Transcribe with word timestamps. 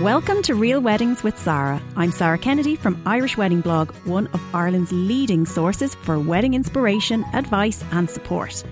Welcome 0.00 0.40
to 0.44 0.54
Real 0.54 0.80
Weddings 0.80 1.22
with 1.22 1.38
Sarah. 1.38 1.78
I'm 1.94 2.10
Sarah 2.10 2.38
Kennedy 2.38 2.74
from 2.74 3.02
Irish 3.04 3.36
Wedding 3.36 3.60
Blog, 3.60 3.90
one 4.06 4.28
of 4.28 4.40
Ireland's 4.54 4.90
leading 4.90 5.44
sources 5.44 5.94
for 5.94 6.18
wedding 6.18 6.54
inspiration, 6.54 7.22
advice, 7.34 7.84
and 7.92 8.08
support. 8.08 8.64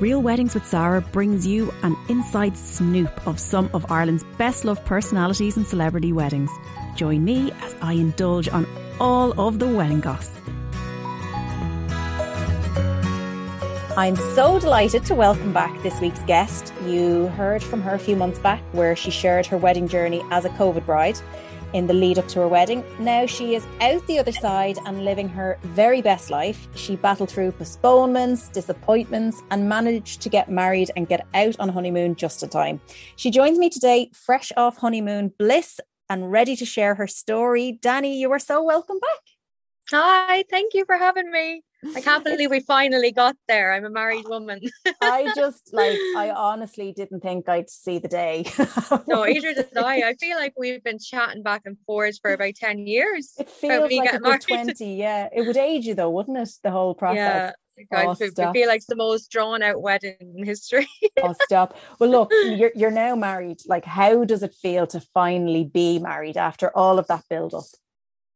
Real 0.00 0.22
Weddings 0.22 0.54
with 0.54 0.64
Sarah 0.64 1.02
brings 1.02 1.46
you 1.46 1.70
an 1.82 1.94
inside 2.08 2.56
snoop 2.56 3.26
of 3.26 3.38
some 3.38 3.68
of 3.74 3.92
Ireland's 3.92 4.24
best 4.38 4.64
loved 4.64 4.82
personalities 4.86 5.58
and 5.58 5.66
celebrity 5.66 6.10
weddings. 6.10 6.50
Join 6.96 7.22
me 7.22 7.52
as 7.60 7.76
I 7.82 7.92
indulge 7.92 8.48
on 8.48 8.66
all 8.98 9.38
of 9.38 9.58
the 9.58 9.68
wedding 9.68 10.00
gossip. 10.00 10.42
I'm 13.96 14.14
so 14.14 14.60
delighted 14.60 15.04
to 15.06 15.16
welcome 15.16 15.52
back 15.52 15.82
this 15.82 16.00
week's 16.00 16.22
guest. 16.22 16.72
You 16.86 17.26
heard 17.26 17.60
from 17.60 17.82
her 17.82 17.94
a 17.94 17.98
few 17.98 18.14
months 18.14 18.38
back 18.38 18.62
where 18.70 18.94
she 18.94 19.10
shared 19.10 19.46
her 19.46 19.56
wedding 19.56 19.88
journey 19.88 20.22
as 20.30 20.44
a 20.44 20.48
COVID 20.50 20.86
bride 20.86 21.18
in 21.72 21.88
the 21.88 21.92
lead 21.92 22.16
up 22.16 22.28
to 22.28 22.38
her 22.38 22.48
wedding. 22.48 22.84
Now 23.00 23.26
she 23.26 23.56
is 23.56 23.66
out 23.80 24.06
the 24.06 24.20
other 24.20 24.30
side 24.30 24.78
and 24.86 25.04
living 25.04 25.28
her 25.30 25.58
very 25.62 26.02
best 26.02 26.30
life. 26.30 26.68
She 26.76 26.94
battled 26.94 27.30
through 27.30 27.50
postponements, 27.50 28.48
disappointments, 28.48 29.42
and 29.50 29.68
managed 29.68 30.20
to 30.20 30.28
get 30.28 30.48
married 30.48 30.92
and 30.94 31.08
get 31.08 31.26
out 31.34 31.58
on 31.58 31.68
honeymoon 31.68 32.14
just 32.14 32.44
in 32.44 32.48
time. 32.48 32.80
She 33.16 33.32
joins 33.32 33.58
me 33.58 33.70
today, 33.70 34.12
fresh 34.14 34.52
off 34.56 34.76
honeymoon 34.76 35.32
bliss 35.36 35.80
and 36.08 36.30
ready 36.30 36.54
to 36.54 36.64
share 36.64 36.94
her 36.94 37.08
story. 37.08 37.72
Danny, 37.82 38.20
you 38.20 38.30
are 38.30 38.38
so 38.38 38.62
welcome 38.62 39.00
back. 39.00 39.20
Hi, 39.90 40.44
thank 40.48 40.74
you 40.74 40.84
for 40.84 40.96
having 40.96 41.32
me. 41.32 41.64
I 41.94 42.00
can't 42.00 42.24
believe 42.24 42.50
we 42.50 42.60
finally 42.60 43.10
got 43.10 43.36
there. 43.48 43.72
I'm 43.72 43.84
a 43.84 43.90
married 43.90 44.28
woman. 44.28 44.60
I 45.00 45.32
just 45.36 45.72
like 45.72 45.98
I 46.16 46.32
honestly 46.36 46.92
didn't 46.92 47.20
think 47.20 47.48
I'd 47.48 47.70
see 47.70 47.98
the 47.98 48.08
day. 48.08 48.44
no, 49.08 49.26
either 49.26 49.54
did 49.54 49.76
I. 49.76 50.08
I 50.08 50.14
feel 50.14 50.36
like 50.36 50.54
we've 50.58 50.82
been 50.82 50.98
chatting 50.98 51.42
back 51.42 51.62
and 51.64 51.78
forth 51.86 52.18
for 52.20 52.32
about 52.32 52.54
10 52.54 52.86
years. 52.86 53.32
It 53.38 53.48
feels 53.48 53.90
like 53.90 54.12
a 54.12 54.18
good 54.18 54.40
20, 54.40 54.94
yeah. 54.94 55.28
It 55.34 55.46
would 55.46 55.56
age 55.56 55.86
you 55.86 55.94
though, 55.94 56.10
wouldn't 56.10 56.36
it? 56.36 56.50
The 56.62 56.70
whole 56.70 56.94
process. 56.94 57.52
Yeah. 57.52 57.52
Oh, 57.92 58.10
I 58.10 58.14
feel 58.52 58.68
like 58.68 58.78
it's 58.78 58.86
the 58.86 58.96
most 58.96 59.30
drawn 59.30 59.62
out 59.62 59.80
wedding 59.80 60.16
in 60.20 60.44
history. 60.44 60.86
oh, 61.22 61.34
stop. 61.44 61.78
Well, 61.98 62.10
look, 62.10 62.30
you're, 62.44 62.72
you're 62.74 62.90
now 62.90 63.16
married. 63.16 63.60
Like, 63.66 63.86
how 63.86 64.24
does 64.24 64.42
it 64.42 64.52
feel 64.60 64.86
to 64.88 65.00
finally 65.14 65.64
be 65.64 65.98
married 65.98 66.36
after 66.36 66.76
all 66.76 66.98
of 66.98 67.06
that 67.06 67.24
build 67.30 67.54
up? 67.54 67.64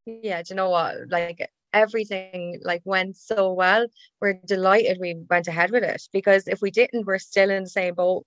Yeah, 0.07 0.41
do 0.41 0.47
you 0.49 0.55
know 0.55 0.71
what? 0.71 0.95
Like, 1.09 1.47
everything 1.75 2.59
like 2.63 2.81
went 2.85 3.15
so 3.15 3.51
well 3.53 3.85
we're 4.21 4.39
delighted 4.45 4.97
we 4.99 5.15
went 5.29 5.47
ahead 5.47 5.71
with 5.71 5.83
it 5.83 6.01
because 6.11 6.47
if 6.47 6.61
we 6.61 6.71
didn't 6.71 7.05
we're 7.05 7.19
still 7.19 7.49
in 7.49 7.63
the 7.63 7.69
same 7.69 7.93
boat 7.93 8.25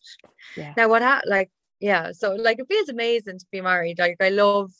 yeah. 0.56 0.74
now 0.76 0.88
what 0.88 1.02
ha- 1.02 1.22
like 1.26 1.50
yeah 1.80 2.12
so 2.12 2.34
like 2.34 2.58
it 2.58 2.68
feels 2.68 2.88
amazing 2.88 3.38
to 3.38 3.46
be 3.50 3.60
married 3.60 3.98
like 3.98 4.16
i 4.20 4.28
love 4.28 4.70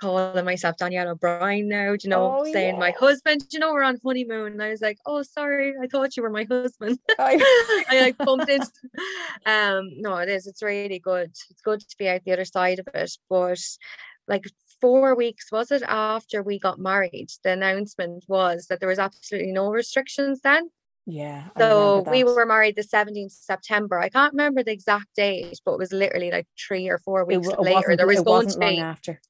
calling 0.00 0.44
myself 0.44 0.76
Danielle 0.76 1.08
O'Brien 1.08 1.68
now, 1.68 1.90
do 1.90 1.98
you 2.04 2.10
know, 2.10 2.38
oh, 2.40 2.52
saying 2.52 2.74
yeah. 2.74 2.80
my 2.80 2.92
husband, 2.92 3.40
do 3.40 3.56
you 3.56 3.58
know, 3.58 3.72
we're 3.72 3.82
on 3.82 3.98
honeymoon. 4.04 4.52
And 4.52 4.62
I 4.62 4.70
was 4.70 4.80
like, 4.80 4.98
oh, 5.06 5.22
sorry, 5.22 5.74
I 5.82 5.86
thought 5.86 6.16
you 6.16 6.22
were 6.22 6.30
my 6.30 6.46
husband. 6.48 6.98
I 7.18 7.42
like 7.90 8.16
bumped 8.16 8.48
into, 8.48 8.70
um, 9.44 9.90
no, 9.96 10.16
it 10.18 10.28
is, 10.28 10.46
it's 10.46 10.62
really 10.62 10.98
good. 10.98 11.30
It's 11.50 11.60
good 11.64 11.80
to 11.80 11.96
be 11.98 12.08
out 12.08 12.22
the 12.24 12.32
other 12.32 12.44
side 12.44 12.78
of 12.78 12.88
it. 12.94 13.10
But 13.28 13.60
like 14.28 14.46
four 14.80 15.14
weeks 15.14 15.50
was 15.50 15.70
it 15.70 15.82
after 15.86 16.42
we 16.42 16.58
got 16.58 16.78
married 16.78 17.30
the 17.42 17.50
announcement 17.50 18.24
was 18.28 18.66
that 18.66 18.80
there 18.80 18.88
was 18.88 18.98
absolutely 18.98 19.52
no 19.52 19.70
restrictions 19.70 20.40
then. 20.42 20.70
Yeah 21.06 21.44
so 21.56 22.04
we 22.10 22.22
were 22.22 22.44
married 22.44 22.76
the 22.76 22.82
17th 22.82 23.32
september. 23.32 23.98
I 23.98 24.08
can't 24.08 24.34
remember 24.34 24.62
the 24.62 24.72
exact 24.72 25.08
date 25.16 25.60
but 25.64 25.74
it 25.74 25.78
was 25.78 25.92
literally 25.92 26.30
like 26.30 26.46
three 26.58 26.88
or 26.88 26.98
four 26.98 27.24
weeks 27.24 27.48
it, 27.48 27.58
later. 27.60 27.96
there 27.96 28.06
was 28.06 28.22
going 28.22 28.48
to 28.48 28.58
be 28.58 28.78
after. 28.78 29.20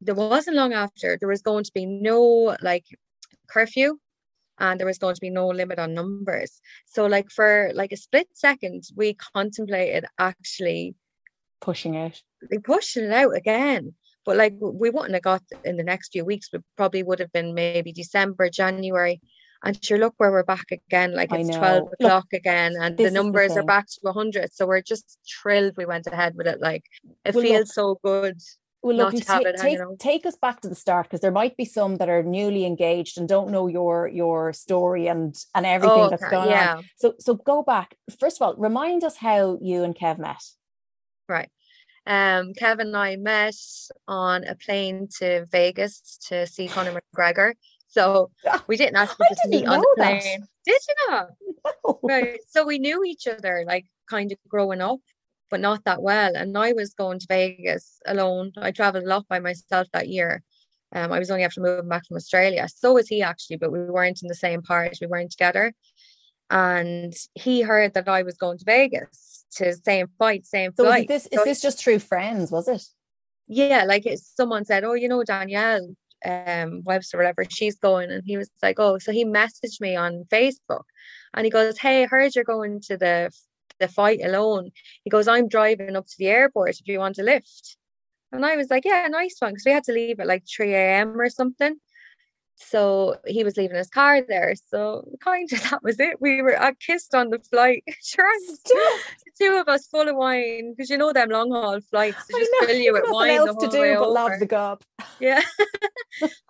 There 0.00 0.14
wasn't 0.14 0.56
long 0.56 0.72
after. 0.72 1.16
There 1.18 1.28
was 1.28 1.42
going 1.42 1.64
to 1.64 1.72
be 1.72 1.84
no 1.84 2.56
like 2.62 2.86
curfew 3.48 3.98
and 4.60 4.78
there 4.78 4.86
was 4.86 4.98
going 4.98 5.14
to 5.14 5.20
be 5.20 5.30
no 5.30 5.48
limit 5.48 5.78
on 5.78 5.94
numbers. 5.94 6.60
So 6.86 7.06
like 7.06 7.30
for 7.30 7.70
like 7.74 7.92
a 7.92 7.96
split 7.96 8.28
second 8.32 8.84
we 8.96 9.14
contemplated 9.14 10.06
actually 10.18 10.94
pushing 11.60 11.96
out 11.96 12.22
pushing 12.64 13.04
it 13.04 13.12
out 13.12 13.36
again 13.36 13.94
but 14.28 14.36
like 14.36 14.52
we 14.60 14.90
wouldn't 14.90 15.14
have 15.14 15.22
got 15.22 15.42
in 15.64 15.78
the 15.78 15.82
next 15.82 16.12
few 16.12 16.22
weeks, 16.22 16.50
we 16.52 16.58
probably 16.76 17.02
would 17.02 17.18
have 17.18 17.32
been 17.32 17.54
maybe 17.54 17.92
December, 17.92 18.50
January. 18.50 19.22
And 19.64 19.82
sure, 19.82 19.96
look 19.96 20.12
where 20.18 20.30
we're 20.30 20.42
back 20.42 20.66
again. 20.70 21.14
Like 21.14 21.32
it's 21.32 21.56
12 21.56 21.88
o'clock 21.94 22.26
look, 22.30 22.38
again, 22.38 22.74
and 22.78 22.94
the 22.98 23.10
numbers 23.10 23.54
the 23.54 23.60
are 23.60 23.64
back 23.64 23.86
to 23.86 23.98
100. 24.02 24.52
So 24.52 24.66
we're 24.66 24.82
just 24.82 25.18
thrilled 25.26 25.78
we 25.78 25.86
went 25.86 26.06
ahead 26.06 26.34
with 26.36 26.46
it. 26.46 26.60
Like 26.60 26.84
it 27.24 27.34
well, 27.34 27.42
feels 27.42 27.68
look, 27.68 27.72
so 27.72 28.00
good. 28.04 28.38
Well, 28.82 28.96
look, 28.96 29.14
take, 29.14 29.56
take, 29.56 29.78
take 29.98 30.26
us 30.26 30.36
back 30.36 30.60
to 30.60 30.68
the 30.68 30.74
start 30.74 31.06
because 31.06 31.22
there 31.22 31.32
might 31.32 31.56
be 31.56 31.64
some 31.64 31.96
that 31.96 32.10
are 32.10 32.22
newly 32.22 32.66
engaged 32.66 33.16
and 33.16 33.26
don't 33.26 33.50
know 33.50 33.66
your 33.66 34.08
your 34.08 34.52
story 34.52 35.06
and 35.06 35.34
and 35.54 35.64
everything 35.64 36.00
oh, 36.00 36.10
that's 36.10 36.28
going 36.28 36.50
yeah. 36.50 36.76
on. 36.76 36.84
So 36.98 37.14
so 37.18 37.34
go 37.34 37.62
back. 37.62 37.96
First 38.20 38.42
of 38.42 38.46
all, 38.46 38.56
remind 38.58 39.04
us 39.04 39.16
how 39.16 39.56
you 39.62 39.84
and 39.84 39.96
Kev 39.96 40.18
met. 40.18 40.42
Right. 41.30 41.48
Um, 42.08 42.54
Kevin 42.54 42.88
and 42.88 42.96
I 42.96 43.16
met 43.16 43.54
on 44.08 44.44
a 44.44 44.54
plane 44.54 45.08
to 45.18 45.44
Vegas 45.52 46.18
to 46.28 46.46
see 46.46 46.66
Conor 46.66 46.98
McGregor. 47.14 47.52
So 47.88 48.30
we 48.66 48.78
didn't 48.78 48.96
actually 48.96 49.26
just 49.28 49.46
meet 49.46 49.66
on 49.66 49.80
the 49.80 49.94
plane. 49.96 50.40
That. 50.40 50.48
Did 50.64 50.80
you 50.88 50.94
not? 51.10 51.28
No. 51.84 52.00
Right. 52.02 52.40
So 52.48 52.64
we 52.64 52.78
knew 52.78 53.04
each 53.04 53.26
other 53.28 53.62
like 53.66 53.84
kind 54.08 54.32
of 54.32 54.38
growing 54.48 54.80
up, 54.80 55.00
but 55.50 55.60
not 55.60 55.84
that 55.84 56.00
well. 56.00 56.34
And 56.34 56.56
I 56.56 56.72
was 56.72 56.94
going 56.94 57.18
to 57.18 57.26
Vegas 57.28 58.00
alone. 58.06 58.52
I 58.56 58.70
traveled 58.70 59.04
a 59.04 59.08
lot 59.08 59.28
by 59.28 59.38
myself 59.38 59.86
that 59.92 60.08
year. 60.08 60.42
Um, 60.94 61.12
I 61.12 61.18
was 61.18 61.30
only 61.30 61.44
after 61.44 61.60
moving 61.60 61.90
back 61.90 62.06
from 62.06 62.16
Australia. 62.16 62.66
So 62.74 62.94
was 62.94 63.08
he 63.08 63.20
actually, 63.20 63.56
but 63.58 63.70
we 63.70 63.80
weren't 63.80 64.22
in 64.22 64.28
the 64.28 64.34
same 64.34 64.62
part. 64.62 64.96
We 64.98 65.06
weren't 65.06 65.30
together. 65.30 65.74
And 66.48 67.12
he 67.34 67.60
heard 67.60 67.92
that 67.92 68.08
I 68.08 68.22
was 68.22 68.38
going 68.38 68.56
to 68.56 68.64
Vegas 68.64 69.37
to 69.56 69.74
same 69.74 70.08
fight, 70.18 70.46
same 70.46 70.72
so 70.76 70.84
flight. 70.84 71.10
Is 71.10 71.24
this 71.24 71.28
so 71.32 71.40
is 71.40 71.44
this 71.44 71.62
just 71.62 71.78
through 71.82 72.00
friends, 72.00 72.50
was 72.50 72.68
it? 72.68 72.82
Yeah, 73.46 73.84
like 73.84 74.06
someone 74.16 74.64
said, 74.64 74.84
Oh, 74.84 74.94
you 74.94 75.08
know, 75.08 75.24
Danielle 75.24 75.94
um 76.24 76.82
Webster, 76.84 77.16
whatever, 77.16 77.44
she's 77.48 77.78
going. 77.78 78.10
And 78.10 78.22
he 78.24 78.36
was 78.36 78.50
like, 78.62 78.76
Oh, 78.78 78.98
so 78.98 79.12
he 79.12 79.24
messaged 79.24 79.80
me 79.80 79.96
on 79.96 80.24
Facebook 80.30 80.84
and 81.34 81.44
he 81.44 81.50
goes, 81.50 81.78
Hey, 81.78 82.04
I 82.04 82.06
heard 82.06 82.34
you're 82.34 82.44
going 82.44 82.80
to 82.82 82.96
the 82.96 83.30
the 83.80 83.88
fight 83.88 84.20
alone. 84.24 84.70
He 85.04 85.10
goes, 85.10 85.28
I'm 85.28 85.48
driving 85.48 85.96
up 85.96 86.06
to 86.06 86.14
the 86.18 86.28
airport 86.28 86.70
if 86.70 86.88
you 86.88 86.98
want 86.98 87.14
to 87.16 87.22
lift. 87.22 87.76
And 88.32 88.44
I 88.44 88.56
was 88.56 88.70
like, 88.70 88.84
Yeah, 88.84 89.06
nice 89.08 89.36
one. 89.38 89.52
Because 89.52 89.64
we 89.64 89.72
had 89.72 89.84
to 89.84 89.92
leave 89.92 90.20
at 90.20 90.26
like 90.26 90.44
3 90.46 90.74
a.m. 90.74 91.20
or 91.20 91.30
something. 91.30 91.76
So 92.60 93.16
he 93.24 93.44
was 93.44 93.56
leaving 93.56 93.76
his 93.76 93.88
car 93.88 94.20
there. 94.20 94.54
So 94.68 95.08
kind 95.20 95.50
of 95.52 95.62
that 95.70 95.82
was 95.82 95.98
it. 96.00 96.20
We 96.20 96.42
were 96.42 96.60
I 96.60 96.72
kissed 96.74 97.14
on 97.14 97.30
the 97.30 97.38
flight. 97.38 97.84
Sure, 98.02 98.32
the 98.64 99.30
two 99.40 99.56
of 99.60 99.68
us 99.68 99.86
full 99.86 100.08
of 100.08 100.16
wine 100.16 100.72
because 100.72 100.88
you 100.88 100.96
know 100.96 101.12
them 101.12 101.28
long 101.28 101.50
haul 101.50 101.80
flights. 101.90 102.24
They 102.26 102.38
just 102.38 102.50
fill 102.60 102.76
you 102.76 102.92
with 102.92 103.04
wine. 103.06 103.32
else 103.32 103.56
to 103.62 103.68
do 103.68 103.96
but 103.98 104.10
love 104.10 104.38
the 104.38 104.46
gob. 104.46 104.82
Yeah, 105.20 105.42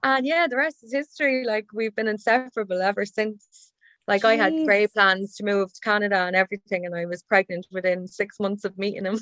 and 0.03 0.27
yeah, 0.27 0.47
the 0.47 0.57
rest 0.57 0.85
is 0.85 0.93
history. 0.93 1.45
Like 1.45 1.67
we've 1.73 1.95
been 1.95 2.09
inseparable 2.09 2.83
ever 2.83 3.05
since. 3.07 3.73
Like 4.07 4.23
Jeez. 4.23 4.29
I 4.29 4.37
had 4.37 4.67
great 4.67 4.93
plans 4.93 5.37
to 5.37 5.45
move 5.45 5.73
to 5.73 5.81
Canada 5.81 6.17
and 6.17 6.37
everything, 6.37 6.87
and 6.87 6.95
I 6.95 7.07
was 7.07 7.23
pregnant 7.23 7.67
within 7.71 8.07
six 8.07 8.39
months 8.39 8.65
of 8.65 8.77
meeting 8.79 9.05
him. 9.05 9.19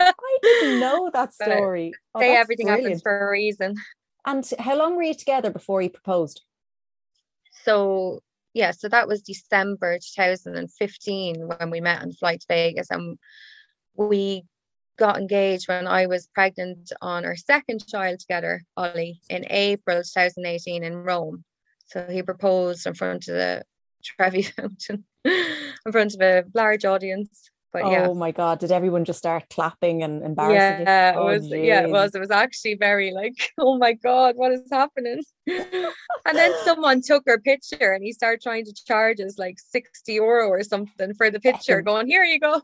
I 0.00 0.12
didn't 0.42 0.80
know 0.80 1.10
that 1.12 1.34
story. 1.34 1.92
Oh, 2.14 2.20
say 2.20 2.36
everything 2.36 2.66
brilliant. 2.66 2.86
happens 2.86 3.02
for 3.02 3.28
a 3.28 3.30
reason. 3.30 3.76
And 4.26 4.48
how 4.58 4.76
long 4.76 4.96
were 4.96 5.02
you 5.02 5.14
together 5.14 5.50
before 5.50 5.82
you 5.82 5.90
proposed? 5.90 6.42
So 7.64 8.20
yeah, 8.54 8.70
so 8.70 8.88
that 8.88 9.08
was 9.08 9.22
December 9.22 9.98
2015 9.98 11.48
when 11.48 11.70
we 11.70 11.80
met 11.80 12.02
on 12.02 12.12
flight 12.12 12.40
to 12.40 12.46
Vegas, 12.48 12.90
and 12.90 13.18
we 13.96 14.44
got 14.96 15.18
engaged 15.18 15.68
when 15.68 15.88
I 15.88 16.06
was 16.06 16.28
pregnant 16.28 16.92
on 17.02 17.24
our 17.24 17.36
second 17.36 17.86
child 17.86 18.20
together, 18.20 18.62
Ollie, 18.76 19.20
in 19.28 19.44
April 19.50 19.98
2018 19.98 20.84
in 20.84 20.96
Rome. 20.96 21.44
So 21.86 22.06
he 22.08 22.22
proposed 22.22 22.86
in 22.86 22.94
front 22.94 23.28
of 23.28 23.34
the 23.34 23.64
Trevi 24.04 24.42
Fountain, 24.42 25.04
in 25.24 25.92
front 25.92 26.14
of 26.14 26.20
a 26.20 26.44
large 26.54 26.84
audience. 26.84 27.50
But 27.74 27.90
yeah. 27.90 28.06
Oh 28.06 28.14
my 28.14 28.30
god, 28.30 28.60
did 28.60 28.70
everyone 28.70 29.04
just 29.04 29.18
start 29.18 29.48
clapping 29.50 30.04
and 30.04 30.22
embarrassing? 30.22 30.86
Yeah, 30.86 31.14
oh, 31.16 31.26
it 31.26 31.38
was 31.40 31.48
geez. 31.48 31.66
yeah, 31.66 31.80
it 31.80 31.86
oh, 31.86 31.90
was. 31.90 32.14
It 32.14 32.20
was 32.20 32.30
actually 32.30 32.76
very 32.76 33.12
like, 33.12 33.34
oh 33.58 33.76
my 33.78 33.94
god, 33.94 34.36
what 34.36 34.52
is 34.52 34.62
happening? 34.70 35.24
and 35.48 36.38
then 36.38 36.52
someone 36.62 37.02
took 37.02 37.24
her 37.26 37.40
picture 37.40 37.92
and 37.92 38.04
he 38.04 38.12
started 38.12 38.40
trying 38.40 38.64
to 38.66 38.74
charge 38.86 39.18
us 39.18 39.40
like 39.40 39.56
60 39.58 40.12
euro 40.12 40.46
or 40.48 40.62
something 40.62 41.14
for 41.14 41.32
the 41.32 41.40
picture, 41.40 41.82
going, 41.82 42.06
Here 42.06 42.22
you 42.22 42.38
go. 42.38 42.62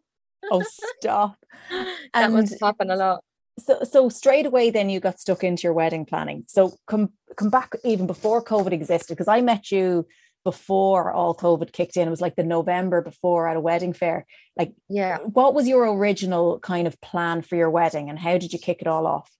oh 0.52 0.62
stop. 0.62 1.36
that 1.70 1.96
and 2.14 2.34
must 2.34 2.60
happen 2.62 2.92
a 2.92 2.96
lot. 2.96 3.24
So 3.58 3.80
so 3.82 4.08
straight 4.08 4.46
away 4.46 4.70
then 4.70 4.88
you 4.88 5.00
got 5.00 5.18
stuck 5.18 5.42
into 5.42 5.64
your 5.64 5.72
wedding 5.72 6.04
planning. 6.04 6.44
So 6.46 6.78
come 6.86 7.10
come 7.36 7.50
back 7.50 7.74
even 7.82 8.06
before 8.06 8.44
COVID 8.44 8.70
existed, 8.70 9.14
because 9.14 9.26
I 9.26 9.40
met 9.40 9.72
you 9.72 10.06
before 10.44 11.12
all 11.12 11.34
COVID 11.34 11.72
kicked 11.72 11.96
in. 11.96 12.06
It 12.06 12.10
was 12.10 12.20
like 12.20 12.36
the 12.36 12.44
November 12.44 13.02
before 13.02 13.48
at 13.48 13.56
a 13.56 13.60
wedding 13.60 13.92
fair. 13.92 14.26
Like, 14.56 14.72
yeah, 14.88 15.18
what 15.18 15.54
was 15.54 15.68
your 15.68 15.84
original 15.96 16.58
kind 16.60 16.86
of 16.86 17.00
plan 17.00 17.42
for 17.42 17.56
your 17.56 17.70
wedding, 17.70 18.10
and 18.10 18.18
how 18.18 18.38
did 18.38 18.52
you 18.52 18.58
kick 18.58 18.80
it 18.80 18.86
all 18.86 19.06
off? 19.06 19.30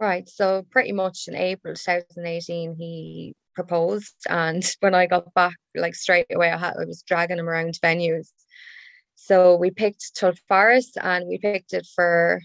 Right. 0.00 0.28
So 0.28 0.66
pretty 0.70 0.92
much 0.92 1.28
in 1.28 1.36
April 1.36 1.74
2018, 1.74 2.74
he 2.76 3.34
proposed, 3.54 4.14
and 4.28 4.64
when 4.80 4.94
I 4.94 5.06
got 5.06 5.32
back, 5.34 5.56
like 5.74 5.94
straight 5.94 6.26
away, 6.32 6.50
I 6.50 6.56
had 6.56 6.74
I 6.80 6.84
was 6.84 7.02
dragging 7.02 7.38
him 7.38 7.48
around 7.48 7.78
venues. 7.82 8.28
So 9.14 9.56
we 9.56 9.70
picked 9.70 10.14
Tullow 10.16 10.38
Forest, 10.48 10.98
and 11.02 11.26
we 11.26 11.38
picked 11.38 11.72
it 11.72 11.86
for 11.94 12.40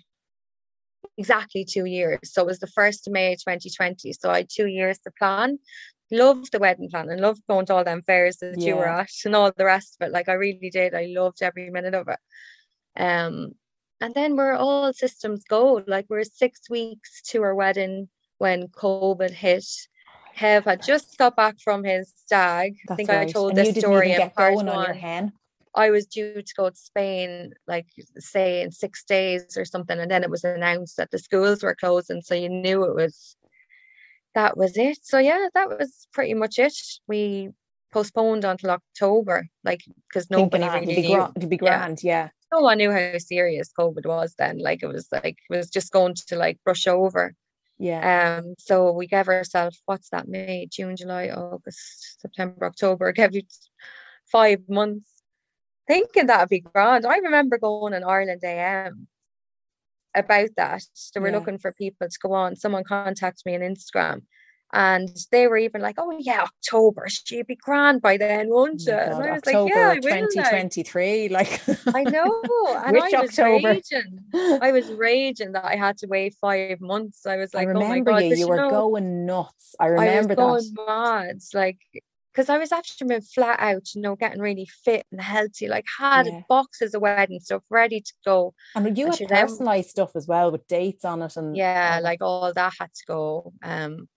exactly 1.17 1.65
two 1.65 1.85
years. 1.85 2.19
So 2.23 2.41
it 2.41 2.47
was 2.47 2.59
the 2.59 2.67
first 2.67 3.07
of 3.07 3.13
May 3.13 3.35
2020. 3.35 4.13
So 4.13 4.29
I 4.29 4.37
had 4.37 4.49
two 4.49 4.67
years 4.67 4.99
to 4.99 5.11
plan. 5.11 5.59
Loved 6.11 6.51
the 6.51 6.59
wedding 6.59 6.89
plan 6.89 7.09
and 7.09 7.21
loved 7.21 7.41
going 7.47 7.65
to 7.67 7.75
all 7.75 7.83
them 7.83 8.01
fairs 8.01 8.37
that 8.37 8.59
yeah. 8.59 8.67
you 8.67 8.75
were 8.75 8.87
at 8.87 9.09
and 9.25 9.35
all 9.35 9.51
the 9.55 9.65
rest 9.65 9.97
of 9.99 10.07
it. 10.07 10.11
Like 10.11 10.27
I 10.27 10.33
really 10.33 10.69
did. 10.69 10.93
I 10.93 11.05
loved 11.09 11.41
every 11.41 11.69
minute 11.69 11.93
of 11.93 12.07
it. 12.09 12.19
Um, 12.97 13.53
and 14.01 14.13
then 14.13 14.35
we're 14.35 14.55
all 14.55 14.91
systems 14.91 15.43
go. 15.47 15.83
Like 15.87 16.07
we're 16.09 16.23
six 16.23 16.69
weeks 16.69 17.21
to 17.27 17.43
our 17.43 17.55
wedding 17.55 18.09
when 18.39 18.67
COVID 18.67 19.31
hit. 19.31 19.65
Kev 20.37 20.63
had 20.65 20.81
just 20.81 21.17
got 21.17 21.35
back 21.35 21.59
from 21.63 21.83
his 21.83 22.11
stag. 22.15 22.75
That's 22.87 22.93
I 22.93 22.95
think 22.95 23.09
right. 23.09 23.27
I 23.27 23.31
told 23.31 23.51
and 23.51 23.57
this 23.57 23.77
story 23.77 24.13
in 24.13 24.29
part 24.31 24.55
one. 24.55 24.69
On. 24.69 25.31
I 25.73 25.89
was 25.89 26.05
due 26.05 26.41
to 26.41 26.53
go 26.57 26.69
to 26.69 26.75
Spain, 26.75 27.53
like 27.67 27.87
say 28.17 28.61
in 28.61 28.71
six 28.71 29.03
days 29.03 29.57
or 29.57 29.65
something, 29.65 29.97
and 29.99 30.11
then 30.11 30.23
it 30.23 30.29
was 30.29 30.43
announced 30.43 30.97
that 30.97 31.11
the 31.11 31.19
schools 31.19 31.63
were 31.63 31.75
closing, 31.75 32.21
so 32.21 32.35
you 32.35 32.49
knew 32.49 32.83
it 32.83 32.95
was 32.95 33.37
that 34.35 34.57
was 34.57 34.77
it. 34.77 34.99
So 35.03 35.17
yeah, 35.17 35.47
that 35.53 35.69
was 35.69 36.07
pretty 36.13 36.33
much 36.33 36.59
it. 36.59 36.73
We 37.07 37.49
postponed 37.91 38.45
until 38.45 38.71
October, 38.71 39.47
like 39.63 39.81
because 40.07 40.29
nobody 40.29 40.63
really 40.63 40.95
to 40.95 41.01
be, 41.01 41.07
knew. 41.07 41.31
to 41.39 41.47
be 41.47 41.57
grand, 41.57 42.03
yeah. 42.03 42.23
yeah. 42.23 42.29
No 42.53 42.61
one 42.61 42.77
knew 42.77 42.91
how 42.91 43.17
serious 43.17 43.71
COVID 43.77 44.05
was 44.05 44.35
then. 44.37 44.59
Like 44.59 44.83
it 44.83 44.87
was 44.87 45.07
like 45.11 45.37
it 45.49 45.55
was 45.55 45.69
just 45.69 45.91
going 45.91 46.15
to 46.15 46.35
like 46.35 46.59
brush 46.63 46.87
over. 46.87 47.33
Yeah. 47.77 48.39
Um. 48.39 48.55
So 48.57 48.91
we 48.91 49.07
gave 49.07 49.27
ourselves 49.27 49.81
what's 49.85 50.09
that? 50.09 50.27
May, 50.27 50.67
June, 50.71 50.95
July, 50.95 51.29
August, 51.29 52.21
September, 52.21 52.65
October. 52.65 53.11
Gave 53.11 53.35
you 53.35 53.43
five 54.31 54.61
months 54.69 55.09
thinking 55.87 56.27
that'd 56.27 56.49
be 56.49 56.59
grand. 56.59 57.05
I 57.05 57.17
remember 57.17 57.57
going 57.57 57.93
in 57.93 58.03
Ireland 58.03 58.41
AM 58.43 59.07
about 60.15 60.49
that. 60.57 60.83
They 61.13 61.19
were 61.19 61.29
yeah. 61.29 61.37
looking 61.37 61.57
for 61.57 61.71
people 61.71 62.07
to 62.07 62.19
go 62.21 62.33
on. 62.33 62.55
Someone 62.55 62.83
contacted 62.83 63.45
me 63.45 63.55
on 63.55 63.61
Instagram 63.61 64.21
and 64.73 65.09
they 65.31 65.47
were 65.47 65.57
even 65.57 65.81
like, 65.81 65.95
"Oh 65.97 66.15
yeah, 66.17 66.43
October, 66.43 67.07
she'd 67.09 67.47
be 67.47 67.55
grand 67.55 68.01
by 68.01 68.17
then, 68.17 68.49
won't 68.49 68.81
you?" 68.85 68.93
Oh 68.93 68.97
and 68.97 69.13
I 69.13 69.31
was 69.33 69.43
October 69.43 69.63
like, 69.63 70.03
"Yeah, 70.03 70.09
twenty 70.09 70.49
twenty 70.49 70.83
three, 70.83 71.29
like 71.29 71.61
I 71.93 72.03
know." 72.03 72.41
And 72.83 72.93
Which 72.93 73.13
I 73.13 73.21
was 73.21 73.37
October? 73.37 73.67
raging. 73.67 74.19
I 74.61 74.71
was 74.71 74.89
raging 74.91 75.51
that 75.53 75.65
I 75.65 75.75
had 75.75 75.97
to 75.99 76.07
wait 76.07 76.35
five 76.39 76.79
months. 76.79 77.25
I 77.25 77.35
was 77.37 77.53
like, 77.53 77.67
I 77.67 77.71
remember 77.71 78.11
"Oh 78.11 78.15
my 78.15 78.21
god!" 78.21 78.23
You, 78.23 78.35
you 78.35 78.47
were 78.47 78.55
know, 78.55 78.69
going 78.69 79.25
nuts. 79.25 79.75
I 79.79 79.87
remember 79.87 80.39
I 80.39 80.51
was 80.51 80.71
going 80.71 80.87
that. 80.87 81.25
mad. 81.27 81.41
Like 81.53 81.79
because 82.33 82.49
I 82.49 82.57
was 82.57 82.71
after 82.71 83.05
been 83.05 83.21
flat 83.21 83.59
out, 83.59 83.93
you 83.93 84.01
know, 84.01 84.15
getting 84.15 84.41
really 84.41 84.67
fit 84.83 85.05
and 85.11 85.21
healthy, 85.21 85.67
like 85.67 85.85
had 85.99 86.27
yeah. 86.27 86.41
boxes 86.47 86.93
of 86.93 87.01
wedding 87.01 87.39
stuff 87.39 87.63
ready 87.69 87.99
to 88.01 88.13
go. 88.25 88.53
And 88.75 88.97
you 88.97 89.07
and 89.07 89.15
had 89.15 89.27
personalized 89.27 89.89
stuff 89.89 90.15
as 90.15 90.27
well 90.27 90.51
with 90.51 90.67
dates 90.67 91.03
on 91.03 91.21
it 91.21 91.35
and 91.35 91.55
yeah, 91.55 91.99
like 92.01 92.21
all 92.21 92.53
that 92.53 92.73
had 92.79 92.93
to 92.93 93.03
go. 93.07 93.53
Um 93.63 94.07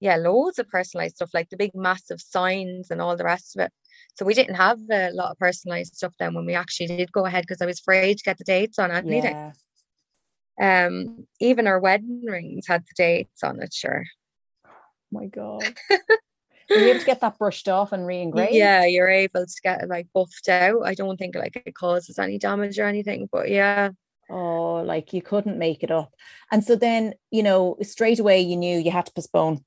yeah, 0.00 0.16
loads 0.16 0.58
of 0.58 0.68
personalized 0.68 1.16
stuff, 1.16 1.30
like 1.32 1.50
the 1.50 1.56
big 1.56 1.74
massive 1.74 2.20
signs 2.20 2.90
and 2.90 3.00
all 3.00 3.16
the 3.16 3.24
rest 3.24 3.56
of 3.56 3.64
it. 3.64 3.72
So 4.16 4.24
we 4.24 4.34
didn't 4.34 4.56
have 4.56 4.78
a 4.90 5.10
lot 5.12 5.30
of 5.30 5.38
personalized 5.38 5.94
stuff 5.94 6.14
then 6.18 6.34
when 6.34 6.46
we 6.46 6.54
actually 6.54 6.88
did 6.88 7.12
go 7.12 7.26
ahead 7.26 7.42
because 7.42 7.62
I 7.62 7.66
was 7.66 7.80
afraid 7.80 8.18
to 8.18 8.24
get 8.24 8.38
the 8.38 8.44
dates 8.44 8.78
on 8.78 8.90
anything. 8.90 9.52
Yeah. 10.60 10.86
Um, 10.86 11.26
even 11.40 11.66
our 11.66 11.80
wedding 11.80 12.22
rings 12.26 12.66
had 12.66 12.82
the 12.82 12.94
dates 12.96 13.42
on 13.42 13.60
it, 13.60 13.72
sure. 13.72 14.04
Oh 14.66 14.70
my 15.10 15.26
god. 15.26 15.74
Are 16.70 16.76
you 16.76 16.90
able 16.90 17.00
to 17.00 17.06
get 17.06 17.20
that 17.20 17.38
brushed 17.38 17.68
off 17.68 17.92
and 17.92 18.06
re-engraved? 18.06 18.52
Yeah, 18.52 18.84
you're 18.84 19.08
able 19.08 19.46
to 19.46 19.60
get 19.62 19.82
it 19.82 19.88
like 19.88 20.08
buffed 20.14 20.48
out. 20.48 20.82
I 20.84 20.94
don't 20.94 21.16
think 21.16 21.34
like 21.34 21.62
it 21.64 21.74
causes 21.74 22.18
any 22.18 22.38
damage 22.38 22.78
or 22.78 22.86
anything, 22.86 23.28
but 23.30 23.50
yeah. 23.50 23.90
Oh, 24.30 24.82
like 24.84 25.12
you 25.12 25.22
couldn't 25.22 25.58
make 25.58 25.82
it 25.82 25.90
up. 25.90 26.14
And 26.50 26.64
so 26.64 26.76
then, 26.76 27.14
you 27.30 27.42
know, 27.42 27.76
straight 27.82 28.18
away 28.18 28.40
you 28.40 28.56
knew 28.56 28.78
you 28.78 28.90
had 28.90 29.06
to 29.06 29.12
postpone. 29.12 29.64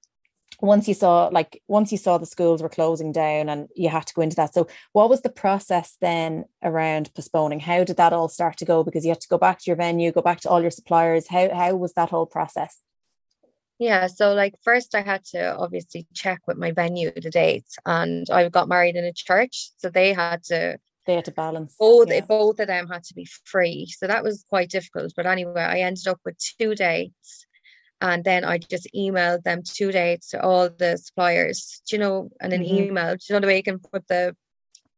Once 0.60 0.88
you 0.88 0.96
saw 0.96 1.28
like 1.28 1.62
once 1.68 1.92
you 1.92 2.00
saw 2.00 2.18
the 2.18 2.26
schools 2.26 2.64
were 2.64 2.70
closing 2.70 3.12
down 3.12 3.48
and 3.48 3.68
you 3.76 3.90
had 3.90 4.08
to 4.08 4.14
go 4.16 4.24
into 4.24 4.36
that. 4.36 4.56
So 4.56 4.68
what 4.92 5.10
was 5.10 5.22
the 5.22 5.30
process 5.30 5.98
then 6.02 6.46
around 6.64 7.14
postponing? 7.14 7.60
How 7.60 7.84
did 7.84 7.98
that 7.98 8.14
all 8.14 8.28
start 8.28 8.58
to 8.58 8.66
go? 8.66 8.84
Because 8.84 9.06
you 9.06 9.12
had 9.12 9.22
to 9.22 9.28
go 9.28 9.38
back 9.38 9.60
to 9.60 9.66
your 9.68 9.76
venue, 9.76 10.12
go 10.12 10.22
back 10.22 10.40
to 10.42 10.50
all 10.50 10.62
your 10.62 10.72
suppliers. 10.72 11.28
How 11.28 11.54
how 11.54 11.76
was 11.76 11.94
that 11.94 12.10
whole 12.10 12.26
process? 12.26 12.82
Yeah, 13.80 14.08
so 14.08 14.34
like 14.34 14.56
first 14.64 14.96
I 14.96 15.02
had 15.02 15.24
to 15.26 15.56
obviously 15.56 16.08
check 16.14 16.42
with 16.48 16.58
my 16.58 16.72
venue 16.72 17.12
the 17.12 17.30
dates 17.30 17.78
and 17.86 18.28
I 18.32 18.50
got 18.50 18.68
married 18.68 18.96
in 18.96 19.06
a 19.06 19.14
church. 19.14 19.72
So 19.78 19.90
they 19.90 20.14
had 20.14 20.44
to 20.46 20.80
they 21.06 21.16
had 21.16 21.26
to 21.26 21.32
balance 21.32 21.76
both 21.80 22.10
yeah. 22.10 22.22
both 22.22 22.60
of 22.60 22.68
them 22.68 22.88
had 22.88 23.04
to 23.06 23.14
be 23.14 23.28
free. 23.46 23.88
So 23.98 24.08
that 24.08 24.24
was 24.24 24.44
quite 24.50 24.70
difficult. 24.70 25.14
But 25.16 25.28
anyway, 25.28 25.62
I 25.62 25.80
ended 25.80 26.08
up 26.08 26.20
with 26.26 26.38
two 26.60 26.74
dates 26.74 27.46
and 28.02 28.24
then 28.24 28.44
I 28.44 28.58
just 28.58 28.88
emailed 28.96 29.44
them 29.44 29.62
two 29.64 29.92
dates 29.92 30.30
to 30.30 30.42
all 30.42 30.70
the 30.70 30.98
suppliers, 30.98 31.82
do 31.88 31.96
you 31.96 32.00
know, 32.00 32.30
and 32.42 32.54
an 32.54 32.64
mm-hmm. 32.64 32.84
email. 32.84 33.16
Do 33.16 33.20
you 33.30 33.36
know 33.36 33.40
the 33.40 33.48
way 33.48 33.58
you 33.58 33.64
can 33.64 33.80
put 33.80 34.08
the 34.08 34.36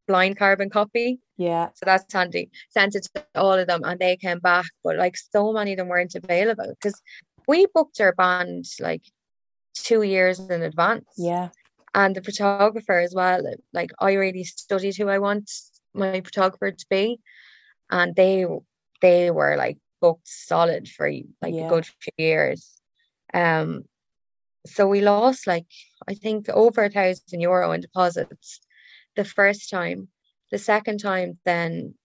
blind 0.07 0.37
carbon 0.37 0.69
copy? 0.69 1.19
Yeah. 1.37 1.69
So 1.75 1.85
that's 1.85 2.11
handy. 2.13 2.49
Sent 2.69 2.95
it 2.95 3.07
to 3.15 3.25
all 3.35 3.53
of 3.53 3.67
them 3.67 3.81
and 3.83 3.99
they 3.99 4.17
came 4.17 4.39
back, 4.39 4.65
but 4.83 4.97
like 4.97 5.15
so 5.15 5.53
many 5.53 5.73
of 5.73 5.77
them 5.77 5.87
weren't 5.87 6.15
available 6.15 6.73
because 6.81 7.01
we 7.49 7.65
booked 7.73 7.99
our 7.99 8.13
band 8.13 8.65
like 8.79 9.01
two 9.73 10.03
years 10.03 10.39
in 10.39 10.61
advance. 10.61 11.09
Yeah. 11.17 11.49
And 11.95 12.15
the 12.15 12.21
photographer 12.21 12.99
as 12.99 13.15
well. 13.15 13.41
Like 13.73 13.89
I 13.99 14.13
really 14.13 14.43
studied 14.43 14.95
who 14.95 15.09
I 15.09 15.17
want 15.17 15.49
my 15.95 16.21
photographer 16.21 16.71
to 16.71 16.85
be. 16.91 17.19
And 17.89 18.15
they 18.15 18.45
they 19.01 19.31
were 19.31 19.55
like 19.57 19.79
booked 19.99 20.27
solid 20.27 20.87
for 20.87 21.09
like 21.41 21.55
yeah. 21.55 21.65
a 21.65 21.69
good 21.69 21.87
few 21.87 22.13
years. 22.17 22.79
Um 23.33 23.85
so 24.67 24.87
we 24.87 25.01
lost 25.01 25.47
like 25.47 25.65
I 26.07 26.13
think 26.13 26.49
over 26.49 26.83
a 26.83 26.89
thousand 26.91 27.39
euro 27.41 27.71
in 27.71 27.81
deposits 27.81 28.59
the 29.15 29.25
first 29.25 29.71
time. 29.71 30.09
The 30.51 30.59
second 30.59 30.99
time 30.99 31.39
then 31.45 31.95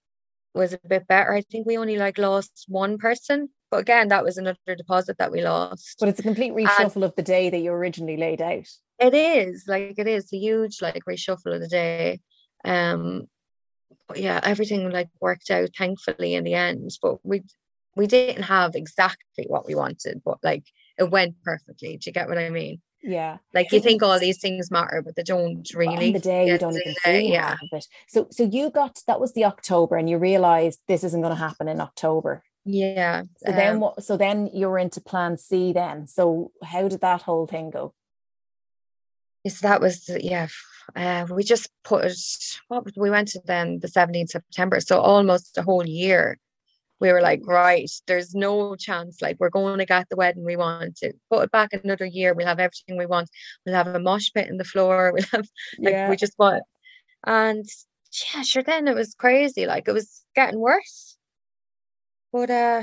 was 0.55 0.73
a 0.73 0.89
bit 0.89 1.07
better. 1.07 1.35
I 1.35 1.43
think 1.43 1.67
we 1.67 1.77
only 1.77 1.99
like 1.99 2.17
lost 2.17 2.65
one 2.69 2.97
person 2.97 3.51
but 3.75 3.81
again, 3.81 4.07
that 4.07 4.23
was 4.23 4.39
another 4.39 4.77
deposit 4.77 5.19
that 5.19 5.33
we 5.33 5.43
lost. 5.43 5.97
But 5.99 6.09
it's 6.09 6.21
a 6.21 6.23
complete 6.23 6.53
reshuffle 6.53 6.95
and 6.95 7.05
of 7.05 7.17
the 7.17 7.25
day 7.25 7.51
that 7.51 7.59
you 7.59 7.73
originally 7.73 8.17
laid 8.17 8.41
out. 8.41 8.69
It 9.01 9.15
is 9.15 9.65
like 9.67 9.95
it 9.99 10.07
is 10.07 10.33
a 10.33 10.37
huge 10.37 10.81
like 10.81 11.03
reshuffle 11.09 11.53
of 11.53 11.61
the 11.61 11.67
day. 11.67 12.21
Um, 12.65 13.27
but 14.07 14.21
yeah, 14.21 14.39
everything 14.45 14.89
like 14.91 15.09
worked 15.21 15.51
out 15.51 15.71
thankfully 15.77 16.35
in 16.35 16.45
the 16.45 16.55
end. 16.55 16.93
But 17.03 17.17
we 17.25 17.43
we 17.97 18.07
didn't 18.07 18.45
have 18.45 18.77
exactly 18.77 19.47
what 19.49 19.67
we 19.67 19.75
wanted, 19.75 20.23
but 20.25 20.39
like 20.45 20.63
it 20.97 21.11
went 21.11 21.35
perfectly. 21.43 21.97
Do 21.97 22.09
you 22.09 22.13
get 22.13 22.29
what 22.29 22.39
I 22.39 22.51
mean? 22.51 22.81
Yeah. 23.03 23.39
Like 23.53 23.73
you 23.73 23.81
think 23.81 24.05
all 24.05 24.21
these 24.21 24.41
things 24.41 24.71
matter, 24.71 25.03
but 25.05 25.17
they 25.17 25.25
don't 25.25 25.69
really. 25.75 26.13
The 26.13 26.21
day 26.21 26.47
you 26.47 26.59
don't 26.59 26.81
even 26.81 26.95
see 27.05 27.33
yeah. 27.33 27.49
half 27.49 27.59
of 27.73 27.79
it. 27.79 27.87
So 28.07 28.29
so 28.31 28.45
you 28.45 28.71
got 28.71 29.01
that 29.09 29.19
was 29.19 29.33
the 29.33 29.47
October 29.47 29.97
and 29.97 30.09
you 30.09 30.19
realized 30.19 30.79
this 30.87 31.03
isn't 31.03 31.21
going 31.21 31.35
to 31.35 31.41
happen 31.41 31.67
in 31.67 31.81
October. 31.81 32.45
Yeah. 32.65 33.25
So 33.37 33.51
um, 33.51 33.57
then 33.57 33.81
what 33.81 34.03
so 34.03 34.17
then 34.17 34.51
you 34.53 34.69
were 34.69 34.79
into 34.79 35.01
plan 35.01 35.37
C 35.37 35.73
then. 35.73 36.07
So 36.07 36.53
how 36.63 36.89
did 36.89 37.03
that 37.03 37.23
whole 37.23 37.47
thing 37.47 37.71
go? 37.71 37.95
Yes, 39.45 39.61
that 39.61 39.81
was 39.81 40.09
yeah. 40.09 40.49
Uh, 40.97 41.27
we 41.31 41.45
just 41.45 41.71
put 41.83 42.13
what 42.69 42.87
we 42.97 43.11
went 43.11 43.29
to 43.29 43.41
then 43.45 43.81
the 43.81 43.89
17th 43.89 44.31
September. 44.31 44.81
So 44.81 45.01
almost 45.01 45.59
a 45.59 45.63
whole 45.63 45.87
year. 45.87 46.39
We 47.01 47.13
were 47.13 47.21
like, 47.21 47.43
right, 47.45 47.91
there's 48.07 48.35
no 48.35 48.77
chance. 48.77 49.21
Like 49.21 49.37
we're 49.39 49.51
going 49.51 49.79
to 49.79 49.85
get 49.85 50.09
the 50.09 50.17
wedding 50.17 50.45
we 50.45 50.57
want. 50.57 50.97
To 50.99 51.13
put 51.31 51.45
it 51.45 51.51
back 51.51 51.73
another 51.73 52.07
year. 52.07 52.33
We'll 52.33 52.47
have 52.47 52.61
everything 52.61 52.97
we 52.97 53.05
want. 53.05 53.29
We'll 53.67 53.75
have 53.75 53.89
a 53.89 53.99
mosh 53.99 54.31
pit 54.33 54.49
in 54.49 54.57
the 54.57 54.65
floor. 54.65 55.13
We'll 55.15 55.25
have 55.33 55.49
like 55.79 55.93
yeah. 55.93 56.09
we 56.09 56.17
just 56.17 56.39
want. 56.39 56.63
And 57.27 57.67
yeah, 58.33 58.43
sure. 58.43 58.63
Then 58.63 58.89
it 58.89 58.95
was 58.95 59.15
crazy. 59.15 59.67
Like 59.67 59.87
it 59.89 59.93
was 59.93 60.25
getting 60.35 60.61
worse 60.61 61.15
but 62.35 62.51
uh 62.51 62.83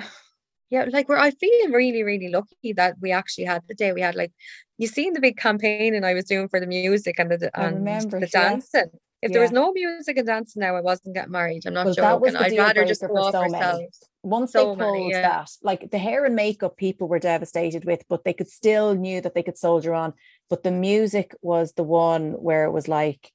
yeah, 0.70 0.86
like 0.90 1.10
we're 1.10 1.18
I 1.18 1.32
feel 1.32 1.70
really, 1.72 2.04
really 2.04 2.30
lucky 2.30 2.72
that 2.78 2.96
we 3.02 3.12
actually 3.12 3.44
had 3.44 3.62
the 3.68 3.76
day 3.76 3.92
we 3.92 4.00
had 4.00 4.16
like 4.16 4.32
you 4.78 4.88
seen 4.88 5.12
the 5.12 5.20
big 5.20 5.36
campaign 5.36 5.94
and 5.94 6.06
I 6.06 6.14
was 6.14 6.24
doing 6.24 6.48
for 6.48 6.62
the 6.62 6.66
music 6.66 7.20
and 7.20 7.30
the 7.30 7.52
and 7.54 7.76
remember, 7.76 8.22
the 8.22 8.28
dancing. 8.28 8.90
If 9.22 9.30
yeah. 9.30 9.34
there 9.34 9.42
was 9.42 9.52
no 9.52 9.72
music 9.74 10.18
and 10.18 10.26
dancing 10.26 10.62
now, 10.62 10.76
I 10.76 10.82
wasn't 10.82 11.14
getting 11.14 11.34
married. 11.34 11.64
I'm 11.68 11.74
not 11.74 11.86
well, 11.86 11.94
joking. 11.94 12.38
I'd 12.38 12.58
rather 12.58 12.86
just 12.86 13.02
go 13.02 13.18
off 13.18 13.34
so 13.34 13.42
ourselves. 13.42 14.10
once 14.24 14.54
so 14.54 14.60
they 14.60 14.66
pulled 14.66 14.80
many, 14.80 15.12
yeah. 15.12 15.22
that, 15.22 15.50
like 15.62 15.92
the 15.92 16.00
hair 16.00 16.26
and 16.26 16.36
makeup, 16.36 16.76
people 16.78 17.08
were 17.08 17.20
devastated 17.20 17.86
with, 17.86 18.04
but 18.10 18.24
they 18.24 18.34
could 18.34 18.50
still 18.50 18.96
knew 18.96 19.22
that 19.22 19.36
they 19.36 19.44
could 19.44 19.60
soldier 19.60 19.94
on. 19.94 20.14
But 20.50 20.64
the 20.64 20.72
music 20.72 21.36
was 21.42 21.74
the 21.74 21.84
one 21.84 22.32
where 22.32 22.64
it 22.64 22.72
was 22.72 22.88
like, 22.88 23.32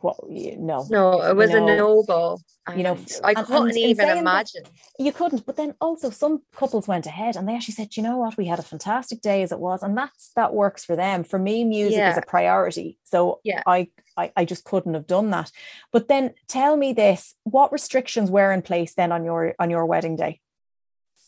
what? 0.00 0.16
No, 0.28 0.86
no, 0.90 1.22
it 1.22 1.36
was 1.36 1.50
you 1.50 1.60
know, 1.60 1.68
a 1.68 1.76
no 1.76 2.02
go. 2.02 2.38
You 2.76 2.82
know, 2.82 2.98
I 3.24 3.34
couldn't 3.34 3.68
and, 3.68 3.78
even 3.78 4.08
imagine. 4.18 4.64
You 4.98 5.12
couldn't, 5.12 5.46
but 5.46 5.56
then 5.56 5.74
also 5.80 6.10
some 6.10 6.42
couples 6.54 6.86
went 6.86 7.06
ahead 7.06 7.36
and 7.36 7.48
they 7.48 7.54
actually 7.54 7.74
said, 7.74 7.96
you 7.96 8.02
know 8.02 8.18
what, 8.18 8.36
we 8.36 8.46
had 8.46 8.58
a 8.58 8.62
fantastic 8.62 9.22
day 9.22 9.42
as 9.42 9.52
it 9.52 9.58
was, 9.58 9.82
and 9.82 9.96
that's 9.96 10.32
that 10.36 10.52
works 10.52 10.84
for 10.84 10.94
them. 10.94 11.24
For 11.24 11.38
me, 11.38 11.64
music 11.64 11.98
yeah. 11.98 12.12
is 12.12 12.18
a 12.18 12.22
priority, 12.22 12.98
so 13.04 13.40
yeah, 13.44 13.62
I, 13.66 13.88
I 14.16 14.32
I 14.36 14.44
just 14.44 14.64
couldn't 14.64 14.94
have 14.94 15.06
done 15.06 15.30
that. 15.30 15.50
But 15.92 16.08
then 16.08 16.34
tell 16.46 16.76
me 16.76 16.92
this: 16.92 17.34
what 17.44 17.72
restrictions 17.72 18.30
were 18.30 18.52
in 18.52 18.62
place 18.62 18.94
then 18.94 19.12
on 19.12 19.24
your 19.24 19.54
on 19.58 19.70
your 19.70 19.86
wedding 19.86 20.16
day? 20.16 20.40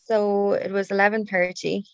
So 0.05 0.53
it 0.53 0.71
was 0.71 0.91
eleven 0.91 1.25
thirty. 1.25 1.85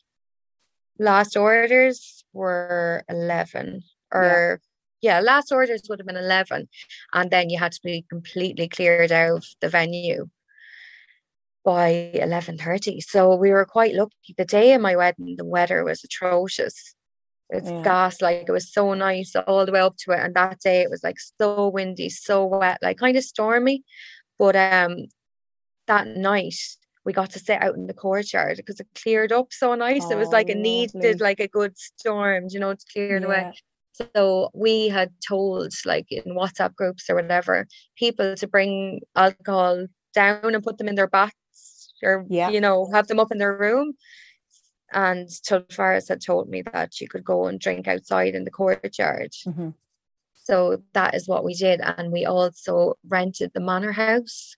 Last 0.99 1.37
orders 1.37 2.25
were 2.33 3.03
eleven, 3.07 3.83
or 4.11 4.59
yeah, 5.01 5.19
last 5.19 5.51
orders 5.51 5.83
would 5.89 5.99
have 5.99 6.07
been 6.07 6.17
11. 6.17 6.67
And 7.13 7.31
then 7.31 7.49
you 7.49 7.59
had 7.59 7.71
to 7.73 7.79
be 7.83 8.05
completely 8.09 8.67
cleared 8.67 9.11
out 9.11 9.37
of 9.37 9.45
the 9.61 9.69
venue 9.69 10.29
by 11.63 12.11
11.30. 12.15 13.01
So 13.01 13.35
we 13.35 13.51
were 13.51 13.65
quite 13.65 13.93
lucky. 13.93 14.33
The 14.37 14.45
day 14.45 14.73
of 14.73 14.81
my 14.81 14.95
wedding, 14.95 15.35
the 15.37 15.45
weather 15.45 15.83
was 15.83 16.03
atrocious. 16.03 16.95
It's 17.49 17.69
yeah. 17.69 17.81
gas, 17.81 18.21
like 18.21 18.45
it 18.47 18.51
was 18.51 18.71
so 18.71 18.93
nice 18.93 19.33
all 19.47 19.65
the 19.65 19.71
way 19.71 19.79
up 19.79 19.95
to 19.99 20.11
it. 20.11 20.19
And 20.19 20.35
that 20.35 20.59
day 20.59 20.81
it 20.81 20.89
was 20.89 21.03
like 21.03 21.17
so 21.19 21.69
windy, 21.69 22.09
so 22.09 22.45
wet, 22.45 22.79
like 22.81 22.97
kind 22.97 23.15
of 23.17 23.23
stormy. 23.23 23.83
But 24.37 24.55
um 24.55 25.07
that 25.87 26.07
night 26.07 26.55
we 27.05 27.13
got 27.13 27.29
to 27.31 27.39
sit 27.39 27.61
out 27.61 27.75
in 27.75 27.87
the 27.87 27.93
courtyard 27.93 28.57
because 28.57 28.81
it 28.81 28.87
cleared 29.01 29.31
up 29.31 29.53
so 29.53 29.75
nice. 29.75 30.03
Oh, 30.05 30.11
it 30.11 30.17
was 30.17 30.29
like 30.29 30.49
it 30.49 30.57
needed 30.57 31.21
like 31.21 31.39
a 31.39 31.47
good 31.47 31.77
storm, 31.77 32.47
you 32.49 32.59
know, 32.59 32.73
to 32.73 32.85
clear 32.91 33.13
yeah. 33.13 33.19
the 33.19 33.27
way. 33.29 33.53
So 33.97 34.49
we 34.53 34.89
had 34.89 35.11
told, 35.27 35.73
like 35.85 36.11
in 36.11 36.35
WhatsApp 36.35 36.75
groups 36.75 37.09
or 37.09 37.15
whatever, 37.15 37.67
people 37.97 38.35
to 38.35 38.47
bring 38.47 39.01
alcohol 39.15 39.87
down 40.13 40.53
and 40.53 40.63
put 40.63 40.77
them 40.77 40.87
in 40.87 40.95
their 40.95 41.07
baths 41.07 41.93
or, 42.03 42.25
yeah. 42.29 42.49
you 42.49 42.61
know, 42.61 42.89
have 42.93 43.07
them 43.07 43.19
up 43.19 43.31
in 43.31 43.37
their 43.37 43.57
room. 43.57 43.93
And 44.93 45.27
Tullow 45.27 45.71
Forest 45.73 46.09
had 46.09 46.21
told 46.21 46.47
me 46.49 46.61
that 46.73 47.01
you 47.01 47.07
could 47.07 47.23
go 47.23 47.47
and 47.47 47.59
drink 47.59 47.87
outside 47.87 48.35
in 48.35 48.45
the 48.45 48.51
courtyard. 48.51 49.31
Mm-hmm. 49.45 49.69
So 50.35 50.81
that 50.93 51.13
is 51.13 51.27
what 51.27 51.43
we 51.43 51.53
did. 51.55 51.81
And 51.81 52.11
we 52.11 52.25
also 52.25 52.93
rented 53.07 53.51
the 53.53 53.59
manor 53.59 53.91
house. 53.91 54.55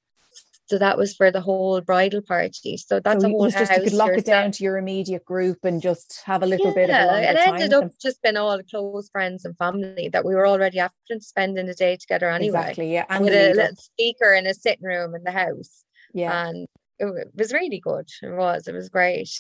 So 0.70 0.78
that 0.78 1.00
was 1.00 1.16
for 1.16 1.32
the 1.32 1.42
whole 1.42 1.82
bridal 1.82 2.22
party. 2.22 2.78
So 2.78 3.00
that's 3.00 3.24
so 3.24 3.28
a 3.28 3.32
whole 3.32 3.50
just, 3.50 3.72
You 3.72 3.82
could 3.82 3.94
lock 3.94 4.12
it 4.12 4.26
down 4.26 4.52
to 4.52 4.64
your 4.64 4.78
immediate 4.78 5.26
group 5.26 5.66
and 5.66 5.82
just 5.82 6.22
have 6.26 6.44
a 6.44 6.46
little 6.46 6.68
yeah, 6.68 6.74
bit 6.74 6.90
of 6.92 6.96
a 6.96 7.32
It 7.32 7.38
ended 7.38 7.74
up 7.74 7.92
just 8.00 8.22
being 8.22 8.38
all 8.38 8.62
close 8.70 9.10
friends 9.10 9.46
and 9.46 9.58
family 9.58 10.10
that 10.10 10.24
we 10.24 10.36
were 10.36 10.48
already 10.48 10.80
after 10.80 11.20
spending 11.22 11.66
the 11.66 11.74
day 11.74 11.96
together 11.96 12.30
anyway. 12.30 12.60
Exactly, 12.60 12.94
yeah. 12.94 13.06
And 13.10 13.26
with 13.26 13.34
a 13.34 13.54
little 13.56 13.76
speaker 13.78 14.32
in 14.34 14.46
a 14.46 14.54
sitting 14.54 14.86
room 14.86 15.16
in 15.16 15.24
the 15.24 15.32
house. 15.32 15.84
Yeah. 16.14 16.48
And 16.48 16.68
it 17.00 17.32
was 17.34 17.52
really 17.52 17.80
good. 17.80 18.08
It 18.22 18.36
was. 18.36 18.68
It 18.68 18.76
was 18.76 18.90
great. 18.90 19.34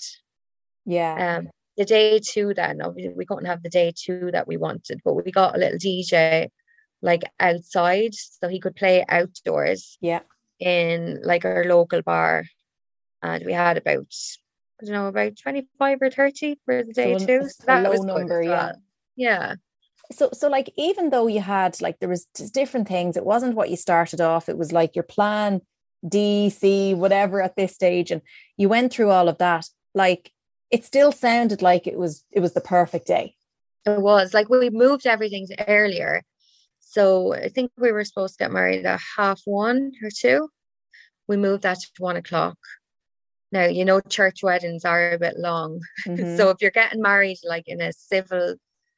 Yeah. 0.88 1.38
Um, 1.38 1.50
the 1.78 1.86
day 1.86 2.20
two 2.20 2.56
then, 2.56 2.82
obviously 2.82 3.14
we 3.14 3.26
couldn't 3.28 3.46
have 3.46 3.62
the 3.62 3.70
day 3.70 3.94
two 3.96 4.32
that 4.32 4.48
we 4.48 4.58
wanted, 4.58 5.02
but 5.06 5.14
we 5.14 5.32
got 5.32 5.56
a 5.56 5.60
little 5.60 5.78
DJ 5.78 6.50
like 7.04 7.22
outside 7.40 8.16
so 8.16 8.48
he 8.48 8.60
could 8.60 8.76
play 8.76 9.06
outdoors. 9.08 10.00
Yeah 10.02 10.22
in 10.60 11.22
like 11.24 11.46
our 11.46 11.66
local 11.66 12.02
bar, 12.02 12.46
and 13.22 13.46
we 13.46 13.54
had 13.54 13.78
about 13.78 14.14
I 14.82 14.86
don't 14.86 14.94
know 14.94 15.08
about 15.08 15.38
twenty 15.38 15.68
five 15.78 16.02
or 16.02 16.10
thirty 16.10 16.60
for 16.66 16.84
the 16.84 16.94
day 16.94 17.18
so 17.18 17.26
too. 17.26 17.50
So 17.50 17.64
that 17.66 17.90
was 17.90 18.02
number, 18.02 18.42
yeah. 18.42 18.50
Well. 18.50 18.82
Yeah. 19.16 19.56
So 20.12 20.30
so 20.34 20.50
like 20.50 20.72
even 20.78 21.10
though 21.10 21.28
you 21.28 21.42
had 21.42 21.82
like 21.82 22.00
there 22.00 22.10
was 22.10 22.26
different 22.26 22.88
things, 22.88 23.18
it 23.18 23.26
wasn't 23.26 23.56
what 23.56 23.70
you 23.70 23.76
started 23.76 24.22
off. 24.22 24.50
It 24.50 24.58
was 24.58 24.72
like 24.72 24.96
your 24.96 25.04
plan 25.04 25.62
D, 26.08 26.50
C, 26.50 26.94
whatever 26.94 27.42
at 27.42 27.56
this 27.56 27.74
stage, 27.76 28.12
and 28.12 28.22
you 28.58 28.70
went 28.70 28.94
through 28.94 29.10
all 29.10 29.28
of 29.28 29.38
that. 29.40 29.68
Like 29.94 30.32
it 30.72 30.86
still 30.86 31.12
sounded 31.12 31.62
like 31.62 31.88
it 31.88 31.98
was 31.98 32.24
it 32.32 32.40
was 32.40 32.54
the 32.54 32.62
perfect 32.62 33.08
day. 33.08 33.36
It 33.86 34.02
was 34.02 34.34
like 34.34 34.50
we 34.50 34.70
moved 34.70 35.08
everything 35.08 35.48
earlier 35.68 36.24
so 36.90 37.36
I 37.36 37.50
think 37.50 37.72
we 37.78 37.92
were 37.92 38.04
supposed 38.04 38.34
to 38.34 38.46
get 38.46 38.52
married 38.52 38.84
at 38.84 39.00
half 39.16 39.42
one 39.46 39.92
or 40.02 40.10
two. 40.10 40.50
We 41.28 41.38
moved 41.38 41.62
that 41.62 41.78
to 41.80 41.88
one 42.00 42.16
o'clock. 42.16 42.58
Now, 43.52 43.66
you 43.66 43.86
know, 43.86 44.02
church 44.02 44.42
weddings 44.42 44.86
are 44.86 45.12
a 45.12 45.20
bit 45.20 45.38
long. 45.38 45.82
Mm-hmm. 46.08 46.38
so 46.38 46.50
if 46.50 46.58
you're 46.62 46.72
getting 46.72 47.02
married 47.02 47.38
like 47.44 47.66
in 47.68 47.80
a 47.80 47.94
civil 47.94 48.56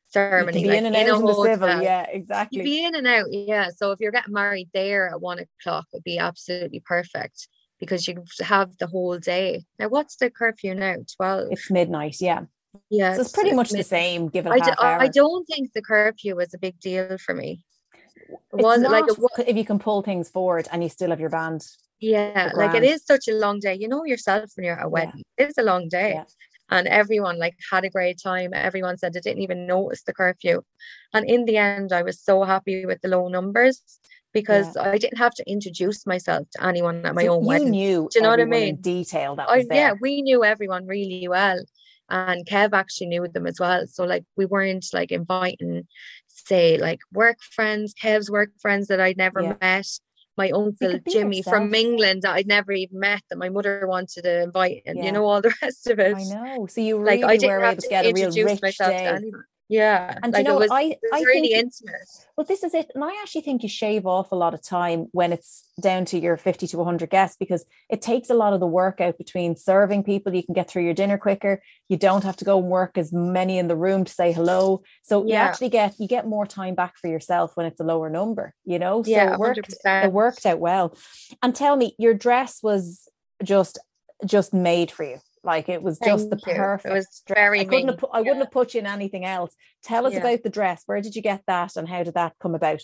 ceremony, 0.08 0.64
be 0.64 0.70
like 0.70 0.78
in 0.78 0.86
and 0.86 0.96
in 0.96 1.10
out 1.10 1.20
in 1.20 1.26
the 1.26 1.44
civil, 1.44 1.82
yeah, 1.82 2.06
exactly. 2.10 2.60
You'd 2.60 2.64
be 2.64 2.86
in 2.86 2.96
and 2.96 3.08
out, 3.08 3.26
yeah. 3.30 3.68
So 3.76 3.92
if 3.92 4.00
you're 4.00 4.14
getting 4.14 4.34
married 4.34 4.70
there 4.74 5.10
at 5.10 5.20
one 5.20 5.40
o'clock, 5.40 5.88
it'd 5.94 6.06
be 6.06 6.18
absolutely 6.18 6.82
perfect 6.86 7.50
because 7.78 8.08
you 8.08 8.24
have 8.40 8.78
the 8.78 8.88
whole 8.88 9.18
day. 9.18 9.66
Now, 9.80 9.90
what's 9.90 10.16
the 10.16 10.30
curfew 10.30 10.76
now? 10.76 10.96
Twelve. 11.18 11.50
It's 11.52 11.70
midnight, 11.70 12.22
yeah. 12.22 12.44
Yeah, 12.90 13.16
so 13.16 13.22
it's 13.22 13.34
pretty 13.34 13.52
much 13.52 13.72
the 13.72 13.84
same. 13.84 14.30
Given 14.30 14.54
I, 14.54 14.60
d- 14.60 14.72
I 14.80 15.08
don't 15.10 15.46
think 15.46 15.74
the 15.74 15.82
curfew 15.82 16.38
was 16.38 16.54
a 16.54 16.58
big 16.58 16.80
deal 16.80 17.18
for 17.18 17.36
me 17.36 17.60
was 18.52 18.82
like 18.82 19.06
was, 19.06 19.32
if 19.48 19.56
you 19.56 19.66
can 19.66 19.80
pull 19.80 20.02
things 20.02 20.30
forward 20.30 20.68
and 20.72 20.84
you 20.84 20.90
still 20.90 21.10
have 21.10 21.20
your 21.20 21.30
band. 21.30 21.66
Yeah, 22.00 22.52
like 22.56 22.74
it 22.74 22.84
is 22.84 23.06
such 23.06 23.28
a 23.28 23.34
long 23.34 23.60
day. 23.60 23.76
You 23.76 23.88
know 23.88 24.06
yourself 24.06 24.52
when 24.56 24.66
you're 24.66 24.80
at 24.80 24.86
a 24.86 24.90
wedding, 24.90 25.24
yeah. 25.38 25.46
it's 25.46 25.58
a 25.58 25.64
long 25.64 25.88
day. 25.88 26.14
Yeah. 26.16 26.24
And 26.70 26.88
everyone 26.88 27.38
like 27.38 27.56
had 27.70 27.84
a 27.84 27.90
great 27.90 28.20
time. 28.22 28.54
Everyone 28.54 28.98
said 28.98 29.14
they 29.14 29.20
didn't 29.20 29.44
even 29.44 29.68
notice 29.68 30.04
the 30.04 30.14
curfew. 30.14 30.62
And 31.14 31.30
in 31.30 31.46
the 31.46 31.58
end, 31.58 31.92
I 31.92 32.02
was 32.02 32.20
so 32.20 32.44
happy 32.44 32.86
with 32.86 33.02
the 33.02 33.10
low 33.10 33.28
numbers 33.28 33.84
because 34.34 34.76
yeah. 34.76 34.90
I 34.90 34.98
didn't 34.98 35.18
have 35.18 35.34
to 35.36 35.50
introduce 35.50 36.08
myself 36.08 36.48
to 36.52 36.64
anyone 36.66 37.06
at 37.06 37.16
my 37.16 37.26
so 37.26 37.36
own 37.36 37.46
wedding. 37.46 37.72
Knew 37.72 38.08
Do 38.12 38.20
you 38.20 38.24
know 38.24 38.30
what 38.30 38.40
I 38.40 38.46
mean? 38.46 38.78
detail 38.78 39.36
that 39.36 39.50
I, 39.50 39.66
Yeah, 39.70 39.94
we 40.00 40.22
knew 40.22 40.44
everyone 40.44 40.88
really 40.88 41.28
well. 41.28 41.62
And 42.10 42.46
Kev 42.46 42.74
actually 42.74 43.08
knew 43.08 43.28
them 43.28 43.48
as 43.48 43.60
well. 43.60 43.88
So 43.88 44.04
like 44.04 44.26
we 44.36 44.46
weren't 44.46 44.86
like 44.94 45.12
inviting 45.12 45.88
say 46.48 46.78
like 46.78 47.00
work 47.12 47.38
friends, 47.42 47.94
Kev's 47.94 48.30
work 48.30 48.50
friends 48.62 48.88
that 48.88 49.00
I'd 49.00 49.18
never 49.18 49.42
yeah. 49.42 49.56
met, 49.62 49.88
my 50.38 50.50
uncle 50.52 51.00
Jimmy 51.10 51.38
yourself. 51.38 51.56
from 51.56 51.74
England 51.74 52.24
that 52.24 52.34
I'd 52.34 52.48
never 52.48 52.72
even 52.72 53.00
met 53.00 53.22
that 53.30 53.38
my 53.38 53.50
mother 53.50 53.86
wanted 53.88 54.24
to 54.24 54.44
invite, 54.44 54.84
and 54.86 54.98
yeah. 54.98 55.06
you 55.06 55.12
know 55.12 55.26
all 55.26 55.42
the 55.42 55.54
rest 55.62 55.88
of 55.88 56.00
it. 56.00 56.16
I 56.16 56.24
know. 56.24 56.68
So 56.68 56.82
you 56.82 57.00
really 57.00 57.22
like 57.22 57.30
I 57.30 57.38
didn't 57.38 57.58
were 57.58 57.66
able 57.66 57.76
to, 57.76 57.82
to 57.82 57.90
get 57.90 58.06
a 58.06 58.14
real 58.14 58.58
rich 58.62 58.78
day. 58.78 59.22
Yeah. 59.72 60.20
And 60.22 60.34
like 60.34 60.46
you 60.46 60.52
know, 60.52 60.60
was, 60.60 60.70
I, 60.70 60.98
I 61.14 61.22
really 61.22 61.48
think, 61.48 61.64
intimate. 61.64 62.02
Well, 62.36 62.46
this 62.46 62.62
is 62.62 62.74
it. 62.74 62.92
And 62.94 63.06
I 63.06 63.18
actually 63.22 63.40
think 63.40 63.64
you 63.64 63.70
shave 63.70 64.06
off 64.06 64.34
a 64.34 64.36
lot 64.36 64.54
of 64.54 64.62
time 64.62 65.08
when 65.14 65.32
it's 65.32 65.64
down 65.82 66.04
to 66.06 66.20
your 66.20 66.36
50 66.36 66.68
to 66.68 66.78
100 66.78 67.10
guests 67.10 67.38
because 67.38 67.64
it 67.90 68.02
takes 68.02 68.30
a 68.30 68.34
lot 68.34 68.52
of 68.52 68.60
the 68.60 68.68
work 68.68 69.00
out 69.00 69.18
between 69.18 69.56
serving 69.56 70.04
people. 70.04 70.36
You 70.36 70.44
can 70.44 70.54
get 70.54 70.70
through 70.70 70.84
your 70.84 70.94
dinner 70.94 71.18
quicker. 71.18 71.62
You 71.88 71.96
don't 71.96 72.26
have 72.26 72.36
to 72.38 72.46
go 72.46 72.60
and 72.60 72.68
work 72.68 72.98
as 72.98 73.14
many 73.14 73.58
in 73.58 73.70
the 73.70 73.78
room 73.78 74.04
to 74.04 74.12
say 74.12 74.34
hello. 74.34 74.84
So 75.04 75.26
yeah. 75.26 75.28
you 75.28 75.36
actually 75.50 75.70
get, 75.70 75.98
you 76.02 76.08
get 76.10 76.28
more 76.28 76.46
time 76.46 76.76
back 76.76 76.98
for 76.98 77.08
yourself 77.08 77.56
when 77.56 77.66
it's 77.66 77.80
a 77.80 77.86
lower 77.86 78.10
number, 78.10 78.54
you 78.66 78.78
know? 78.78 79.04
So 79.04 79.12
yeah, 79.12 79.36
it 79.36 79.40
worked, 79.40 79.74
it 79.86 80.12
worked 80.12 80.46
out 80.46 80.60
well. 80.60 80.98
And 81.42 81.56
tell 81.56 81.78
me, 81.78 81.96
your 81.98 82.14
dress 82.14 82.62
was 82.62 83.08
just, 83.42 83.80
just 84.26 84.54
made 84.54 84.92
for 84.92 85.06
you. 85.06 85.20
Like 85.44 85.70
it 85.70 85.82
was 85.82 85.98
just 86.00 86.30
the 86.30 86.40
you. 86.46 86.54
perfect. 86.54 86.92
It 86.92 86.96
was 86.96 87.24
very. 87.28 87.62
I 87.62 87.66
couldn't. 87.66 87.88
Have 87.88 88.06
I 88.14 88.20
wouldn't 88.20 88.40
have 88.40 88.52
put 88.52 88.76
you 88.76 88.80
in 88.82 88.86
anything 88.86 89.26
else. 89.26 89.56
Tell 89.84 90.06
us 90.06 90.14
yeah. 90.14 90.20
about 90.20 90.44
the 90.44 90.50
dress. 90.50 90.84
Where 90.86 91.02
did 91.02 91.16
you 91.16 91.22
get 91.22 91.42
that, 91.48 91.76
and 91.76 91.90
how 91.90 92.04
did 92.04 92.14
that 92.14 92.34
come 92.40 92.54
about? 92.54 92.82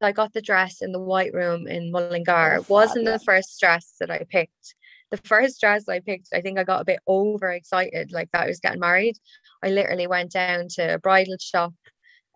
I 0.00 0.12
got 0.12 0.32
the 0.32 0.42
dress 0.42 0.82
in 0.82 0.92
the 0.92 1.00
White 1.00 1.32
Room 1.32 1.66
in 1.66 1.90
Mullingar. 1.90 2.54
Oh, 2.54 2.60
it 2.60 2.68
wasn't 2.68 3.06
the 3.06 3.18
first 3.18 3.58
dress 3.60 3.94
that 4.00 4.10
I 4.10 4.24
picked. 4.28 4.74
The 5.10 5.16
first 5.18 5.60
dress 5.60 5.88
I 5.88 6.00
picked, 6.00 6.28
I 6.34 6.40
think 6.40 6.58
I 6.58 6.64
got 6.64 6.82
a 6.82 6.84
bit 6.84 7.00
overexcited, 7.06 8.12
like 8.12 8.30
that 8.32 8.44
I 8.44 8.46
was 8.48 8.60
getting 8.60 8.80
married. 8.80 9.16
I 9.62 9.68
literally 9.68 10.06
went 10.06 10.32
down 10.32 10.68
to 10.70 10.94
a 10.94 10.98
bridal 10.98 11.36
shop, 11.40 11.72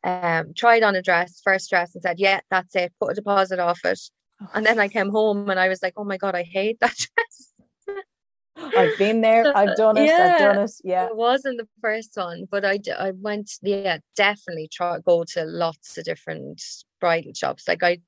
um, 0.05 0.53
tried 0.57 0.83
on 0.83 0.95
a 0.95 1.03
dress, 1.03 1.41
first 1.43 1.69
dress, 1.69 1.95
and 1.95 2.03
said, 2.03 2.19
"Yeah, 2.19 2.41
that's 2.51 2.75
it." 2.77 2.93
Put 3.01 3.13
a 3.13 3.15
deposit 3.15 3.59
off 3.59 3.81
it, 3.85 4.01
oh. 4.41 4.49
and 4.55 4.65
then 4.65 4.79
I 4.79 4.89
came 4.89 5.11
home 5.11 5.51
and 5.51 5.61
I 5.61 5.69
was 5.69 5.83
like, 5.83 5.95
"Oh 5.97 6.05
my 6.05 6.17
god, 6.17 6.35
I 6.35 6.43
hate 6.43 6.79
that 6.81 6.97
dress." 7.17 7.50
I've 8.77 8.99
been 8.99 9.21
there. 9.21 9.53
I've 9.57 9.77
done 9.77 9.97
it. 9.97 10.07
Yeah, 10.07 10.33
I've 10.33 10.39
done 10.39 10.65
it. 10.65 10.73
Yeah. 10.85 11.07
It 11.07 11.17
wasn't 11.17 11.59
the 11.59 11.69
first 11.81 12.13
one, 12.15 12.47
but 12.51 12.65
I, 12.65 12.79
I 12.99 13.13
went, 13.13 13.53
yeah, 13.63 13.99
definitely 14.17 14.69
try 14.73 14.99
go 14.99 15.25
to 15.33 15.45
lots 15.45 15.99
of 15.99 16.05
different 16.05 16.63
bridal 17.01 17.33
shops. 17.35 17.67
Like 17.69 17.83
I, 17.83 17.99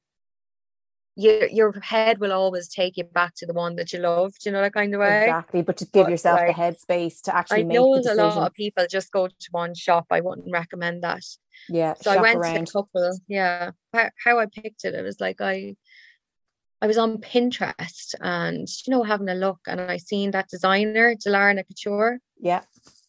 your 1.14 1.46
your 1.48 1.78
head 1.80 2.20
will 2.20 2.32
always 2.32 2.68
take 2.68 2.96
you 2.96 3.04
back 3.04 3.34
to 3.36 3.46
the 3.46 3.52
one 3.52 3.76
that 3.76 3.92
you 3.92 3.98
loved, 3.98 4.46
you 4.46 4.52
know, 4.52 4.62
that 4.62 4.72
kind 4.72 4.94
of 4.94 5.00
way. 5.00 5.24
Exactly. 5.24 5.62
But 5.62 5.76
to 5.78 5.84
give 5.84 6.04
but 6.06 6.10
yourself 6.10 6.40
like, 6.40 6.56
the 6.56 6.62
headspace 6.62 7.20
to 7.22 7.36
actually 7.36 7.60
I 7.60 7.64
make 7.64 7.74
know 7.74 7.94
a 7.96 8.14
lot 8.14 8.46
of 8.46 8.54
people 8.54 8.86
just 8.90 9.12
go 9.12 9.26
to 9.26 9.48
one 9.50 9.74
shop. 9.74 10.06
I 10.10 10.20
wouldn't 10.20 10.50
recommend 10.50 11.02
that. 11.02 11.22
Yeah. 11.68 11.94
So 12.00 12.12
I 12.12 12.16
went 12.16 12.38
around. 12.38 12.54
to 12.54 12.62
a 12.62 12.82
couple. 12.82 13.18
Yeah. 13.28 13.72
How, 13.92 14.10
how 14.24 14.38
I 14.38 14.46
picked 14.46 14.84
it, 14.84 14.94
it 14.94 15.02
was 15.02 15.20
like 15.20 15.42
I 15.42 15.76
I 16.82 16.86
was 16.88 16.98
on 16.98 17.18
Pinterest 17.18 18.14
and 18.20 18.68
you 18.84 18.90
know 18.90 19.04
having 19.04 19.28
a 19.28 19.34
look 19.34 19.60
and 19.68 19.80
I 19.80 19.98
seen 19.98 20.32
that 20.32 20.48
designer 20.48 21.14
Daalarna 21.14 21.64
Couture. 21.66 22.18
Yeah. 22.40 22.62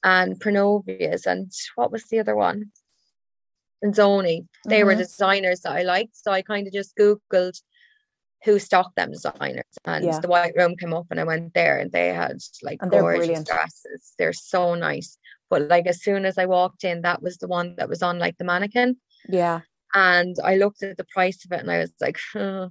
And 0.03 0.39
Pronovias 0.39 1.25
and 1.25 1.51
what 1.75 1.91
was 1.91 2.03
the 2.05 2.19
other 2.19 2.35
one? 2.35 2.71
Enzoani. 3.83 4.45
They 4.65 4.79
mm-hmm. 4.79 4.85
were 4.85 4.95
designers 4.95 5.61
that 5.61 5.71
I 5.73 5.81
liked. 5.81 6.15
So 6.15 6.31
I 6.31 6.43
kind 6.43 6.67
of 6.67 6.73
just 6.73 6.95
Googled 6.95 7.59
who 8.43 8.59
stocked 8.59 8.95
them 8.95 9.11
designers 9.11 9.63
and 9.85 10.03
yeah. 10.03 10.19
the 10.19 10.27
white 10.27 10.53
room 10.55 10.75
came 10.75 10.93
up 10.93 11.07
and 11.09 11.19
I 11.19 11.23
went 11.23 11.53
there 11.53 11.79
and 11.79 11.91
they 11.91 12.09
had 12.09 12.37
like 12.61 12.79
and 12.81 12.91
gorgeous 12.91 13.43
dresses. 13.43 14.13
They're 14.19 14.33
so 14.33 14.75
nice. 14.75 15.17
But 15.49 15.69
like 15.69 15.87
as 15.87 16.03
soon 16.03 16.25
as 16.25 16.37
I 16.37 16.45
walked 16.45 16.83
in, 16.83 17.01
that 17.01 17.23
was 17.23 17.37
the 17.37 17.47
one 17.47 17.75
that 17.77 17.89
was 17.89 18.03
on 18.03 18.19
like 18.19 18.37
the 18.37 18.43
mannequin. 18.43 18.97
Yeah. 19.27 19.61
And 19.93 20.35
I 20.43 20.57
looked 20.57 20.83
at 20.83 20.97
the 20.97 21.05
price 21.05 21.45
of 21.45 21.53
it 21.53 21.61
and 21.61 21.71
I 21.71 21.79
was 21.79 21.93
like, 22.01 22.17
oh, 22.35 22.69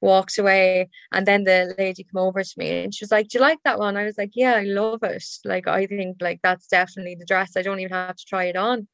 walked 0.00 0.38
away. 0.38 0.88
And 1.12 1.26
then 1.26 1.44
the 1.44 1.74
lady 1.78 2.04
came 2.04 2.16
over 2.16 2.42
to 2.42 2.54
me 2.56 2.84
and 2.84 2.94
she 2.94 3.04
was 3.04 3.10
like, 3.10 3.28
Do 3.28 3.38
you 3.38 3.42
like 3.42 3.58
that 3.64 3.78
one? 3.78 3.96
I 3.96 4.04
was 4.04 4.18
like, 4.18 4.32
Yeah, 4.34 4.54
I 4.54 4.62
love 4.62 5.02
it. 5.02 5.24
Like, 5.44 5.68
I 5.68 5.86
think 5.86 6.18
like 6.20 6.40
that's 6.42 6.66
definitely 6.66 7.16
the 7.16 7.26
dress. 7.26 7.56
I 7.56 7.62
don't 7.62 7.80
even 7.80 7.92
have 7.92 8.16
to 8.16 8.24
try 8.24 8.44
it 8.44 8.56
on. 8.56 8.88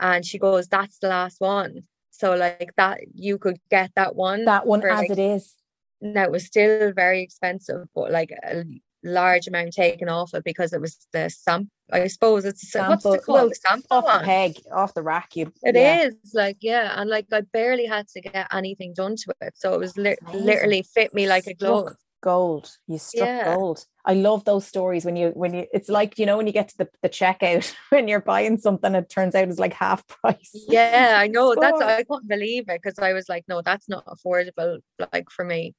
And 0.00 0.24
she 0.24 0.38
goes, 0.38 0.68
That's 0.68 0.98
the 0.98 1.08
last 1.08 1.40
one. 1.40 1.84
So 2.10 2.34
like 2.36 2.72
that 2.76 3.00
you 3.12 3.38
could 3.38 3.58
get 3.70 3.90
that 3.96 4.14
one. 4.14 4.44
That 4.44 4.66
one 4.66 4.84
as 4.84 5.00
like, 5.00 5.10
it 5.10 5.18
is. 5.18 5.54
Now 6.00 6.24
it 6.24 6.30
was 6.30 6.46
still 6.46 6.92
very 6.92 7.22
expensive, 7.22 7.86
but 7.94 8.10
like 8.12 8.30
a 8.30 8.64
large 9.02 9.46
amount 9.48 9.72
taken 9.72 10.08
off 10.08 10.32
it 10.34 10.44
because 10.44 10.72
it 10.72 10.80
was 10.80 11.06
the 11.12 11.28
sample. 11.28 11.70
I 11.92 12.06
suppose 12.06 12.44
it's 12.44 12.70
sample. 12.70 13.10
What's 13.12 13.22
it 13.22 13.26
called? 13.26 13.40
Well, 13.40 13.50
sample 13.54 13.86
off 13.90 14.04
one. 14.04 14.18
the 14.18 14.24
peg, 14.24 14.56
off 14.72 14.94
the 14.94 15.02
rack. 15.02 15.36
You, 15.36 15.52
It 15.62 15.74
yeah. 15.74 16.02
is 16.02 16.14
like 16.32 16.56
yeah, 16.60 16.94
and 17.00 17.10
like 17.10 17.26
I 17.32 17.42
barely 17.42 17.86
had 17.86 18.08
to 18.08 18.20
get 18.20 18.48
anything 18.52 18.94
done 18.94 19.16
to 19.16 19.34
it, 19.42 19.54
so 19.56 19.74
it 19.74 19.80
was 19.80 19.96
li- 19.96 20.16
literally 20.32 20.82
fit 20.94 21.14
me 21.14 21.28
like 21.28 21.46
a 21.46 21.54
glove. 21.54 21.94
Gold, 22.22 22.70
you 22.86 22.96
struck 22.96 23.28
yeah. 23.28 23.54
gold. 23.54 23.84
I 24.06 24.14
love 24.14 24.46
those 24.46 24.66
stories 24.66 25.04
when 25.04 25.14
you 25.14 25.28
when 25.34 25.52
you 25.52 25.66
it's 25.74 25.90
like 25.90 26.18
you 26.18 26.24
know 26.24 26.38
when 26.38 26.46
you 26.46 26.54
get 26.54 26.68
to 26.70 26.78
the, 26.78 26.88
the 27.02 27.10
checkout 27.10 27.70
when 27.90 28.08
you're 28.08 28.22
buying 28.22 28.56
something 28.56 28.94
it 28.94 29.10
turns 29.10 29.34
out 29.34 29.48
it's 29.48 29.58
like 29.58 29.74
half 29.74 30.06
price. 30.06 30.50
Yeah, 30.66 31.16
I 31.18 31.26
know. 31.28 31.54
That's 31.54 31.82
I 31.82 32.02
couldn't 32.04 32.28
believe 32.28 32.64
it 32.68 32.80
because 32.82 32.98
I 32.98 33.12
was 33.12 33.28
like, 33.28 33.44
no, 33.46 33.60
that's 33.60 33.90
not 33.90 34.06
affordable 34.06 34.78
like 35.12 35.28
for 35.28 35.44
me. 35.44 35.74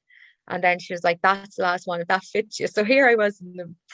And 0.48 0.62
then 0.62 0.78
she 0.78 0.92
was 0.92 1.02
like, 1.02 1.20
That's 1.22 1.56
the 1.56 1.62
last 1.62 1.86
one, 1.86 2.00
if 2.00 2.08
that 2.08 2.24
fits 2.24 2.60
you. 2.60 2.66
So 2.66 2.84
here 2.84 3.08
I 3.08 3.14
was, 3.14 3.42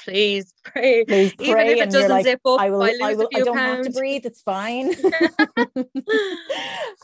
please 0.05 0.53
pray. 0.65 1.05
Please 1.05 1.35
Even 1.39 1.67
if 1.67 1.79
it 1.79 1.91
doesn't 1.91 2.11
like, 2.11 2.25
zip 2.25 2.41
up, 2.45 2.61
I 2.61 2.71
will, 2.71 2.83
I, 2.83 2.99
I, 3.03 3.15
will, 3.15 3.29
I 3.35 3.41
don't 3.41 3.57
pounds. 3.57 3.87
have 3.87 3.95
to 3.95 3.99
breathe, 3.99 4.27
it's 4.27 4.43
fine. 4.43 4.93
and, 5.77 5.87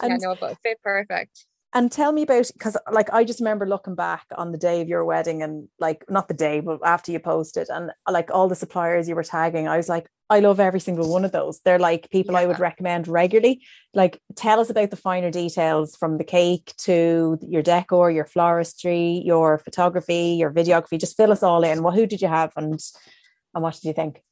yeah, 0.03 0.17
no, 0.21 0.37
but 0.39 0.59
fit 0.63 0.79
perfect. 0.83 1.47
And 1.75 1.93
tell 1.93 2.13
me 2.13 2.23
about 2.23 2.51
because 2.55 2.79
like 2.91 3.13
I 3.13 3.25
just 3.25 3.41
remember 3.41 3.67
looking 3.67 3.95
back 3.95 4.25
on 4.37 4.53
the 4.53 4.59
day 4.59 4.81
of 4.81 4.89
your 4.89 5.05
wedding 5.05 5.43
and 5.43 5.69
like 5.79 6.03
not 6.09 6.27
the 6.27 6.35
day, 6.35 6.61
but 6.61 6.81
after 6.83 7.13
you 7.13 7.19
posted 7.19 7.69
and 7.69 7.91
like 8.11 8.31
all 8.33 8.49
the 8.49 8.55
suppliers 8.55 9.07
you 9.07 9.15
were 9.15 9.23
tagging, 9.23 9.69
I 9.69 9.77
was 9.77 9.89
like, 9.89 10.09
I 10.31 10.41
love 10.41 10.61
every 10.61 10.81
single 10.81 11.11
one 11.11 11.27
of 11.27 11.33
those. 11.33 11.61
They're 11.61 11.79
like 11.79 12.11
people 12.11 12.33
yeah. 12.33 12.41
I 12.41 12.47
would 12.47 12.59
recommend 12.59 13.07
regularly. 13.07 13.63
Like, 13.93 14.21
tell 14.35 14.61
us 14.61 14.71
about 14.71 14.91
the 14.91 14.97
finer 14.97 15.31
details 15.31 15.95
from 15.97 16.17
the 16.17 16.25
cake 16.25 16.73
to 16.79 17.39
your 17.43 17.63
decor, 17.63 18.11
your 18.11 18.27
floristry, 18.27 19.25
your 19.25 19.59
photography, 19.59 20.37
your 20.39 20.53
videography. 20.53 20.99
Just 20.99 21.17
fill 21.17 21.33
us 21.33 21.43
all 21.43 21.65
in. 21.65 21.83
Well, 21.83 21.95
who 21.95 22.07
did 22.07 22.23
you 22.23 22.29
have 22.29 22.53
and 22.57 22.81
and 23.55 23.63
what 23.63 23.75
did 23.75 23.85
you 23.85 23.93
think? 23.93 24.23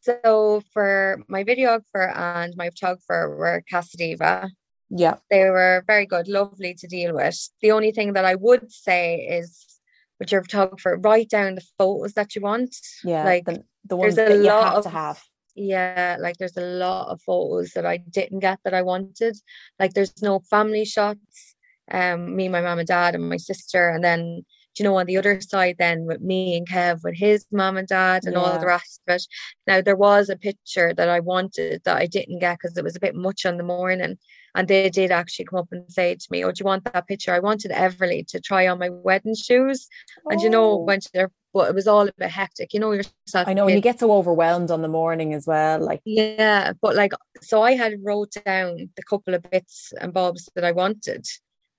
So 0.00 0.62
for 0.72 1.22
my 1.28 1.42
videographer 1.42 2.16
and 2.16 2.54
my 2.56 2.70
photographer 2.70 3.34
were 3.36 3.64
Casadiva. 3.70 4.50
Yeah. 4.90 5.16
They 5.30 5.44
were 5.44 5.84
very 5.86 6.06
good, 6.06 6.28
lovely 6.28 6.74
to 6.74 6.86
deal 6.86 7.14
with. 7.14 7.36
The 7.60 7.72
only 7.72 7.92
thing 7.92 8.12
that 8.12 8.24
I 8.24 8.34
would 8.34 8.70
say 8.70 9.16
is 9.16 9.64
with 10.20 10.32
your 10.32 10.42
photographer, 10.42 10.96
write 10.96 11.28
down 11.28 11.56
the 11.56 11.66
photos 11.78 12.14
that 12.14 12.34
you 12.34 12.42
want. 12.42 12.74
Yeah. 13.04 13.24
Like 13.24 13.44
the, 13.44 13.64
the 13.84 13.96
ones 13.96 14.16
that 14.16 14.30
you 14.30 14.48
have 14.48 14.74
of, 14.74 14.84
to 14.84 14.90
have 14.90 15.22
yeah 15.56 16.16
like 16.20 16.36
there's 16.36 16.56
a 16.56 16.60
lot 16.60 17.08
of 17.08 17.20
photos 17.22 17.72
that 17.72 17.86
i 17.86 17.96
didn't 17.96 18.40
get 18.40 18.58
that 18.62 18.74
i 18.74 18.82
wanted 18.82 19.36
like 19.80 19.94
there's 19.94 20.22
no 20.22 20.38
family 20.50 20.84
shots 20.84 21.56
um 21.90 22.36
me 22.36 22.48
my 22.48 22.60
mom 22.60 22.78
and 22.78 22.88
dad 22.88 23.14
and 23.14 23.28
my 23.28 23.38
sister 23.38 23.88
and 23.88 24.04
then 24.04 24.44
you 24.78 24.84
know 24.84 24.98
on 24.98 25.06
the 25.06 25.16
other 25.16 25.40
side 25.40 25.76
then 25.78 26.04
with 26.04 26.20
me 26.20 26.56
and 26.56 26.68
kev 26.68 27.00
with 27.02 27.16
his 27.16 27.46
mom 27.50 27.78
and 27.78 27.88
dad 27.88 28.24
and 28.24 28.34
yeah. 28.34 28.38
all 28.38 28.58
the 28.58 28.66
rest 28.66 29.00
of 29.08 29.14
it 29.14 29.26
now 29.66 29.80
there 29.80 29.96
was 29.96 30.28
a 30.28 30.36
picture 30.36 30.92
that 30.92 31.08
i 31.08 31.20
wanted 31.20 31.80
that 31.84 31.96
i 31.96 32.06
didn't 32.06 32.38
get 32.38 32.58
because 32.58 32.76
it 32.76 32.84
was 32.84 32.96
a 32.96 33.00
bit 33.00 33.14
much 33.14 33.46
on 33.46 33.56
the 33.56 33.62
morning 33.62 34.18
and 34.56 34.66
they 34.66 34.90
did 34.90 35.12
actually 35.12 35.44
come 35.44 35.60
up 35.60 35.68
and 35.70 35.90
say 35.90 36.14
to 36.14 36.26
me 36.30 36.44
oh 36.44 36.50
do 36.50 36.60
you 36.60 36.66
want 36.66 36.82
that 36.84 37.06
picture 37.06 37.32
i 37.32 37.38
wanted 37.38 37.70
everly 37.70 38.26
to 38.26 38.40
try 38.40 38.66
on 38.66 38.78
my 38.78 38.88
wedding 38.90 39.36
shoes 39.36 39.88
oh. 40.24 40.30
and 40.30 40.40
you 40.40 40.50
know 40.50 40.72
oh. 40.72 40.76
when 40.78 40.98
they're 41.14 41.30
but 41.56 41.70
it 41.70 41.74
was 41.74 41.88
all 41.88 42.06
a 42.06 42.12
bit 42.18 42.28
hectic. 42.28 42.74
You 42.74 42.80
know 42.80 42.92
yourself. 42.92 43.48
I 43.48 43.54
know, 43.54 43.66
and 43.66 43.74
you 43.74 43.80
get 43.80 43.98
so 43.98 44.12
overwhelmed 44.12 44.70
on 44.70 44.82
the 44.82 44.88
morning 44.88 45.32
as 45.32 45.46
well. 45.46 45.80
Like 45.80 46.02
yeah, 46.04 46.74
but 46.82 46.94
like 46.94 47.12
so, 47.40 47.62
I 47.62 47.72
had 47.72 47.94
wrote 48.02 48.32
down 48.44 48.90
the 48.94 49.02
couple 49.02 49.32
of 49.32 49.42
bits 49.50 49.94
and 49.98 50.12
bobs 50.12 50.50
that 50.54 50.64
I 50.64 50.72
wanted, 50.72 51.26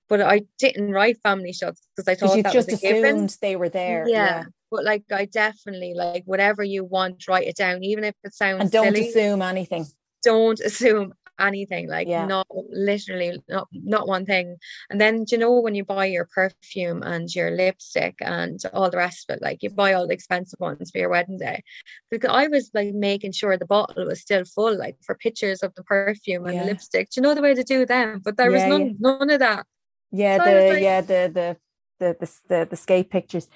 but 0.08 0.20
I 0.20 0.42
didn't 0.58 0.90
write 0.90 1.22
family 1.22 1.52
shots 1.52 1.86
because 1.94 2.08
I 2.08 2.16
thought 2.16 2.36
you 2.36 2.42
that 2.42 2.52
just 2.52 2.72
was 2.72 2.82
assumed 2.82 3.04
given. 3.04 3.28
they 3.40 3.54
were 3.54 3.68
there. 3.68 4.04
Yeah. 4.08 4.16
yeah. 4.16 4.44
But 4.68 4.84
like 4.84 5.04
I 5.12 5.26
definitely 5.26 5.94
like 5.94 6.24
whatever 6.26 6.64
you 6.64 6.84
want, 6.84 7.28
write 7.28 7.46
it 7.46 7.54
down, 7.54 7.84
even 7.84 8.02
if 8.02 8.16
it 8.24 8.34
sounds 8.34 8.62
and 8.62 8.72
don't 8.72 8.96
silly, 8.96 9.08
assume 9.08 9.42
anything. 9.42 9.86
Don't 10.24 10.58
assume 10.58 11.14
anything 11.38 11.88
like 11.88 12.08
yeah. 12.08 12.26
not 12.26 12.46
literally 12.70 13.40
not 13.48 13.68
not 13.72 14.06
one 14.06 14.24
thing 14.24 14.56
and 14.90 15.00
then 15.00 15.24
you 15.30 15.38
know 15.38 15.60
when 15.60 15.74
you 15.74 15.84
buy 15.84 16.04
your 16.04 16.26
perfume 16.26 17.02
and 17.02 17.34
your 17.34 17.50
lipstick 17.50 18.16
and 18.20 18.60
all 18.72 18.90
the 18.90 18.96
rest 18.96 19.28
of 19.28 19.36
it 19.36 19.42
like 19.42 19.62
you 19.62 19.70
buy 19.70 19.92
all 19.92 20.06
the 20.06 20.14
expensive 20.14 20.60
ones 20.60 20.90
for 20.90 20.98
your 20.98 21.10
wedding 21.10 21.38
day 21.38 21.62
because 22.10 22.30
I 22.30 22.46
was 22.48 22.70
like 22.74 22.92
making 22.94 23.32
sure 23.32 23.56
the 23.56 23.66
bottle 23.66 24.06
was 24.06 24.20
still 24.20 24.44
full 24.44 24.76
like 24.76 24.96
for 25.04 25.14
pictures 25.14 25.62
of 25.62 25.74
the 25.74 25.84
perfume 25.84 26.46
and 26.46 26.54
yeah. 26.54 26.62
the 26.62 26.68
lipstick 26.70 27.10
do 27.10 27.20
you 27.20 27.22
know 27.22 27.34
the 27.34 27.42
way 27.42 27.54
to 27.54 27.64
do 27.64 27.86
them 27.86 28.20
but 28.24 28.36
there 28.36 28.50
yeah, 28.50 28.68
was 28.68 28.78
none 28.78 28.96
none 28.98 29.30
of 29.30 29.38
that 29.38 29.66
yeah 30.10 30.38
so 30.38 30.44
the 30.44 30.72
like, 30.72 30.82
yeah 30.82 31.00
the 31.00 31.30
the 31.32 31.56
the 31.98 32.16
the 32.20 32.32
the, 32.48 32.68
the 32.70 32.76
skate 32.76 33.10
pictures 33.10 33.48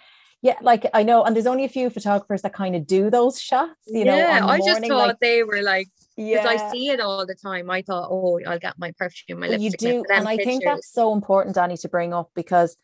yeah, 0.42 0.56
like 0.60 0.90
I 0.92 1.04
know, 1.04 1.22
and 1.22 1.36
there's 1.36 1.46
only 1.46 1.64
a 1.64 1.68
few 1.68 1.88
photographers 1.88 2.42
that 2.42 2.52
kind 2.52 2.74
of 2.74 2.84
do 2.84 3.10
those 3.10 3.40
shots. 3.40 3.78
You 3.86 4.04
know, 4.04 4.16
yeah, 4.16 4.44
I 4.44 4.58
just 4.58 4.84
thought 4.84 5.08
like, 5.08 5.20
they 5.20 5.44
were 5.44 5.62
like 5.62 5.88
yeah 6.16 6.46
I 6.46 6.70
see 6.70 6.88
it 6.88 7.00
all 7.00 7.24
the 7.26 7.34
time. 7.34 7.70
I 7.70 7.82
thought, 7.82 8.08
oh, 8.10 8.40
I'll 8.46 8.58
get 8.58 8.78
my 8.78 8.92
perfume, 8.92 9.40
my 9.40 9.48
lipstick. 9.48 9.80
You 9.80 10.02
do, 10.02 10.04
and 10.12 10.28
I 10.28 10.36
think 10.36 10.64
that's 10.64 10.92
so 10.92 11.12
important, 11.12 11.54
Danny, 11.54 11.76
to 11.78 11.88
bring 11.88 12.12
up 12.12 12.30
because 12.34 12.76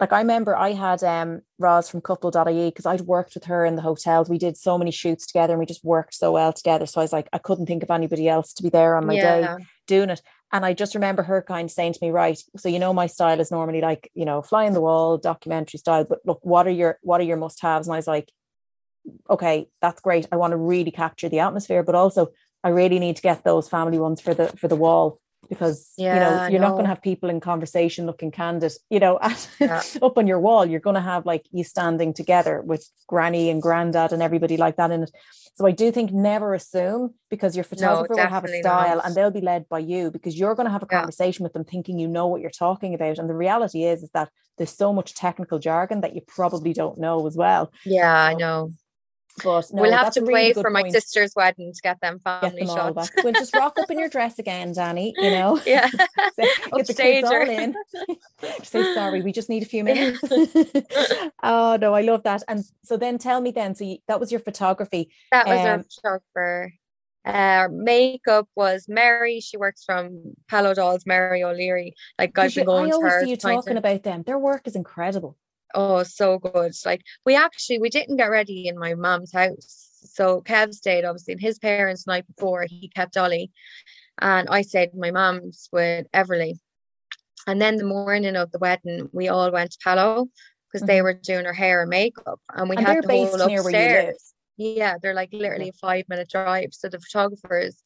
like 0.00 0.12
I 0.12 0.18
remember 0.18 0.56
I 0.56 0.72
had 0.72 1.04
um 1.04 1.42
Roz 1.58 1.88
from 1.88 2.00
couple.ie 2.00 2.68
because 2.68 2.86
I'd 2.86 3.02
worked 3.02 3.34
with 3.34 3.44
her 3.44 3.64
in 3.64 3.76
the 3.76 3.82
hotels. 3.82 4.28
We 4.28 4.38
did 4.38 4.56
so 4.56 4.76
many 4.76 4.90
shoots 4.90 5.26
together 5.26 5.52
and 5.52 5.60
we 5.60 5.66
just 5.66 5.84
worked 5.84 6.14
so 6.14 6.32
well 6.32 6.52
together. 6.52 6.86
So 6.86 7.00
I 7.00 7.04
was 7.04 7.12
like, 7.12 7.28
I 7.32 7.38
couldn't 7.38 7.66
think 7.66 7.82
of 7.82 7.90
anybody 7.90 8.28
else 8.28 8.52
to 8.54 8.62
be 8.62 8.70
there 8.70 8.96
on 8.96 9.06
my 9.06 9.14
yeah. 9.14 9.40
day 9.40 9.64
doing 9.86 10.10
it. 10.10 10.20
And 10.52 10.64
I 10.64 10.72
just 10.72 10.94
remember 10.94 11.22
her 11.22 11.42
kind 11.42 11.66
of 11.66 11.72
saying 11.72 11.94
to 11.94 11.98
me, 12.02 12.10
right, 12.10 12.40
so 12.56 12.68
you 12.68 12.78
know 12.78 12.92
my 12.92 13.06
style 13.06 13.40
is 13.40 13.50
normally 13.50 13.80
like, 13.80 14.10
you 14.14 14.24
know, 14.24 14.40
fly 14.40 14.64
in 14.64 14.72
the 14.72 14.80
wall, 14.80 15.18
documentary 15.18 15.78
style, 15.78 16.04
but 16.08 16.20
look, 16.24 16.40
what 16.42 16.66
are 16.66 16.70
your 16.70 16.98
what 17.02 17.20
are 17.20 17.24
your 17.24 17.36
must-haves? 17.36 17.86
And 17.86 17.94
I 17.94 17.98
was 17.98 18.06
like, 18.06 18.32
okay, 19.28 19.68
that's 19.80 20.00
great. 20.00 20.26
I 20.32 20.36
want 20.36 20.52
to 20.52 20.56
really 20.56 20.90
capture 20.90 21.28
the 21.28 21.40
atmosphere, 21.40 21.82
but 21.82 21.94
also 21.94 22.28
I 22.64 22.70
really 22.70 22.98
need 22.98 23.16
to 23.16 23.22
get 23.22 23.44
those 23.44 23.68
family 23.68 23.98
ones 23.98 24.20
for 24.20 24.34
the 24.34 24.48
for 24.48 24.66
the 24.66 24.76
wall 24.76 25.20
because 25.48 25.92
yeah, 25.96 26.14
you 26.14 26.20
know 26.20 26.46
you're 26.48 26.60
not 26.60 26.72
going 26.72 26.84
to 26.84 26.88
have 26.88 27.02
people 27.02 27.28
in 27.28 27.40
conversation 27.40 28.06
looking 28.06 28.30
candid 28.30 28.72
you 28.90 28.98
know 28.98 29.18
at, 29.22 29.48
yeah. 29.60 29.82
up 30.02 30.18
on 30.18 30.26
your 30.26 30.40
wall 30.40 30.64
you're 30.64 30.80
going 30.80 30.94
to 30.94 31.00
have 31.00 31.26
like 31.26 31.44
you 31.52 31.64
standing 31.64 32.12
together 32.12 32.62
with 32.62 32.88
granny 33.06 33.50
and 33.50 33.62
granddad 33.62 34.12
and 34.12 34.22
everybody 34.22 34.56
like 34.56 34.76
that 34.76 34.90
in 34.90 35.02
it 35.02 35.10
so 35.54 35.66
i 35.66 35.70
do 35.70 35.90
think 35.90 36.12
never 36.12 36.54
assume 36.54 37.14
because 37.30 37.54
your 37.54 37.64
photographer 37.64 38.14
no, 38.14 38.22
will 38.22 38.30
have 38.30 38.44
a 38.44 38.60
style 38.60 38.96
not. 38.96 39.06
and 39.06 39.14
they'll 39.14 39.30
be 39.30 39.40
led 39.40 39.68
by 39.68 39.78
you 39.78 40.10
because 40.10 40.38
you're 40.38 40.54
going 40.54 40.66
to 40.66 40.72
have 40.72 40.82
a 40.82 40.86
conversation 40.86 41.42
yeah. 41.42 41.46
with 41.46 41.52
them 41.52 41.64
thinking 41.64 41.98
you 41.98 42.08
know 42.08 42.26
what 42.26 42.40
you're 42.40 42.50
talking 42.50 42.94
about 42.94 43.18
and 43.18 43.28
the 43.28 43.34
reality 43.34 43.84
is 43.84 44.02
is 44.02 44.10
that 44.10 44.30
there's 44.56 44.74
so 44.74 44.92
much 44.92 45.14
technical 45.14 45.58
jargon 45.58 46.00
that 46.00 46.14
you 46.14 46.22
probably 46.26 46.72
don't 46.72 46.98
know 46.98 47.26
as 47.26 47.36
well 47.36 47.70
yeah 47.84 48.28
so, 48.28 48.30
i 48.30 48.34
know 48.34 48.70
but 49.42 49.72
no, 49.72 49.82
we'll 49.82 49.92
have 49.92 50.12
to 50.14 50.20
really 50.20 50.34
wait 50.34 50.56
for 50.56 50.70
my 50.70 50.88
sister's 50.88 51.32
wedding 51.34 51.72
to 51.72 51.80
get 51.80 52.00
them 52.00 52.20
family 52.20 52.60
get 52.60 52.66
them 52.68 52.94
shots. 52.94 53.10
We'll 53.22 53.32
just 53.32 53.54
rock 53.54 53.76
up 53.78 53.90
in 53.90 53.98
your 53.98 54.08
dress 54.08 54.38
again, 54.38 54.72
Danny. 54.72 55.12
You 55.16 55.30
know, 55.30 55.60
yeah. 55.66 55.88
get 56.36 56.86
the 56.86 56.94
kids 56.94 57.28
all 57.28 57.48
in. 57.48 57.74
say 58.62 58.94
sorry, 58.94 59.22
we 59.22 59.32
just 59.32 59.48
need 59.48 59.62
a 59.62 59.66
few 59.66 59.82
minutes. 59.82 60.20
oh 61.42 61.76
no, 61.80 61.94
I 61.94 62.02
love 62.02 62.22
that. 62.24 62.42
And 62.46 62.64
so 62.84 62.96
then 62.96 63.18
tell 63.18 63.40
me 63.40 63.50
then. 63.50 63.74
So 63.74 63.84
you, 63.84 63.98
that 64.06 64.20
was 64.20 64.30
your 64.30 64.40
photography. 64.40 65.10
That 65.32 65.46
was 65.46 65.60
um, 65.60 65.66
our 65.66 65.82
photographer. 65.82 66.72
Uh, 67.24 67.68
makeup 67.72 68.46
was 68.54 68.84
Mary. 68.86 69.40
She 69.40 69.56
works 69.56 69.82
from 69.84 70.34
Palo 70.48 70.74
Dolls, 70.74 71.06
Mary 71.06 71.42
O'Leary. 71.42 71.94
Like 72.18 72.38
I've 72.38 72.54
been 72.54 72.66
going 72.66 72.92
I 72.92 72.94
always 72.94 73.24
see 73.24 73.30
you 73.30 73.36
talking 73.36 73.74
to... 73.74 73.78
about 73.78 74.02
them. 74.02 74.22
Their 74.24 74.38
work 74.38 74.66
is 74.66 74.76
incredible 74.76 75.36
oh 75.74 76.02
so 76.02 76.38
good. 76.38 76.72
Like 76.84 77.02
we 77.26 77.36
actually 77.36 77.78
we 77.78 77.90
didn't 77.90 78.16
get 78.16 78.30
ready 78.30 78.68
in 78.68 78.78
my 78.78 78.94
mom's 78.94 79.32
house. 79.32 79.90
So 80.04 80.42
kev 80.42 80.72
stayed 80.72 81.04
obviously 81.04 81.32
in 81.32 81.38
his 81.38 81.58
parents 81.58 82.06
night 82.06 82.26
before 82.26 82.66
he 82.68 82.88
kept 82.94 83.16
ollie 83.16 83.50
and 84.20 84.48
i 84.50 84.60
stayed 84.62 84.90
in 84.92 85.00
my 85.00 85.10
mom's 85.10 85.68
with 85.72 86.06
everly. 86.12 86.58
And 87.46 87.60
then 87.60 87.76
the 87.76 87.84
morning 87.84 88.36
of 88.36 88.50
the 88.52 88.58
wedding, 88.58 89.10
we 89.12 89.28
all 89.28 89.50
went 89.50 89.72
to 89.72 89.78
Palo 89.84 90.28
because 90.66 90.82
mm-hmm. 90.82 90.86
they 90.86 91.02
were 91.02 91.12
doing 91.12 91.44
her 91.44 91.52
hair 91.52 91.82
and 91.82 91.90
makeup, 91.90 92.40
and 92.54 92.70
we 92.70 92.76
and 92.76 92.86
had 92.86 93.04
the 93.04 93.12
whole 93.12 93.40
upstairs. 93.40 94.32
Yeah, 94.56 94.96
they're 95.02 95.14
like 95.14 95.30
literally 95.32 95.68
a 95.68 95.72
five 95.72 96.04
minute 96.08 96.30
drive. 96.30 96.70
So 96.72 96.88
the 96.88 97.00
photographers 97.00 97.82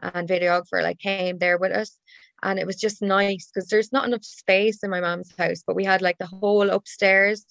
and 0.00 0.28
videographer 0.28 0.82
like 0.82 0.98
came 0.98 1.38
there 1.38 1.58
with 1.58 1.72
us, 1.72 1.98
and 2.42 2.58
it 2.58 2.66
was 2.66 2.76
just 2.76 3.02
nice 3.02 3.50
because 3.52 3.68
there's 3.68 3.92
not 3.92 4.06
enough 4.06 4.24
space 4.24 4.82
in 4.82 4.90
my 4.90 5.00
mom's 5.00 5.32
house, 5.36 5.62
but 5.66 5.76
we 5.76 5.84
had 5.84 6.02
like 6.02 6.18
the 6.18 6.26
whole 6.26 6.70
upstairs 6.70 7.44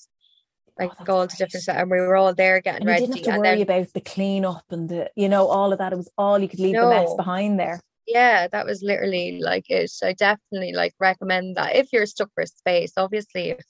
oh, 0.80 0.84
like 0.84 0.92
oh, 1.08 1.14
all 1.14 1.28
the 1.28 1.36
different 1.38 1.64
stuff, 1.64 1.78
and 1.78 1.90
we 1.90 2.00
were 2.00 2.16
all 2.16 2.34
there 2.34 2.62
getting 2.62 2.82
and 2.82 2.88
ready. 2.88 3.06
You 3.06 3.14
didn't 3.14 3.26
have 3.26 3.36
to 3.36 3.40
worry 3.40 3.64
then, 3.64 3.80
about 3.80 3.94
the 3.94 4.02
clean 4.02 4.46
up 4.46 4.66
and 4.70 4.90
the, 4.90 5.12
you 5.16 5.30
know, 5.30 5.48
all 5.48 5.72
of 5.72 5.80
that. 5.80 5.94
It 5.94 5.98
was 5.98 6.10
all 6.18 6.40
you 6.40 6.50
could 6.50 6.60
leave 6.60 6.74
no, 6.74 6.90
the 6.90 6.96
mess 6.96 7.14
behind 7.16 7.60
there. 7.60 7.82
Yeah, 8.08 8.48
that 8.48 8.66
was 8.66 8.82
literally 8.82 9.40
like 9.42 9.70
it. 9.70 9.92
I 10.04 10.14
definitely 10.14 10.74
like 10.74 10.94
recommend 11.00 11.56
that 11.56 11.76
if 11.76 11.94
you're 11.94 12.06
stuck 12.06 12.30
for 12.34 12.46
space. 12.46 12.94
Obviously, 12.98 13.52
if 13.52 13.64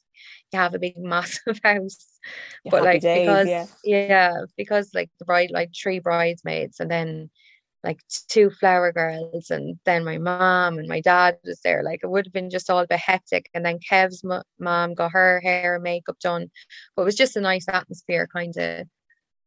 you 0.51 0.59
have 0.59 0.73
a 0.73 0.79
big 0.79 0.97
massive 0.97 1.59
house, 1.63 2.19
but 2.65 2.83
like 2.83 3.01
days, 3.01 3.27
because 3.27 3.47
yeah. 3.47 3.65
yeah, 3.83 4.33
because 4.57 4.91
like 4.95 5.11
the 5.19 5.25
bride, 5.25 5.51
like 5.51 5.71
three 5.79 5.99
bridesmaids, 5.99 6.79
and 6.79 6.89
then 6.89 7.29
like 7.83 7.99
two 8.29 8.49
flower 8.51 8.91
girls 8.91 9.49
and 9.49 9.79
then 9.85 10.03
my 10.03 10.17
mom 10.17 10.77
and 10.77 10.87
my 10.87 11.01
dad 11.01 11.37
was 11.43 11.59
there. 11.61 11.83
Like 11.83 12.01
it 12.03 12.09
would 12.09 12.25
have 12.25 12.33
been 12.33 12.49
just 12.49 12.69
all 12.69 12.79
a 12.79 12.87
bit 12.87 12.99
hectic. 12.99 13.49
And 13.53 13.65
then 13.65 13.79
Kev's 13.79 14.23
mom 14.59 14.93
got 14.93 15.11
her 15.11 15.41
hair 15.41 15.75
and 15.75 15.83
makeup 15.83 16.19
done. 16.19 16.51
But 16.95 17.03
it 17.03 17.05
was 17.05 17.15
just 17.15 17.35
a 17.35 17.41
nice 17.41 17.67
atmosphere 17.67 18.27
kind 18.31 18.55
of 18.57 18.87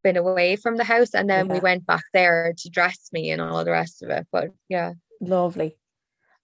been 0.02 0.16
away 0.16 0.56
from 0.56 0.76
the 0.76 0.84
house. 0.84 1.14
And 1.14 1.30
then 1.30 1.46
yeah. 1.46 1.54
we 1.54 1.60
went 1.60 1.86
back 1.86 2.04
there 2.12 2.54
to 2.58 2.70
dress 2.70 3.08
me 3.12 3.30
and 3.30 3.40
all 3.40 3.64
the 3.64 3.70
rest 3.70 4.02
of 4.02 4.10
it. 4.10 4.26
But 4.32 4.50
yeah. 4.68 4.94
Lovely. 5.20 5.76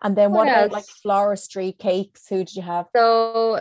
And 0.02 0.16
then 0.16 0.30
what, 0.30 0.46
what 0.46 0.48
about 0.48 0.72
like 0.72 0.86
floristry 1.04 1.76
cakes? 1.76 2.26
Who 2.28 2.38
did 2.38 2.54
you 2.54 2.62
have? 2.62 2.86
So 2.94 3.60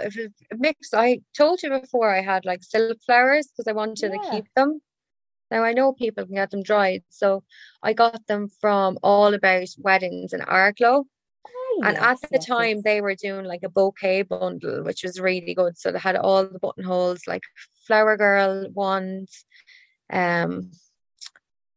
mixed 0.55 0.93
i 0.93 1.19
told 1.37 1.61
you 1.61 1.69
before 1.69 2.09
i 2.09 2.21
had 2.21 2.45
like 2.45 2.63
silk 2.63 2.97
flowers 3.05 3.47
because 3.47 3.67
i 3.67 3.71
wanted 3.71 4.11
yeah. 4.13 4.21
to 4.21 4.31
keep 4.31 4.45
them 4.55 4.81
now 5.51 5.63
I 5.63 5.73
know 5.73 5.93
people 5.93 6.25
can 6.25 6.35
get 6.35 6.51
them 6.51 6.63
dried, 6.63 7.03
so 7.09 7.43
I 7.81 7.93
got 7.93 8.25
them 8.27 8.49
from 8.61 8.97
All 9.03 9.33
About 9.33 9.67
Weddings 9.77 10.33
in 10.33 10.41
Arklow. 10.41 11.05
Oh, 11.47 11.81
and 11.83 11.95
yes, 11.95 12.23
at 12.23 12.29
the 12.29 12.37
yes, 12.37 12.45
time 12.45 12.75
yes. 12.75 12.83
they 12.83 13.01
were 13.01 13.15
doing 13.15 13.45
like 13.45 13.63
a 13.63 13.69
bouquet 13.69 14.23
bundle, 14.23 14.83
which 14.83 15.03
was 15.03 15.19
really 15.19 15.53
good. 15.53 15.77
So 15.77 15.91
they 15.91 15.99
had 15.99 16.15
all 16.15 16.45
the 16.45 16.59
buttonholes, 16.59 17.21
like 17.27 17.43
flower 17.87 18.17
girl 18.17 18.67
ones, 18.71 19.45
um, 20.11 20.71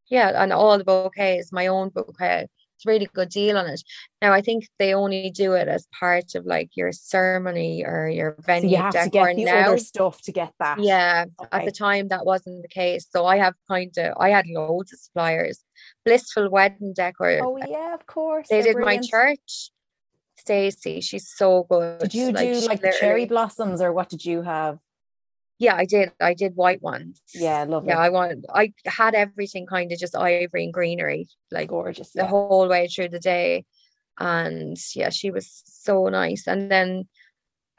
yeah, 0.08 0.42
and 0.42 0.52
all 0.52 0.76
the 0.78 0.84
bouquets, 0.84 1.52
my 1.52 1.68
own 1.68 1.88
bouquet 1.88 2.48
really 2.86 3.08
good 3.14 3.28
deal 3.28 3.56
on 3.56 3.66
it. 3.66 3.82
Now 4.20 4.32
I 4.32 4.40
think 4.40 4.68
they 4.78 4.94
only 4.94 5.30
do 5.30 5.54
it 5.54 5.68
as 5.68 5.86
part 5.98 6.34
of 6.34 6.46
like 6.46 6.70
your 6.74 6.92
ceremony 6.92 7.84
or 7.84 8.08
your 8.08 8.36
venue. 8.40 8.70
So 8.70 8.76
you 8.76 8.82
have 8.82 9.04
to 9.04 9.10
get 9.10 9.36
the 9.36 9.44
now. 9.44 9.66
other 9.68 9.78
stuff 9.78 10.22
to 10.22 10.32
get 10.32 10.52
that. 10.58 10.80
Yeah, 10.80 11.26
okay. 11.40 11.48
at 11.52 11.64
the 11.64 11.72
time 11.72 12.08
that 12.08 12.24
wasn't 12.24 12.62
the 12.62 12.68
case. 12.68 13.06
So 13.10 13.26
I 13.26 13.38
have 13.38 13.54
kind 13.68 13.92
of 13.98 14.16
I 14.18 14.30
had 14.30 14.46
loads 14.46 14.92
of 14.92 14.98
suppliers. 14.98 15.62
Blissful 16.04 16.50
wedding 16.50 16.92
decor. 16.94 17.40
Oh 17.42 17.56
yeah, 17.56 17.94
of 17.94 18.06
course. 18.06 18.48
They 18.48 18.62
did 18.62 18.74
brilliant. 18.74 19.02
my 19.02 19.08
church. 19.08 19.70
Stacy, 20.38 21.00
she's 21.00 21.28
so 21.28 21.66
good. 21.68 22.00
Did 22.00 22.14
you 22.14 22.32
like, 22.32 22.52
do 22.52 22.66
like 22.66 22.80
the 22.80 22.94
cherry 22.98 23.26
blossoms 23.26 23.80
or 23.80 23.92
what 23.92 24.08
did 24.08 24.24
you 24.24 24.42
have? 24.42 24.78
Yeah, 25.62 25.76
I 25.76 25.84
did. 25.84 26.10
I 26.20 26.34
did 26.34 26.56
white 26.56 26.82
ones. 26.82 27.22
Yeah, 27.32 27.62
lovely. 27.62 27.90
Yeah, 27.90 27.98
I 27.98 28.08
wanted. 28.08 28.44
I 28.52 28.72
had 28.84 29.14
everything 29.14 29.64
kind 29.64 29.92
of 29.92 29.98
just 29.98 30.16
ivory 30.16 30.64
and 30.64 30.72
greenery, 30.74 31.28
like 31.52 31.68
gorgeous, 31.68 32.10
the 32.10 32.22
yeah. 32.22 32.26
whole 32.26 32.68
way 32.68 32.88
through 32.88 33.10
the 33.10 33.20
day. 33.20 33.64
And 34.18 34.76
yeah, 34.96 35.10
she 35.10 35.30
was 35.30 35.62
so 35.64 36.08
nice. 36.08 36.48
And 36.48 36.68
then, 36.68 37.08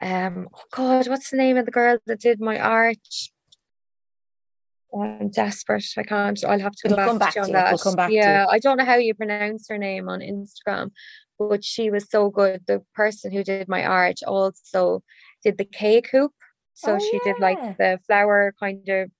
um, 0.00 0.48
oh 0.54 0.62
God, 0.72 1.08
what's 1.08 1.28
the 1.28 1.36
name 1.36 1.58
of 1.58 1.66
the 1.66 1.72
girl 1.72 1.98
that 2.06 2.20
did 2.20 2.40
my 2.40 2.58
art? 2.58 2.96
Oh, 4.90 5.02
I'm 5.02 5.28
desperate. 5.28 5.84
I 5.98 6.04
can't. 6.04 6.42
I'll 6.42 6.58
have 6.58 6.72
to 6.76 6.88
go 6.88 6.96
back, 6.96 7.18
back, 7.18 7.34
to, 7.34 7.40
on 7.42 7.52
that. 7.52 7.70
We'll 7.70 7.78
come 7.78 7.96
back 7.96 8.10
yeah, 8.12 8.46
I 8.48 8.60
don't 8.60 8.78
know 8.78 8.86
how 8.86 8.96
you 8.96 9.12
pronounce 9.12 9.68
her 9.68 9.76
name 9.76 10.08
on 10.08 10.20
Instagram, 10.20 10.90
but 11.38 11.62
she 11.62 11.90
was 11.90 12.08
so 12.08 12.30
good. 12.30 12.62
The 12.66 12.82
person 12.94 13.30
who 13.30 13.44
did 13.44 13.68
my 13.68 13.84
art 13.84 14.20
also 14.26 15.02
did 15.42 15.58
the 15.58 15.66
cake 15.66 16.08
hoop 16.10 16.32
so 16.74 16.96
oh, 16.96 16.98
she 16.98 17.20
yeah. 17.24 17.32
did 17.32 17.40
like 17.40 17.58
oh, 17.60 17.74
the 17.78 17.98
flower 18.06 18.54
kind 18.58 18.88
of 18.88 19.10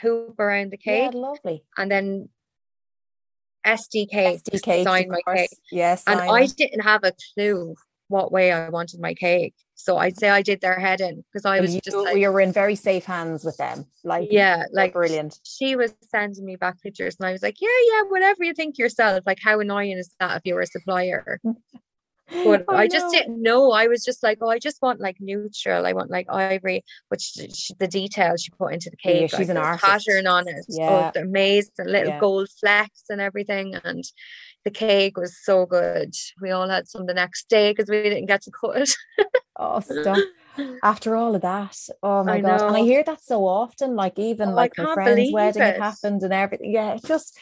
hoop 0.00 0.38
around 0.38 0.72
the 0.72 0.76
cake. 0.76 1.10
Yeah, 1.12 1.18
lovely. 1.18 1.64
And 1.78 1.90
then 1.90 2.28
SDK, 3.66 4.42
SDK 4.42 4.78
designed 4.78 5.10
my 5.10 5.34
cake. 5.34 5.50
Yes. 5.70 6.02
And 6.06 6.20
I 6.20 6.46
didn't 6.46 6.80
have 6.80 7.04
a 7.04 7.12
clue 7.34 7.74
what 8.08 8.30
way 8.30 8.52
I 8.52 8.68
wanted 8.68 9.00
my 9.00 9.14
cake. 9.14 9.54
So 9.74 9.96
I'd 9.96 10.18
say 10.18 10.28
I 10.28 10.42
did 10.42 10.60
their 10.60 10.78
head 10.78 11.00
in 11.00 11.24
because 11.32 11.44
I 11.44 11.60
was 11.60 11.74
you, 11.74 11.80
just 11.80 11.96
like, 11.96 12.14
we 12.14 12.28
were 12.28 12.40
in 12.40 12.52
very 12.52 12.74
safe 12.74 13.04
hands 13.04 13.44
with 13.44 13.56
them. 13.56 13.86
Like 14.04 14.28
yeah, 14.30 14.64
like 14.72 14.92
brilliant. 14.92 15.40
She 15.44 15.74
was 15.74 15.94
sending 16.10 16.44
me 16.44 16.56
back 16.56 16.80
pictures 16.82 17.16
and 17.18 17.26
I 17.26 17.32
was 17.32 17.42
like, 17.42 17.56
Yeah, 17.60 17.68
yeah, 17.90 18.02
whatever 18.08 18.44
you 18.44 18.54
think 18.54 18.78
yourself. 18.78 19.24
Like 19.26 19.38
how 19.42 19.60
annoying 19.60 19.98
is 19.98 20.14
that 20.20 20.36
if 20.36 20.42
you 20.44 20.54
were 20.54 20.60
a 20.60 20.66
supplier? 20.66 21.40
but 22.28 22.60
I, 22.62 22.64
oh, 22.68 22.76
I 22.76 22.88
just 22.88 23.12
didn't 23.12 23.40
know. 23.42 23.72
I 23.72 23.86
was 23.86 24.04
just 24.04 24.22
like, 24.22 24.38
oh, 24.40 24.48
I 24.48 24.58
just 24.58 24.80
want 24.80 25.00
like 25.00 25.16
neutral. 25.20 25.86
I 25.86 25.92
want 25.92 26.10
like 26.10 26.26
ivory, 26.30 26.84
which 27.08 27.32
she, 27.54 27.74
the 27.78 27.86
details 27.86 28.42
she 28.42 28.50
put 28.50 28.72
into 28.72 28.90
the 28.90 28.96
cake, 28.96 29.32
yeah, 29.32 29.38
she's 29.38 29.48
like, 29.48 29.56
an 29.56 29.56
artist. 29.58 29.84
pattern 29.84 30.26
on 30.26 30.48
it. 30.48 30.64
Oh, 30.70 30.76
yeah, 30.76 31.12
oh, 31.14 31.20
amazing, 31.20 31.86
little 31.86 32.08
yeah. 32.08 32.20
gold 32.20 32.48
flecks 32.60 33.04
and 33.10 33.20
everything, 33.20 33.74
and 33.84 34.04
the 34.64 34.70
cake 34.70 35.16
was 35.18 35.36
so 35.42 35.66
good. 35.66 36.14
We 36.40 36.50
all 36.50 36.68
had 36.68 36.88
some 36.88 37.06
the 37.06 37.14
next 37.14 37.48
day 37.48 37.72
because 37.72 37.90
we 37.90 38.02
didn't 38.02 38.26
get 38.26 38.42
to 38.42 38.50
cut 38.50 38.76
it. 38.76 38.96
oh, 39.56 39.80
stop. 39.80 40.18
After 40.84 41.16
all 41.16 41.34
of 41.34 41.42
that, 41.42 41.76
oh 42.02 42.22
my 42.22 42.34
I 42.34 42.40
god! 42.40 42.60
Know. 42.60 42.68
And 42.68 42.76
I 42.76 42.82
hear 42.82 43.02
that 43.02 43.22
so 43.22 43.44
often. 43.44 43.96
Like 43.96 44.18
even 44.20 44.50
oh, 44.50 44.54
like 44.54 44.72
my 44.78 44.94
friend's 44.94 45.32
wedding, 45.32 45.62
it 45.62 45.80
happened 45.80 46.22
and 46.22 46.32
everything. 46.32 46.72
Yeah, 46.72 46.94
it 46.94 47.04
just 47.04 47.36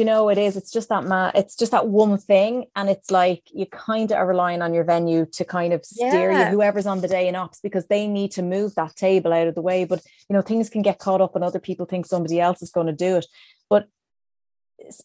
you 0.00 0.04
know 0.04 0.28
it 0.28 0.38
is? 0.38 0.56
It's 0.56 0.70
just 0.70 0.88
that 0.88 1.04
ma- 1.04 1.32
it's 1.34 1.56
just 1.56 1.72
that 1.72 1.88
one 1.88 2.18
thing 2.18 2.66
and 2.74 2.88
it's 2.88 3.10
like 3.10 3.42
you 3.52 3.66
kind 3.66 4.10
of 4.10 4.18
are 4.18 4.26
relying 4.26 4.62
on 4.62 4.74
your 4.74 4.84
venue 4.84 5.26
to 5.32 5.44
kind 5.44 5.72
of 5.72 5.84
steer 5.84 6.30
yeah. 6.30 6.50
you 6.50 6.56
whoever's 6.56 6.86
on 6.86 7.00
the 7.00 7.08
day 7.08 7.28
in 7.28 7.34
ops 7.34 7.60
because 7.60 7.86
they 7.86 8.06
need 8.06 8.32
to 8.32 8.42
move 8.42 8.74
that 8.74 8.96
table 8.96 9.32
out 9.32 9.46
of 9.46 9.54
the 9.54 9.62
way. 9.62 9.84
But 9.84 10.02
you 10.28 10.34
know 10.34 10.42
things 10.42 10.70
can 10.70 10.82
get 10.82 10.98
caught 10.98 11.20
up 11.20 11.34
and 11.34 11.44
other 11.44 11.60
people 11.60 11.86
think 11.86 12.06
somebody 12.06 12.40
else 12.40 12.62
is 12.62 12.70
going 12.70 12.88
to 12.88 12.92
do 12.92 13.16
it. 13.16 13.26
But 13.68 13.88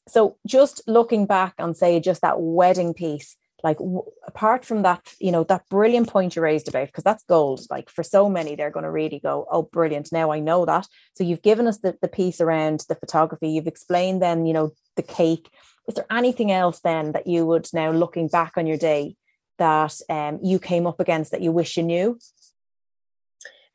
so 0.07 0.37
just 0.45 0.81
looking 0.87 1.25
back 1.25 1.55
on 1.59 1.75
say 1.75 1.99
just 1.99 2.21
that 2.21 2.39
wedding 2.39 2.93
piece 2.93 3.35
like 3.63 3.77
w- 3.77 4.03
apart 4.25 4.65
from 4.65 4.81
that 4.83 5.01
you 5.19 5.31
know 5.31 5.43
that 5.43 5.67
brilliant 5.69 6.07
point 6.07 6.35
you 6.35 6.41
raised 6.41 6.67
about 6.67 6.87
because 6.87 7.03
that's 7.03 7.23
gold 7.23 7.61
like 7.69 7.89
for 7.89 8.03
so 8.03 8.29
many 8.29 8.55
they're 8.55 8.71
going 8.71 8.83
to 8.83 8.91
really 8.91 9.19
go 9.19 9.45
oh 9.51 9.63
brilliant 9.63 10.11
now 10.11 10.31
i 10.31 10.39
know 10.39 10.65
that. 10.65 10.87
So 11.13 11.23
you've 11.23 11.41
given 11.41 11.67
us 11.67 11.79
the, 11.79 11.97
the 12.01 12.07
piece 12.07 12.41
around 12.41 12.85
the 12.87 12.95
photography 12.95 13.49
you've 13.49 13.67
explained 13.67 14.21
then 14.21 14.45
you 14.45 14.53
know 14.53 14.71
the 14.95 15.03
cake. 15.03 15.49
Is 15.87 15.95
there 15.95 16.05
anything 16.11 16.51
else 16.51 16.79
then 16.81 17.13
that 17.13 17.27
you 17.27 17.45
would 17.45 17.67
now 17.73 17.91
looking 17.91 18.27
back 18.27 18.53
on 18.55 18.67
your 18.67 18.77
day 18.77 19.15
that 19.57 19.95
um, 20.09 20.39
you 20.43 20.59
came 20.59 20.85
up 20.85 20.99
against 20.99 21.31
that 21.31 21.41
you 21.41 21.51
wish 21.51 21.77
you 21.77 21.83
knew? 21.83 22.19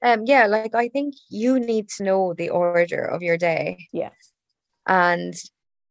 Um 0.02 0.24
yeah 0.26 0.46
like 0.46 0.74
i 0.74 0.88
think 0.88 1.14
you 1.30 1.58
need 1.58 1.88
to 1.96 2.04
know 2.04 2.34
the 2.34 2.50
order 2.50 3.04
of 3.04 3.22
your 3.22 3.36
day. 3.36 3.88
Yeah. 3.92 4.10
And 4.86 5.34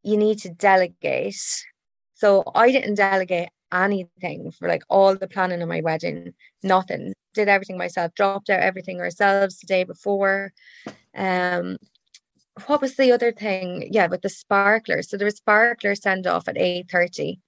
you 0.04 0.18
need 0.18 0.38
to 0.40 0.50
delegate. 0.50 1.36
So 2.14 2.44
I 2.54 2.72
didn't 2.72 2.96
delegate 2.96 3.50
anything 3.72 4.52
for 4.52 4.68
like 4.68 4.84
all 4.90 5.16
the 5.16 5.28
planning 5.28 5.62
of 5.62 5.70
my 5.70 5.82
wedding, 5.82 6.34
nothing. 6.64 7.14
Did 7.34 7.50
everything 7.50 7.78
myself, 7.78 8.14
dropped 8.16 8.50
out 8.50 8.62
everything 8.62 9.00
ourselves 9.00 9.58
the 9.60 9.68
day 9.68 9.84
before. 9.84 10.54
Um, 11.16 11.78
what 12.68 12.82
was 12.82 12.96
the 12.96 13.12
other 13.12 13.32
thing? 13.32 13.88
Yeah, 13.92 14.08
with 14.08 14.22
the 14.22 14.30
sparklers. 14.30 15.10
So 15.10 15.18
there 15.18 15.26
was 15.26 15.38
sparkler 15.38 15.96
send 15.96 16.28
off 16.28 16.48
at 16.48 16.58
8:30. 16.58 17.40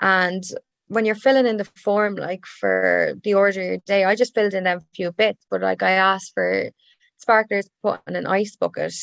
And 0.00 0.44
when 0.88 1.04
you're 1.06 1.14
filling 1.14 1.46
in 1.46 1.58
the 1.58 1.64
form, 1.64 2.16
like 2.16 2.44
for 2.46 3.14
the 3.24 3.34
order 3.34 3.60
of 3.60 3.66
your 3.66 3.78
day, 3.86 4.04
I 4.04 4.14
just 4.16 4.34
filled 4.34 4.54
in 4.54 4.64
them 4.64 4.80
few 4.94 5.12
bits, 5.12 5.46
but 5.50 5.62
like 5.62 5.82
I 5.82 5.92
asked 5.92 6.32
for 6.34 6.70
sparklers 7.18 7.68
put 7.82 8.00
in 8.08 8.16
an 8.16 8.26
ice 8.26 8.56
bucket 8.56 8.94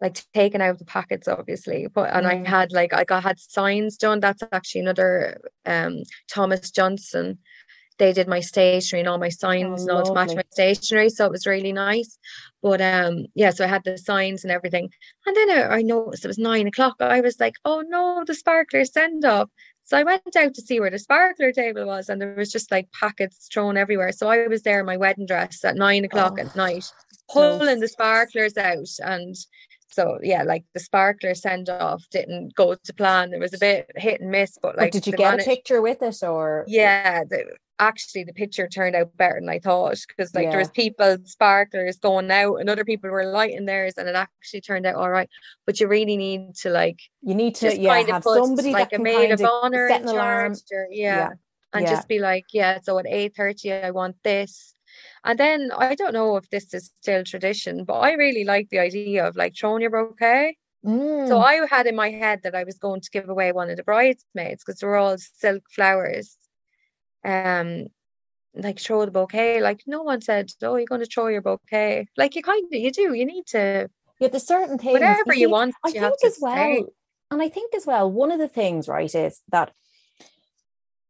like 0.00 0.22
taken 0.32 0.60
out 0.60 0.70
of 0.70 0.78
the 0.78 0.84
packets 0.84 1.28
obviously 1.28 1.86
but 1.86 2.10
and 2.10 2.26
mm. 2.26 2.46
I 2.46 2.48
had 2.48 2.72
like 2.72 2.92
I 2.94 3.04
got 3.04 3.22
had 3.22 3.38
signs 3.38 3.96
done. 3.96 4.20
That's 4.20 4.42
actually 4.52 4.82
another 4.82 5.40
um 5.66 6.02
Thomas 6.32 6.70
Johnson. 6.70 7.38
They 7.98 8.14
did 8.14 8.28
my 8.28 8.40
stationery 8.40 9.00
and 9.00 9.08
all 9.08 9.18
my 9.18 9.28
signs 9.28 9.80
oh, 9.80 9.82
and 9.82 9.90
all 9.90 10.04
to 10.04 10.14
match 10.14 10.34
my 10.34 10.44
stationery 10.50 11.10
so 11.10 11.26
it 11.26 11.32
was 11.32 11.46
really 11.46 11.72
nice. 11.72 12.18
But 12.62 12.80
um 12.80 13.26
yeah 13.34 13.50
so 13.50 13.64
I 13.64 13.68
had 13.68 13.84
the 13.84 13.98
signs 13.98 14.42
and 14.42 14.50
everything. 14.50 14.90
And 15.26 15.36
then 15.36 15.50
I, 15.50 15.76
I 15.76 15.82
noticed 15.82 16.24
it 16.24 16.28
was 16.28 16.38
nine 16.38 16.66
o'clock. 16.66 16.96
I 17.00 17.20
was 17.20 17.38
like 17.38 17.54
oh 17.64 17.84
no 17.86 18.24
the 18.26 18.34
sparkler 18.34 18.84
send 18.84 19.24
up. 19.24 19.50
So 19.84 19.98
I 19.98 20.04
went 20.04 20.36
out 20.36 20.54
to 20.54 20.62
see 20.62 20.78
where 20.78 20.90
the 20.90 21.00
sparkler 21.00 21.52
table 21.52 21.84
was 21.84 22.08
and 22.08 22.22
there 22.22 22.34
was 22.36 22.52
just 22.52 22.70
like 22.70 22.88
packets 22.92 23.48
thrown 23.52 23.76
everywhere. 23.76 24.12
So 24.12 24.28
I 24.28 24.46
was 24.46 24.62
there 24.62 24.80
in 24.80 24.86
my 24.86 24.96
wedding 24.96 25.26
dress 25.26 25.64
at 25.64 25.74
nine 25.74 26.04
o'clock 26.04 26.36
oh. 26.38 26.42
at 26.42 26.56
night 26.56 26.90
pulling 27.32 27.80
the 27.80 27.88
sparklers 27.88 28.56
out 28.56 28.88
and 29.00 29.36
So 29.92 30.18
yeah, 30.22 30.42
like 30.42 30.64
the 30.74 30.80
sparkler 30.80 31.34
send 31.34 31.68
off 31.68 32.04
didn't 32.10 32.54
go 32.54 32.74
to 32.74 32.94
plan. 32.94 33.32
It 33.32 33.40
was 33.40 33.52
a 33.52 33.58
bit 33.58 33.90
hit 33.96 34.20
and 34.20 34.30
miss, 34.30 34.58
but 34.60 34.76
like 34.76 34.92
but 34.92 34.92
did 34.92 35.06
you 35.06 35.12
get 35.12 35.40
a 35.40 35.44
picture 35.44 35.82
with 35.82 36.02
it 36.02 36.22
or 36.22 36.64
yeah, 36.68 37.24
the, 37.24 37.56
actually 37.80 38.22
the 38.24 38.32
picture 38.32 38.68
turned 38.68 38.94
out 38.94 39.16
better 39.16 39.40
than 39.40 39.48
I 39.48 39.58
thought 39.58 39.98
because 40.06 40.34
like 40.34 40.44
yeah. 40.44 40.50
there 40.50 40.58
was 40.58 40.70
people 40.70 41.16
sparklers 41.24 41.98
going 41.98 42.30
out 42.30 42.56
and 42.56 42.70
other 42.70 42.84
people 42.84 43.10
were 43.10 43.24
lighting 43.24 43.64
theirs 43.64 43.94
and 43.96 44.08
it 44.08 44.14
actually 44.14 44.60
turned 44.60 44.86
out 44.86 44.94
all 44.94 45.10
right. 45.10 45.28
But 45.66 45.80
you 45.80 45.88
really 45.88 46.16
need 46.16 46.54
to 46.56 46.70
like 46.70 47.00
you 47.22 47.34
need 47.34 47.56
to 47.56 47.76
yeah 47.76 48.02
have 48.02 48.22
put, 48.22 48.44
somebody 48.44 48.72
like 48.72 48.92
a 48.92 48.98
maid 48.98 49.32
of 49.32 49.42
honor 49.42 49.88
set 49.88 50.02
an 50.02 50.08
alarm. 50.08 50.52
Or, 50.72 50.86
yeah. 50.90 51.16
yeah. 51.16 51.28
And 51.72 51.86
just 51.86 52.08
be 52.08 52.18
like, 52.18 52.46
yeah, 52.52 52.78
so 52.82 52.98
at 52.98 53.06
eight 53.06 53.34
thirty 53.36 53.72
I 53.72 53.92
want 53.92 54.16
this 54.24 54.74
and 55.24 55.38
then 55.38 55.70
I 55.76 55.94
don't 55.94 56.14
know 56.14 56.36
if 56.36 56.48
this 56.50 56.72
is 56.72 56.90
still 57.00 57.24
tradition, 57.24 57.84
but 57.84 57.94
I 57.94 58.12
really 58.12 58.44
like 58.44 58.68
the 58.70 58.78
idea 58.78 59.26
of 59.26 59.36
like 59.36 59.54
throwing 59.56 59.82
your 59.82 59.90
bouquet. 59.90 60.56
Mm. 60.84 61.28
So 61.28 61.40
I 61.40 61.66
had 61.68 61.86
in 61.86 61.94
my 61.94 62.10
head 62.10 62.40
that 62.44 62.54
I 62.54 62.64
was 62.64 62.78
going 62.78 63.02
to 63.02 63.10
give 63.10 63.28
away 63.28 63.52
one 63.52 63.68
of 63.68 63.76
the 63.76 63.82
bridesmaids 63.82 64.62
because 64.64 64.80
they're 64.80 64.96
all 64.96 65.18
silk 65.18 65.64
flowers. 65.74 66.36
Um, 67.22 67.88
like 68.54 68.80
throw 68.80 69.04
the 69.04 69.10
bouquet. 69.10 69.60
Like 69.60 69.82
no 69.86 70.02
one 70.02 70.20
said, 70.22 70.50
"Oh, 70.62 70.76
you're 70.76 70.86
going 70.86 71.02
to 71.02 71.06
throw 71.06 71.28
your 71.28 71.42
bouquet." 71.42 72.06
Like 72.16 72.34
you 72.34 72.42
kind 72.42 72.64
of 72.64 72.72
you 72.72 72.90
do. 72.90 73.12
You 73.12 73.26
need 73.26 73.46
to. 73.48 73.88
Yeah, 74.18 74.28
there's 74.28 74.46
certain 74.46 74.78
things. 74.78 74.94
Whatever 74.94 75.34
you, 75.34 75.42
you 75.42 75.50
want. 75.50 75.74
I 75.84 75.88
you 75.88 76.00
think 76.00 76.24
as 76.24 76.38
well, 76.40 76.54
say. 76.56 76.84
and 77.30 77.42
I 77.42 77.48
think 77.48 77.74
as 77.74 77.86
well, 77.86 78.10
one 78.10 78.32
of 78.32 78.38
the 78.38 78.48
things, 78.48 78.88
right, 78.88 79.14
is 79.14 79.40
that 79.50 79.72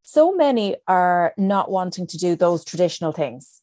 so 0.02 0.34
many 0.34 0.76
are 0.88 1.32
not 1.36 1.70
wanting 1.70 2.06
to 2.08 2.18
do 2.18 2.34
those 2.36 2.64
traditional 2.64 3.12
things. 3.12 3.62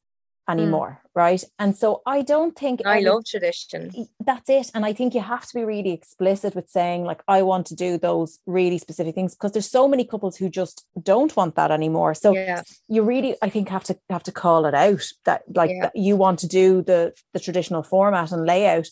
Anymore 0.49 1.01
mm. 1.01 1.09
right 1.13 1.43
and 1.59 1.75
so 1.75 2.01
i 2.05 2.21
don't 2.21 2.55
think 2.57 2.81
i 2.85 2.97
every, 2.97 3.09
love 3.09 3.23
tradition 3.25 4.07
that's 4.19 4.49
it 4.49 4.71
and 4.73 4.85
i 4.85 4.93
think 4.93 5.13
you 5.13 5.21
have 5.21 5.45
to 5.45 5.53
be 5.53 5.63
really 5.63 5.91
explicit 5.91 6.55
with 6.55 6.69
saying 6.69 7.03
like 7.03 7.21
i 7.27 7.41
want 7.41 7.65
to 7.65 7.75
do 7.75 7.97
those 7.97 8.39
really 8.45 8.77
specific 8.77 9.13
things 9.13 9.35
because 9.35 9.51
there's 9.51 9.69
so 9.69 9.87
many 9.87 10.05
couples 10.05 10.37
who 10.37 10.49
just 10.49 10.85
don't 11.01 11.35
want 11.35 11.55
that 11.55 11.71
anymore 11.71 12.13
so 12.13 12.33
yeah. 12.33 12.61
you 12.87 13.03
really 13.03 13.35
i 13.41 13.49
think 13.49 13.69
have 13.69 13.83
to 13.83 13.97
have 14.09 14.23
to 14.23 14.31
call 14.31 14.65
it 14.65 14.73
out 14.73 15.05
that 15.25 15.43
like 15.55 15.71
yeah. 15.71 15.83
that 15.83 15.95
you 15.95 16.15
want 16.15 16.39
to 16.39 16.47
do 16.47 16.81
the 16.81 17.13
the 17.33 17.39
traditional 17.39 17.83
format 17.83 18.31
and 18.31 18.45
layout 18.45 18.87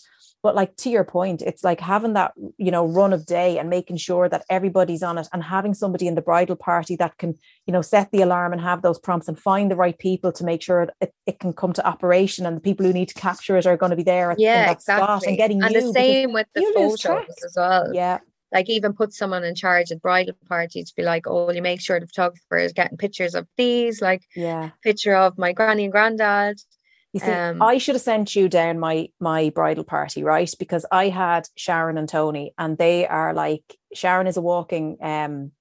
but 0.45 0.53
like 0.53 0.75
to 0.75 0.91
your 0.91 1.03
point 1.03 1.41
it's 1.41 1.63
like 1.63 1.79
having 1.79 2.13
that 2.13 2.31
you 2.59 2.69
know 2.69 2.85
run 2.85 3.11
of 3.13 3.25
day 3.25 3.57
and 3.57 3.67
making 3.67 3.97
sure 3.97 4.29
that 4.29 4.45
everybody's 4.47 5.01
on 5.01 5.17
it 5.17 5.27
and 5.33 5.41
having 5.43 5.73
somebody 5.73 6.05
in 6.05 6.13
the 6.13 6.21
bridal 6.21 6.55
party 6.55 6.95
that 6.95 7.17
can 7.17 7.35
you 7.65 7.73
know 7.73 7.81
set 7.81 8.11
the 8.11 8.21
alarm 8.21 8.53
and 8.53 8.61
have 8.61 8.83
those 8.83 8.99
prompts 8.99 9.27
and 9.27 9.39
find 9.39 9.71
the 9.71 9.75
right 9.75 9.97
people 9.97 10.31
to 10.31 10.43
make 10.43 10.61
sure 10.61 10.87
it, 11.01 11.11
it 11.25 11.39
can 11.39 11.51
come 11.51 11.73
to 11.73 11.83
operation 11.83 12.45
and 12.45 12.55
the 12.55 12.61
people 12.61 12.85
who 12.85 12.93
need 12.93 13.07
to 13.07 13.15
capture 13.15 13.57
it 13.57 13.65
are 13.65 13.75
going 13.75 13.89
to 13.89 13.95
be 13.95 14.03
there 14.03 14.29
at, 14.29 14.39
yeah, 14.39 14.67
that 14.67 14.73
exactly. 14.73 15.03
spot 15.03 15.23
and 15.25 15.35
getting 15.35 15.63
and 15.63 15.73
the 15.73 15.91
same 15.91 16.31
with 16.31 16.45
the 16.53 16.61
photos 16.75 17.27
as 17.43 17.53
well. 17.57 17.91
Yeah. 17.91 18.19
Like 18.53 18.69
even 18.69 18.93
put 18.93 19.13
someone 19.13 19.43
in 19.43 19.55
charge 19.55 19.89
of 19.89 19.99
bridal 19.99 20.35
party 20.47 20.83
to 20.83 20.93
be 20.95 21.01
like, 21.01 21.25
oh, 21.25 21.51
you 21.51 21.63
make 21.63 21.81
sure 21.81 21.99
the 21.99 22.05
photographer 22.05 22.57
is 22.57 22.71
getting 22.71 22.97
pictures 22.99 23.33
of 23.33 23.47
these, 23.57 23.99
like 23.99 24.21
yeah, 24.35 24.69
picture 24.83 25.15
of 25.15 25.39
my 25.39 25.53
granny 25.53 25.85
and 25.85 25.91
granddad, 25.91 26.61
you 27.15 27.21
see, 27.21 27.31
um, 27.31 27.61
I 27.61 27.77
should 27.77 27.95
have 27.95 28.01
sent 28.01 28.35
you 28.35 28.49
down 28.49 28.77
my 28.77 29.07
my 29.21 29.49
bridal 29.49 29.85
party, 29.85 30.21
right? 30.21 30.53
Because 30.59 30.85
I 30.91 31.07
had 31.07 31.47
Sharon 31.55 31.97
and 31.97 32.09
Tony, 32.09 32.53
and 32.57 32.77
they 32.77 33.07
are 33.07 33.33
like 33.33 33.63
Sharon 33.93 34.27
is 34.27 34.35
a 34.35 34.41
walking 34.41 34.97
um 35.01 35.53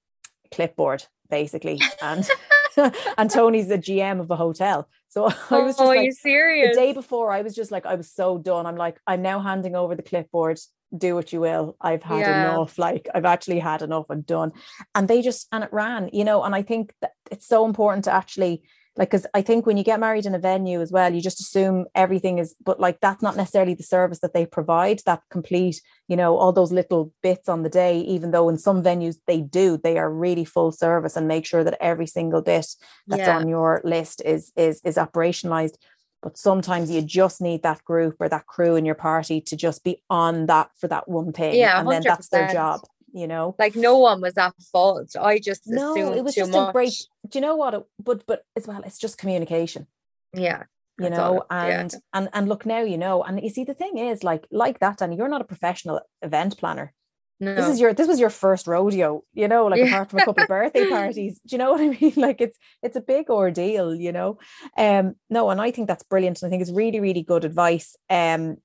clipboard, 0.51 1.05
basically, 1.31 1.81
and 2.03 2.29
and 3.17 3.31
Tony's 3.31 3.69
the 3.69 3.79
GM 3.79 4.19
of 4.19 4.33
a 4.33 4.37
hotel. 4.37 4.89
So 5.11 5.27
I 5.51 5.59
was 5.61 5.77
just 5.77 5.81
oh, 5.81 5.87
like, 5.87 6.13
serious? 6.15 6.75
The 6.75 6.83
day 6.83 6.93
before, 6.93 7.31
I 7.31 7.43
was 7.43 7.55
just 7.55 7.71
like, 7.71 7.87
I 7.87 7.95
was 7.95 8.11
so 8.11 8.37
done. 8.37 8.67
I'm 8.67 8.75
like, 8.75 8.99
I'm 9.07 9.23
now 9.23 9.39
handing 9.39 9.77
over 9.77 9.95
the 9.95 10.03
clipboard. 10.03 10.59
Do 10.97 11.15
what 11.15 11.33
you 11.33 11.41
will. 11.41 11.77
I've 11.81 12.03
had 12.03 12.19
yeah. 12.19 12.51
enough. 12.51 12.79
Like 12.79 13.09
I've 13.15 13.25
actually 13.25 13.61
had 13.61 13.83
enough. 13.83 14.07
I'm 14.11 14.23
done. 14.23 14.51
And 14.97 15.07
they 15.07 15.23
just 15.23 15.47
and 15.53 15.63
it 15.63 15.73
ran, 15.73 16.11
you 16.13 16.25
know. 16.25 16.43
And 16.43 16.53
I 16.53 16.63
think 16.63 16.95
that 17.01 17.13
it's 17.31 17.47
so 17.47 17.65
important 17.65 18.07
to 18.07 18.13
actually 18.13 18.65
like 18.97 19.11
because 19.11 19.27
i 19.35 19.43
think 19.43 19.67
when 19.67 19.77
you 19.77 19.85
get 19.85 20.01
married 20.01 20.27
in 20.27 20.35
a 20.35 20.39
venue 20.39 20.81
as 20.81 20.93
well 20.93 21.13
you 21.13 21.21
just 21.21 21.41
assume 21.41 21.87
everything 21.95 22.39
is 22.39 22.55
but 22.65 22.81
like 22.81 23.01
that's 23.01 23.23
not 23.23 23.37
necessarily 23.37 23.75
the 23.75 23.83
service 23.83 24.21
that 24.21 24.35
they 24.35 24.47
provide 24.47 25.01
that 25.07 25.23
complete 25.31 25.81
you 26.09 26.17
know 26.17 26.37
all 26.37 26.53
those 26.53 26.73
little 26.73 27.13
bits 27.23 27.49
on 27.49 27.63
the 27.63 27.69
day 27.69 28.01
even 28.01 28.31
though 28.31 28.49
in 28.49 28.59
some 28.59 28.83
venues 28.83 29.17
they 29.27 29.41
do 29.41 29.77
they 29.83 29.99
are 29.99 30.13
really 30.13 30.45
full 30.45 30.73
service 30.73 31.17
and 31.17 31.29
make 31.29 31.47
sure 31.47 31.65
that 31.65 31.79
every 31.81 32.07
single 32.07 32.43
bit 32.43 32.67
that's 33.07 33.21
yeah. 33.21 33.37
on 33.37 33.49
your 33.49 33.81
list 33.85 34.23
is 34.25 34.53
is 34.57 34.81
is 34.85 34.97
operationalized 34.97 35.75
but 36.23 36.39
sometimes 36.39 36.91
you 36.91 37.03
just 37.03 37.43
need 37.43 37.63
that 37.63 37.85
group 37.85 38.17
or 38.19 38.31
that 38.31 38.47
crew 38.47 38.77
in 38.77 38.87
your 38.87 38.95
party 38.95 39.43
to 39.43 39.57
just 39.57 39.85
be 39.85 40.03
on 40.09 40.47
that 40.47 40.71
for 40.81 40.89
that 40.89 41.07
one 41.09 41.33
thing 41.33 41.55
yeah 41.55 41.81
and 41.81 41.91
then 41.91 42.03
that's 42.03 42.29
their 42.29 42.49
job 42.49 42.81
you 43.15 43.27
know? 43.27 43.55
Like 43.59 43.77
no 43.77 43.99
one 43.99 44.21
was 44.21 44.37
at 44.37 44.55
fault. 44.71 45.17
I 45.19 45.39
just 45.39 45.63
no 45.67 46.13
it 46.13 46.23
was 46.23 46.35
just 46.35 46.53
much. 46.53 46.69
a 46.69 46.73
great 46.73 47.07
do 47.29 47.39
you 47.39 47.41
know 47.41 47.57
what? 47.57 47.75
It, 47.75 47.83
but 47.99 48.27
but 48.27 48.45
as 48.57 48.67
well 48.67 48.83
it's 48.85 48.99
just 48.99 49.17
communication. 49.17 49.87
Yeah 50.35 50.65
you 51.01 51.11
know 51.11 51.45
and 51.51 51.93
yeah. 51.93 51.99
and 52.13 52.29
and 52.33 52.49
look 52.49 52.67
now 52.67 52.83
you 52.83 52.99
know. 52.99 53.23
And 53.23 53.43
you 53.43 53.51
see 53.51 53.65
the 53.65 53.75
thing 53.75 53.99
is 53.99 54.23
like 54.23 54.47
like 54.51 54.81
that 54.81 55.01
and 55.01 55.17
you're 55.17 55.29
not 55.29 55.41
a 55.41 55.45
professional 55.45 56.01
event 56.23 56.59
planner. 56.59 56.93
No. 57.41 57.57
this 57.57 57.67
is 57.67 57.81
your 57.81 57.93
this 57.93 58.07
was 58.07 58.21
your 58.21 58.31
first 58.31 58.69
rodeo 58.69 59.25
you 59.35 59.49
know 59.49 59.67
like 59.67 59.81
yeah. 59.81 59.87
apart 59.87 60.09
from 60.09 60.21
a 60.21 60.25
couple 60.25 60.45
of 60.45 60.49
birthday 60.57 60.89
parties. 60.89 61.41
Do 61.45 61.55
you 61.55 61.59
know 61.59 61.73
what 61.73 61.81
i 61.81 61.89
mean? 61.89 62.13
Like 62.17 62.41
it's 62.41 62.57
it's 62.81 62.97
a 62.97 63.01
big 63.01 63.29
ordeal 63.29 63.95
you 63.95 64.13
know? 64.13 64.39
Um 64.79 65.17
no 65.29 65.51
and 65.51 65.61
i 65.61 65.71
think 65.73 65.89
that's 65.89 66.05
brilliant 66.05 66.41
and 66.41 66.49
i 66.49 66.51
think 66.51 66.63
it's 66.63 66.71
really 66.71 67.01
really 67.01 67.23
good 67.23 67.45
advice. 67.45 67.97
Um 68.09 68.59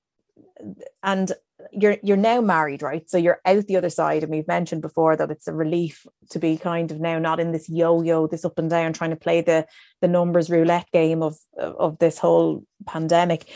and 1.02 1.32
you're 1.72 1.98
you're 2.02 2.16
now 2.16 2.40
married 2.40 2.82
right? 2.82 3.08
So 3.10 3.18
you're 3.18 3.40
out 3.44 3.66
the 3.66 3.76
other 3.76 3.90
side 3.90 4.22
and 4.22 4.32
we've 4.32 4.48
mentioned 4.48 4.82
before 4.82 5.16
that 5.16 5.30
it's 5.30 5.48
a 5.48 5.52
relief 5.52 6.06
to 6.30 6.38
be 6.38 6.56
kind 6.56 6.90
of 6.90 7.00
now 7.00 7.18
not 7.18 7.40
in 7.40 7.52
this 7.52 7.68
yo-yo 7.68 8.26
this 8.26 8.44
up 8.44 8.58
and 8.58 8.70
down 8.70 8.92
trying 8.92 9.10
to 9.10 9.16
play 9.16 9.40
the 9.40 9.66
the 10.00 10.08
numbers 10.08 10.50
roulette 10.50 10.90
game 10.92 11.22
of 11.22 11.36
of 11.56 11.98
this 11.98 12.18
whole 12.18 12.64
pandemic. 12.86 13.48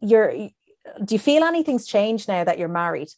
You're 0.00 0.32
do 0.32 1.14
you 1.14 1.18
feel 1.18 1.44
anything's 1.44 1.86
changed 1.86 2.28
now 2.28 2.44
that 2.44 2.58
you're 2.58 2.68
married? 2.68 3.08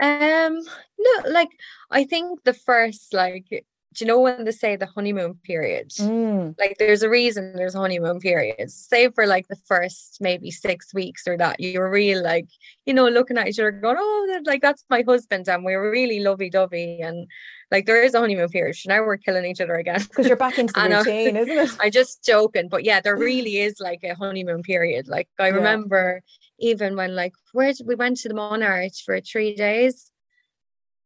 Um 0.00 0.60
no 0.98 1.30
like 1.30 1.50
i 1.90 2.04
think 2.04 2.42
the 2.44 2.52
first 2.52 3.14
like 3.14 3.64
do 3.96 4.04
you 4.04 4.08
know 4.08 4.20
when 4.20 4.44
they 4.44 4.50
say 4.50 4.76
the 4.76 4.86
honeymoon 4.86 5.34
period? 5.42 5.88
Mm. 5.90 6.54
Like 6.58 6.76
there's 6.78 7.02
a 7.02 7.08
reason 7.08 7.54
there's 7.54 7.74
honeymoon 7.74 8.20
periods. 8.20 8.74
Say 8.74 9.08
for 9.10 9.26
like 9.26 9.48
the 9.48 9.56
first 9.66 10.18
maybe 10.20 10.50
six 10.50 10.92
weeks 10.92 11.26
or 11.26 11.38
that, 11.38 11.60
you're 11.60 11.90
real 11.90 12.22
like, 12.22 12.46
you 12.84 12.92
know, 12.92 13.08
looking 13.08 13.38
at 13.38 13.48
each 13.48 13.58
other 13.58 13.70
going, 13.70 13.96
Oh, 13.98 14.42
like 14.44 14.60
that's 14.60 14.84
my 14.90 15.02
husband 15.06 15.48
and 15.48 15.64
we're 15.64 15.90
really 15.90 16.20
lovey 16.20 16.50
dovey 16.50 17.00
and 17.00 17.26
like 17.70 17.86
there 17.86 18.02
is 18.02 18.12
a 18.12 18.20
honeymoon 18.20 18.50
period. 18.50 18.76
So 18.76 18.90
now 18.90 19.02
we're 19.02 19.16
killing 19.16 19.46
each 19.46 19.62
other 19.62 19.76
again. 19.76 20.02
Because 20.02 20.26
you're 20.26 20.36
back 20.36 20.58
into 20.58 20.74
the 20.74 20.88
routine, 20.88 21.36
isn't 21.36 21.58
it? 21.58 21.70
I 21.80 21.88
just 21.88 22.22
joking. 22.22 22.68
But 22.68 22.84
yeah, 22.84 23.00
there 23.00 23.16
really 23.30 23.58
is 23.60 23.80
like 23.80 24.00
a 24.04 24.14
honeymoon 24.14 24.62
period. 24.62 25.08
Like 25.08 25.28
I 25.38 25.48
yeah. 25.48 25.54
remember 25.54 26.22
even 26.58 26.96
when 26.96 27.14
like 27.14 27.32
where 27.52 27.72
we 27.84 27.94
went 27.94 28.18
to 28.18 28.28
the 28.28 28.34
Monart 28.34 28.92
for 29.04 29.20
three 29.22 29.54
days 29.54 30.10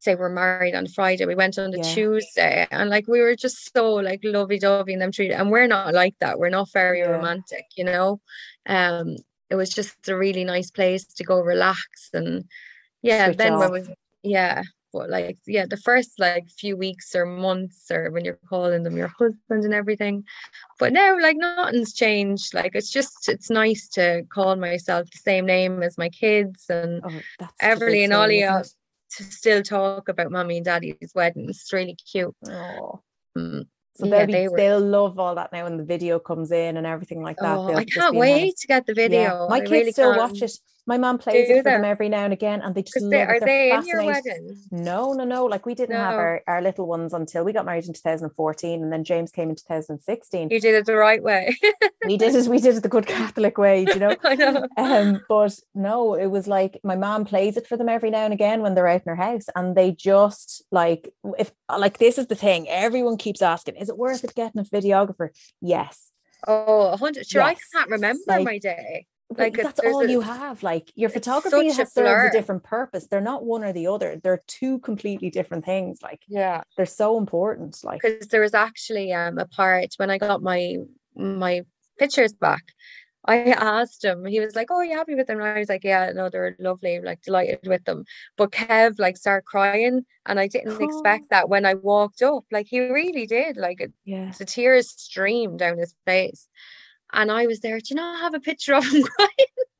say 0.01 0.15
we're 0.15 0.29
married 0.29 0.75
on 0.75 0.87
Friday, 0.87 1.25
we 1.25 1.35
went 1.35 1.57
on 1.57 1.71
the 1.71 1.77
yeah. 1.77 1.93
Tuesday, 1.93 2.67
and 2.71 2.89
like 2.89 3.07
we 3.07 3.21
were 3.21 3.35
just 3.35 3.71
so 3.73 3.93
like 3.93 4.19
lovey 4.23 4.59
dovey 4.59 4.93
and 4.93 5.01
them 5.01 5.11
treated, 5.11 5.35
and 5.35 5.51
we're 5.51 5.67
not 5.67 5.93
like 5.93 6.15
that. 6.19 6.39
We're 6.39 6.49
not 6.49 6.71
very 6.71 6.99
yeah. 6.99 7.09
romantic, 7.09 7.65
you 7.75 7.85
know. 7.85 8.19
Um, 8.65 9.15
it 9.49 9.55
was 9.55 9.69
just 9.69 10.09
a 10.09 10.17
really 10.17 10.43
nice 10.43 10.71
place 10.71 11.05
to 11.05 11.23
go 11.23 11.39
relax 11.39 12.09
and 12.13 12.45
yeah. 13.01 13.27
Switch 13.27 13.37
then 13.37 13.57
when 13.57 13.71
we 13.71 13.83
yeah, 14.23 14.63
but 14.91 15.09
like 15.09 15.37
yeah, 15.45 15.65
the 15.69 15.77
first 15.77 16.19
like 16.19 16.49
few 16.49 16.75
weeks 16.75 17.15
or 17.15 17.25
months 17.25 17.91
or 17.91 18.09
when 18.11 18.25
you're 18.25 18.39
calling 18.49 18.83
them 18.83 18.97
your 18.97 19.11
husband 19.19 19.63
and 19.63 19.73
everything, 19.73 20.23
but 20.79 20.93
now 20.93 21.19
like 21.19 21.37
nothing's 21.37 21.93
changed. 21.93 22.53
Like 22.55 22.71
it's 22.73 22.89
just 22.89 23.29
it's 23.29 23.51
nice 23.51 23.87
to 23.89 24.23
call 24.33 24.55
myself 24.55 25.09
the 25.11 25.19
same 25.19 25.45
name 25.45 25.83
as 25.83 25.97
my 25.97 26.09
kids 26.09 26.65
and 26.69 27.01
oh, 27.05 27.47
Everly 27.61 28.03
and 28.03 28.13
Ollie 28.13 28.43
to 29.17 29.23
still 29.23 29.61
talk 29.61 30.09
about 30.09 30.31
mommy 30.31 30.57
and 30.57 30.65
daddy's 30.65 31.11
wedding. 31.13 31.47
It's 31.49 31.71
really 31.73 31.95
cute. 31.95 32.35
Oh. 32.47 33.01
Mm. 33.37 33.65
So 33.95 34.05
yeah, 34.07 34.25
they'll, 34.25 34.51
were... 34.51 34.57
they'll 34.57 34.79
love 34.79 35.19
all 35.19 35.35
that 35.35 35.51
now 35.51 35.65
when 35.65 35.77
the 35.77 35.83
video 35.83 36.17
comes 36.17 36.51
in 36.51 36.77
and 36.77 36.87
everything 36.87 37.21
like 37.21 37.37
that. 37.37 37.57
Oh, 37.57 37.73
I 37.75 37.83
can't 37.83 38.15
wait 38.15 38.55
to 38.57 38.67
get 38.67 38.85
the 38.85 38.93
video. 38.93 39.21
Yeah. 39.21 39.47
My 39.49 39.57
I 39.57 39.59
kids 39.59 39.71
really 39.71 39.91
still 39.91 40.13
can. 40.13 40.19
watch 40.19 40.41
it. 40.41 40.51
My 40.87 40.97
mom 40.97 41.19
plays 41.19 41.47
it 41.47 41.57
for 41.57 41.63
them 41.63 41.85
every 41.85 42.09
now 42.09 42.23
and 42.23 42.33
again, 42.33 42.61
and 42.61 42.73
they 42.73 42.81
just 42.81 43.01
love 43.01 43.11
they, 43.11 43.21
it. 43.21 43.29
Are 43.29 43.39
they 43.39 43.71
in 43.71 43.85
your 43.85 44.03
wedding? 44.03 44.57
No, 44.71 45.13
no, 45.13 45.23
no. 45.23 45.45
Like 45.45 45.65
we 45.65 45.75
didn't 45.75 45.95
no. 45.95 46.01
have 46.03 46.15
our, 46.15 46.41
our 46.47 46.61
little 46.61 46.87
ones 46.87 47.13
until 47.13 47.43
we 47.43 47.53
got 47.53 47.65
married 47.65 47.85
in 47.85 47.93
2014, 47.93 48.81
and 48.81 48.91
then 48.91 49.03
James 49.03 49.31
came 49.31 49.49
in 49.49 49.55
2016. 49.55 50.49
You 50.49 50.59
did 50.59 50.73
it 50.73 50.87
the 50.87 50.95
right 50.95 51.21
way. 51.21 51.55
we 52.05 52.17
did 52.17 52.33
it. 52.33 52.47
We 52.47 52.59
did 52.59 52.75
it 52.75 52.81
the 52.81 52.89
good 52.89 53.05
Catholic 53.05 53.59
way, 53.59 53.85
you 53.87 53.99
know. 53.99 54.15
I 54.23 54.35
know. 54.35 54.67
Um, 54.75 55.21
but 55.29 55.59
no, 55.75 56.15
it 56.15 56.27
was 56.27 56.47
like 56.47 56.79
my 56.83 56.95
mom 56.95 57.25
plays 57.25 57.57
it 57.57 57.67
for 57.67 57.77
them 57.77 57.89
every 57.89 58.09
now 58.09 58.25
and 58.25 58.33
again 58.33 58.61
when 58.61 58.73
they're 58.73 58.87
out 58.87 59.03
in 59.05 59.09
her 59.09 59.15
house, 59.15 59.45
and 59.55 59.75
they 59.75 59.91
just 59.91 60.63
like 60.71 61.13
if 61.37 61.51
like 61.69 61.99
this 61.99 62.17
is 62.17 62.25
the 62.25 62.35
thing. 62.35 62.67
Everyone 62.67 63.17
keeps 63.17 63.43
asking, 63.43 63.75
is 63.75 63.89
it 63.89 63.97
worth 63.97 64.23
it 64.23 64.33
getting 64.33 64.61
a 64.61 64.63
videographer? 64.63 65.29
Yes. 65.61 66.09
Oh, 66.47 66.89
100. 66.89 67.27
Sure, 67.27 67.43
yes. 67.43 67.59
I 67.75 67.77
can't 67.77 67.91
remember 67.91 68.23
like, 68.27 68.43
my 68.43 68.57
day 68.57 69.05
like 69.37 69.55
that's 69.55 69.79
all 69.79 70.01
a, 70.01 70.09
you 70.09 70.21
have. 70.21 70.63
Like 70.63 70.91
your 70.95 71.09
photography 71.09 71.67
has 71.67 71.93
serves 71.93 72.35
a 72.35 72.37
different 72.37 72.63
purpose. 72.63 73.07
They're 73.07 73.21
not 73.21 73.45
one 73.45 73.63
or 73.63 73.73
the 73.73 73.87
other. 73.87 74.19
They're 74.21 74.43
two 74.47 74.79
completely 74.79 75.29
different 75.29 75.65
things. 75.65 76.01
Like 76.01 76.21
yeah, 76.27 76.63
they're 76.77 76.85
so 76.85 77.17
important. 77.17 77.79
Like 77.83 78.01
because 78.01 78.27
there 78.27 78.41
was 78.41 78.53
actually 78.53 79.13
um 79.13 79.37
a 79.37 79.45
part 79.45 79.93
when 79.97 80.09
I 80.09 80.17
got 80.17 80.41
my 80.41 80.77
my 81.15 81.63
pictures 81.97 82.33
back. 82.33 82.63
I 83.25 83.51
asked 83.51 84.03
him, 84.03 84.25
he 84.25 84.39
was 84.39 84.55
like, 84.55 84.71
Oh, 84.71 84.77
are 84.77 84.85
you 84.85 84.97
happy 84.97 85.13
with 85.13 85.27
them? 85.27 85.39
And 85.39 85.47
I 85.47 85.59
was 85.59 85.69
like, 85.69 85.83
Yeah, 85.83 86.11
no, 86.13 86.29
they're 86.29 86.55
lovely, 86.59 86.99
like 86.99 87.21
delighted 87.21 87.67
with 87.67 87.83
them. 87.85 88.05
But 88.35 88.51
Kev 88.51 88.97
like 88.97 89.15
started 89.15 89.45
crying 89.45 90.05
and 90.25 90.39
I 90.39 90.47
didn't 90.47 90.81
oh. 90.81 90.83
expect 90.83 91.25
that 91.29 91.49
when 91.49 91.65
I 91.65 91.75
walked 91.75 92.21
up. 92.23 92.45
Like 92.51 92.67
he 92.67 92.79
really 92.79 93.27
did. 93.27 93.57
Like 93.57 93.81
it, 93.81 93.93
yeah. 94.05 94.31
the 94.37 94.45
tears 94.45 94.89
streamed 94.89 95.59
down 95.59 95.77
his 95.77 95.93
face. 96.05 96.47
And 97.13 97.31
I 97.31 97.47
was 97.47 97.59
there, 97.59 97.79
do 97.79 97.85
you 97.89 97.95
not 97.95 98.21
have 98.21 98.33
a 98.33 98.39
picture 98.39 98.73
of 98.73 98.85
him 98.85 99.03
crying? 99.17 99.29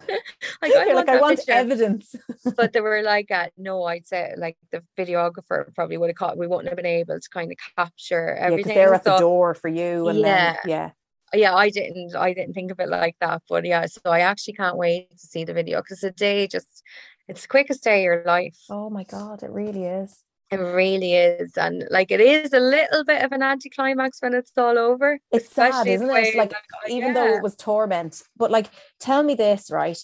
like, 0.62 0.76
I, 0.76 0.94
like, 0.94 1.10
I 1.10 1.22
want 1.22 1.38
picture. 1.38 1.52
evidence. 1.54 2.16
but 2.56 2.74
they 2.74 2.82
were 2.82 3.02
like, 3.02 3.32
uh, 3.32 3.48
no, 3.58 3.84
I'd 3.84 4.08
say 4.08 4.34
like 4.38 4.58
the 4.72 4.84
videographer 4.98 5.74
probably 5.76 5.98
would 5.98 6.10
have 6.10 6.16
caught, 6.16 6.38
we 6.38 6.48
wouldn't 6.48 6.70
have 6.70 6.78
been 6.78 6.86
able 6.86 7.20
to 7.20 7.30
kind 7.30 7.52
of 7.52 7.58
capture 7.76 8.36
everything. 8.36 8.70
Yeah, 8.70 8.76
they're 8.76 8.94
at 8.94 9.04
so, 9.04 9.14
the 9.14 9.20
door 9.20 9.54
for 9.54 9.68
you. 9.68 10.08
And 10.08 10.20
yeah. 10.20 10.54
Then, 10.54 10.58
yeah 10.66 10.90
yeah 11.34 11.56
i 11.56 11.70
didn't 11.70 12.16
i 12.16 12.34
didn't 12.34 12.54
think 12.54 12.72
of 12.72 12.80
it 12.80 12.90
like 12.90 13.16
that 13.22 13.42
but 13.48 13.66
yeah 13.66 13.86
so 13.86 14.02
i 14.06 14.20
actually 14.20 14.54
can't 14.54 14.78
wait 14.78 15.10
to 15.12 15.18
see 15.18 15.44
the 15.44 15.54
video 15.54 15.80
because 15.80 16.02
the 16.02 16.12
day 16.12 16.48
just 16.48 16.84
it's 17.28 17.44
the 17.44 17.48
quickest 17.48 17.84
day 17.84 18.00
of 18.00 18.04
your 18.04 18.24
life 18.26 18.58
oh 18.70 18.90
my 18.90 19.04
god 19.06 19.42
it 19.44 19.50
really 19.50 19.86
is 19.86 20.24
it 20.52 20.58
really 20.58 21.14
is 21.14 21.56
and 21.58 21.86
like 21.90 22.12
it 22.12 22.20
is 22.20 22.54
a 22.54 22.60
little 22.60 23.04
bit 23.06 23.24
of 23.24 23.32
an 23.32 23.42
anticlimax 23.42 24.22
when 24.22 24.34
it's 24.34 24.52
all 24.58 24.78
over 24.78 25.20
it's 25.32 25.50
sad 25.50 25.88
isn't 25.88 26.10
it 26.10 26.12
like, 26.12 26.36
like 26.36 26.54
even 26.90 27.10
yeah. 27.10 27.14
though 27.14 27.36
it 27.36 27.44
was 27.44 27.56
torment 27.56 28.22
but 28.38 28.52
like 28.52 28.68
tell 29.00 29.24
me 29.24 29.34
this 29.34 29.72
right 29.72 29.98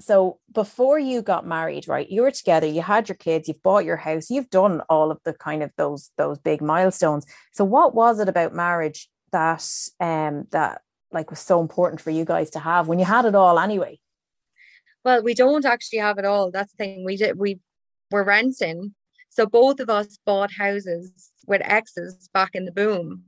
so 0.00 0.38
before 0.52 0.98
you 0.98 1.22
got 1.22 1.46
married 1.46 1.88
right 1.88 2.10
you 2.10 2.22
were 2.22 2.30
together 2.30 2.66
you 2.66 2.82
had 2.82 3.08
your 3.08 3.16
kids 3.16 3.48
you've 3.48 3.62
bought 3.62 3.84
your 3.84 3.96
house 3.96 4.28
you've 4.28 4.50
done 4.50 4.82
all 4.90 5.10
of 5.10 5.18
the 5.24 5.32
kind 5.32 5.62
of 5.62 5.70
those 5.76 6.10
those 6.18 6.38
big 6.38 6.60
milestones 6.60 7.24
so 7.52 7.64
what 7.64 7.94
was 7.94 8.18
it 8.18 8.28
about 8.28 8.52
marriage 8.52 9.08
that 9.32 9.66
um 10.00 10.46
that 10.50 10.82
like 11.12 11.30
was 11.30 11.40
so 11.40 11.60
important 11.60 12.00
for 12.00 12.10
you 12.10 12.24
guys 12.24 12.50
to 12.50 12.58
have 12.58 12.88
when 12.88 12.98
you 12.98 13.04
had 13.04 13.24
it 13.24 13.34
all 13.34 13.58
anyway? 13.58 13.98
Well, 15.04 15.22
we 15.22 15.34
don't 15.34 15.64
actually 15.64 16.00
have 16.00 16.18
it 16.18 16.24
all. 16.24 16.50
That's 16.50 16.72
the 16.72 16.76
thing. 16.76 17.04
We 17.04 17.16
did 17.16 17.38
we 17.38 17.60
were 18.10 18.24
renting. 18.24 18.94
So 19.36 19.44
both 19.44 19.80
of 19.80 19.90
us 19.90 20.18
bought 20.24 20.50
houses 20.50 21.30
with 21.46 21.60
exes 21.62 22.30
back 22.32 22.54
in 22.54 22.64
the 22.64 22.72
boom. 22.72 23.24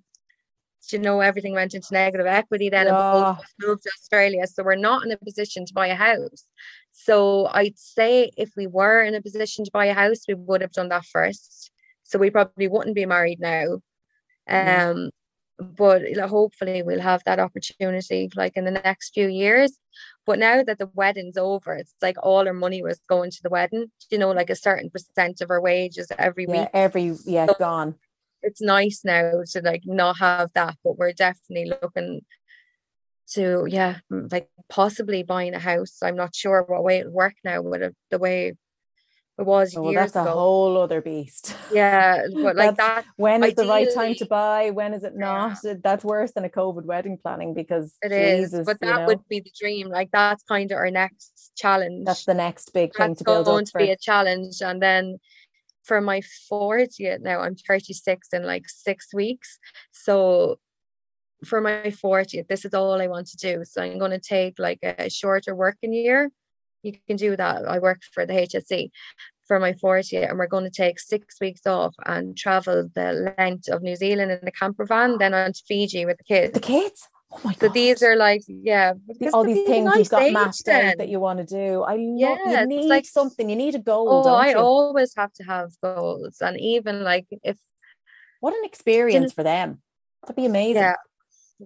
You 0.91 0.99
know, 0.99 1.21
everything 1.21 1.53
went 1.53 1.75
into 1.75 1.93
negative 1.93 2.25
equity 2.25 2.71
then 2.71 2.87
yeah. 2.87 2.95
and 2.95 3.37
both 3.37 3.47
moved 3.61 3.83
to 3.83 3.91
Australia. 3.91 4.47
So 4.47 4.63
we're 4.63 4.77
not 4.77 5.05
in 5.05 5.13
a 5.13 5.19
position 5.19 5.67
to 5.67 5.75
buy 5.75 5.89
a 5.89 5.95
house. 5.95 6.47
So 6.93 7.49
I'd 7.53 7.79
say 7.79 8.31
if 8.39 8.49
we 8.57 8.67
were 8.67 9.03
in 9.03 9.15
a 9.15 9.21
position 9.21 9.67
to 9.67 9.71
buy 9.71 9.85
a 9.85 9.93
house, 9.93 10.23
we 10.27 10.33
would 10.33 10.63
have 10.63 10.73
done 10.73 10.89
that 10.89 11.05
first. 11.05 11.71
So 12.05 12.19
we 12.19 12.31
probably 12.31 12.69
wouldn't 12.69 12.97
be 12.97 13.05
married 13.05 13.39
now. 13.39 13.83
Um, 14.49 15.11
but 15.59 16.03
hopefully 16.17 16.83
we'll 16.83 17.01
have 17.01 17.23
that 17.25 17.41
opportunity 17.41 18.31
like 18.37 18.57
in 18.57 18.65
the 18.65 18.71
next 18.71 19.15
few 19.15 19.29
years. 19.29 19.79
But 20.27 20.39
now 20.39 20.63
that 20.63 20.79
the 20.79 20.91
wedding's 20.95 21.37
over 21.37 21.75
it's 21.75 21.95
like 22.01 22.17
all 22.23 22.47
our 22.47 22.55
money 22.55 22.83
was 22.83 23.01
going 23.09 23.31
to 23.31 23.43
the 23.43 23.51
wedding 23.51 23.91
you 24.11 24.19
know 24.19 24.31
like 24.31 24.51
a 24.51 24.55
certain 24.55 24.91
percent 24.91 25.41
of 25.41 25.51
our 25.51 25.61
wages 25.61 26.13
every 26.19 26.47
yeah, 26.49 26.61
week. 26.61 26.69
every 26.73 27.17
yeah 27.25 27.47
so 27.47 27.55
gone. 27.59 27.95
it's 28.43 28.61
nice 28.61 29.01
now 29.05 29.43
to 29.51 29.61
like 29.63 29.83
not 29.87 30.19
have 30.19 30.51
that 30.53 30.77
but 30.85 30.99
we're 30.99 31.13
definitely 31.13 31.73
looking 31.83 32.21
to 33.29 33.67
yeah 33.69 33.99
like 34.11 34.49
possibly 34.69 35.23
buying 35.23 35.55
a 35.55 35.59
house. 35.59 35.99
I'm 36.03 36.17
not 36.17 36.35
sure 36.35 36.65
what 36.67 36.85
way 36.85 36.99
it'll 36.99 37.13
work 37.13 37.35
now 37.45 37.63
with 37.63 37.83
uh, 37.83 37.91
the 38.11 38.19
way 38.19 38.55
it 39.39 39.47
was 39.47 39.77
oh, 39.77 39.89
years 39.91 40.13
that's 40.13 40.27
ago. 40.27 40.33
a 40.33 40.35
whole 40.35 40.77
other 40.79 41.01
beast. 41.01 41.55
Yeah, 41.73 42.23
but 42.35 42.57
like 42.57 42.77
that. 42.77 43.05
When 43.17 43.45
is 43.45 43.55
the 43.55 43.67
right 43.67 43.89
time 43.95 44.17
to 44.17 44.27
buy? 44.27 44.71
When 44.71 44.93
is 44.95 45.05
it 45.05 45.17
not? 45.17 45.59
Yeah. 45.63 45.75
That's 45.83 46.03
worse 46.05 46.33
than 46.33 46.45
a 46.45 46.49
COVID 46.49 46.85
wedding 46.85 47.19
planning 47.23 47.55
because 47.55 47.95
it 48.03 48.09
Jesus, 48.09 48.61
is. 48.61 48.67
But 48.67 48.81
that 48.81 48.87
you 48.87 48.95
know, 48.95 49.07
would 49.07 49.29
be 49.29 49.41
the 49.41 49.53
dream. 49.59 49.89
Like 49.89 50.11
that's 50.11 50.43
kind 50.43 50.73
of 50.73 50.77
our 50.77 50.91
next 50.91 51.53
challenge. 51.57 52.05
That's 52.05 52.25
the 52.25 52.35
next 52.35 52.73
big 52.73 52.91
that's 52.93 53.07
thing 53.07 53.15
to 53.17 53.25
build 53.25 53.47
going 53.47 53.65
to 53.67 53.79
be 53.79 53.91
a 53.91 53.97
challenge, 53.97 54.61
and 54.61 54.83
then 54.83 55.19
for 55.85 56.01
my 56.01 56.21
40th 56.53 57.21
now, 57.21 57.41
I'm 57.41 57.55
36 57.55 58.29
in 58.33 58.45
like 58.45 58.65
six 58.67 59.15
weeks. 59.15 59.59
So 59.93 60.59
for 61.45 61.61
my 61.61 61.85
40th, 61.87 62.49
this 62.49 62.65
is 62.65 62.75
all 62.75 63.01
I 63.01 63.07
want 63.07 63.29
to 63.29 63.37
do. 63.37 63.65
So 63.65 63.83
I'm 63.83 63.99
going 63.99 64.11
to 64.11 64.21
take 64.21 64.59
like 64.59 64.81
a 64.83 65.09
shorter 65.09 65.55
working 65.55 65.93
year 65.93 66.31
you 66.83 66.95
can 67.07 67.17
do 67.17 67.37
that. 67.37 67.67
I 67.67 67.79
work 67.79 68.01
for 68.13 68.27
the 68.27 68.35
HSE 68.35 68.91
for 69.47 69.59
my 69.59 69.73
40th 69.73 70.29
and 70.29 70.39
we're 70.39 70.47
going 70.47 70.65
to 70.65 70.71
take 70.71 71.01
six 71.01 71.37
weeks 71.41 71.67
off 71.67 71.95
and 72.05 72.37
travel 72.37 72.89
the 72.95 73.35
length 73.39 73.69
of 73.69 73.83
New 73.83 73.97
Zealand 73.97 74.31
in 74.31 74.47
a 74.47 74.53
camper 74.53 74.85
van, 74.85 75.19
then 75.19 75.35
on 75.35 75.53
to 75.53 75.63
Fiji 75.67 76.05
with 76.05 76.19
the 76.19 76.25
kids. 76.25 76.53
The 76.53 76.61
kids? 76.61 77.09
Oh 77.33 77.41
my 77.45 77.53
god. 77.53 77.61
So 77.61 77.69
these 77.69 78.03
are 78.03 78.17
like, 78.17 78.43
yeah. 78.47 78.93
All 79.33 79.45
these 79.45 79.67
things 79.67 79.87
nice 79.87 79.99
you've 79.99 80.09
got 80.11 80.33
mapped 80.33 80.65
then. 80.65 80.91
out 80.91 80.99
that 80.99 81.09
you 81.09 81.21
want 81.21 81.41
to 81.41 81.45
do. 81.45 81.83
I 81.83 81.97
love 81.97 82.39
yeah, 82.47 82.61
you 82.61 82.67
need 82.67 82.89
like, 82.89 83.05
something, 83.05 83.51
you 83.51 83.57
need 83.57 83.75
a 83.75 83.81
goal. 83.81 84.23
Oh, 84.25 84.29
I 84.31 84.51
you? 84.51 84.57
always 84.57 85.15
have 85.17 85.33
to 85.35 85.45
have 85.45 85.71
goals. 85.83 86.39
And 86.41 86.59
even 86.59 87.03
like 87.03 87.27
if 87.43 87.59
what 88.41 88.55
an 88.55 88.65
experience 88.65 89.33
for 89.33 89.43
them. 89.43 89.83
That'd 90.23 90.37
be 90.37 90.47
amazing. 90.47 90.83
Yeah 90.83 90.95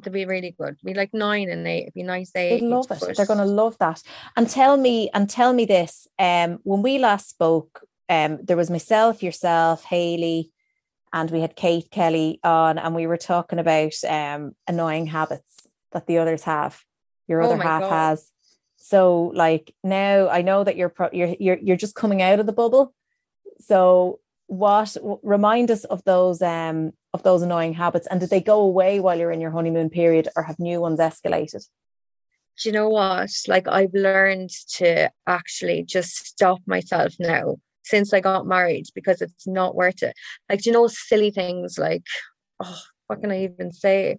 to 0.03 0.11
be 0.11 0.25
really 0.25 0.55
good. 0.59 0.77
Be 0.83 0.95
like 0.95 1.13
nine 1.13 1.51
and 1.51 1.67
eight. 1.67 1.83
It'd 1.83 1.95
be 1.95 2.03
nice 2.03 2.33
eight. 2.35 2.61
They 2.61 2.67
love 2.67 2.91
it. 2.91 3.17
They're 3.17 3.27
gonna 3.27 3.45
love 3.45 3.77
that. 3.79 4.03
And 4.37 4.49
tell 4.49 4.77
me, 4.77 5.11
and 5.13 5.29
tell 5.29 5.53
me 5.53 5.65
this. 5.65 6.07
Um, 6.19 6.59
when 6.63 6.83
we 6.83 6.99
last 6.99 7.29
spoke, 7.29 7.87
um, 8.09 8.39
there 8.43 8.57
was 8.57 8.71
myself, 8.71 9.23
yourself, 9.23 9.85
Haley, 9.85 10.51
and 11.13 11.31
we 11.31 11.41
had 11.41 11.57
Kate 11.57 11.91
Kelly 11.91 12.41
on, 12.43 12.79
and 12.79 12.95
we 12.95 13.07
were 13.07 13.19
talking 13.19 13.59
about 13.59 13.93
um 14.09 14.55
annoying 14.67 15.07
habits 15.07 15.69
that 15.93 16.07
the 16.07 16.19
others 16.19 16.45
have. 16.45 16.83
Your 17.29 17.43
oh 17.43 17.47
other 17.47 17.63
half 17.63 17.83
God. 17.83 17.91
has. 17.91 18.31
So, 18.77 19.31
like 19.35 19.75
now, 19.85 20.29
I 20.29 20.43
know 20.43 20.65
that 20.65 20.77
you're 20.77 20.89
pro- 20.89 21.13
you're 21.13 21.37
you're 21.39 21.59
you're 21.59 21.77
just 21.77 21.95
coming 21.95 22.23
out 22.23 22.41
of 22.41 22.47
the 22.47 22.53
bubble. 22.53 22.95
So, 23.61 24.21
what 24.47 24.97
remind 25.23 25.71
us 25.71 25.85
of 25.85 26.03
those 26.05 26.43
um 26.43 26.93
of 27.15 27.23
those 27.23 27.43
annoying 27.43 27.75
habits 27.75 28.07
and 28.11 28.21
did 28.21 28.31
they 28.31 28.41
go 28.41 28.61
away 28.61 29.01
while 29.01 29.19
you're 29.19 29.33
in 29.33 29.41
your 29.41 29.51
honeymoon 29.51 29.91
period 29.91 30.29
or 30.37 30.43
have 30.43 30.59
new 30.59 30.81
ones 30.81 30.99
escalated 30.99 31.65
do 32.61 32.69
you 32.69 32.73
know 32.73 32.89
what 32.89 33.31
like 33.49 33.69
i've 33.69 33.95
learned 33.95 34.51
to 34.69 35.11
actually 35.27 35.83
just 35.83 36.27
stop 36.27 36.59
myself 36.67 37.15
now 37.19 37.57
since 37.85 38.13
i 38.13 38.21
got 38.21 38.47
married 38.47 38.87
because 38.95 39.21
it's 39.21 39.47
not 39.47 39.75
worth 39.75 40.03
it 40.03 40.15
like 40.49 40.63
do 40.63 40.71
you 40.71 40.75
know 40.75 40.87
silly 40.87 41.31
things 41.31 41.79
like 41.79 42.05
oh 42.63 42.81
what 43.09 43.21
can 43.21 43.31
i 43.31 43.45
even 43.45 43.73
say 43.73 44.19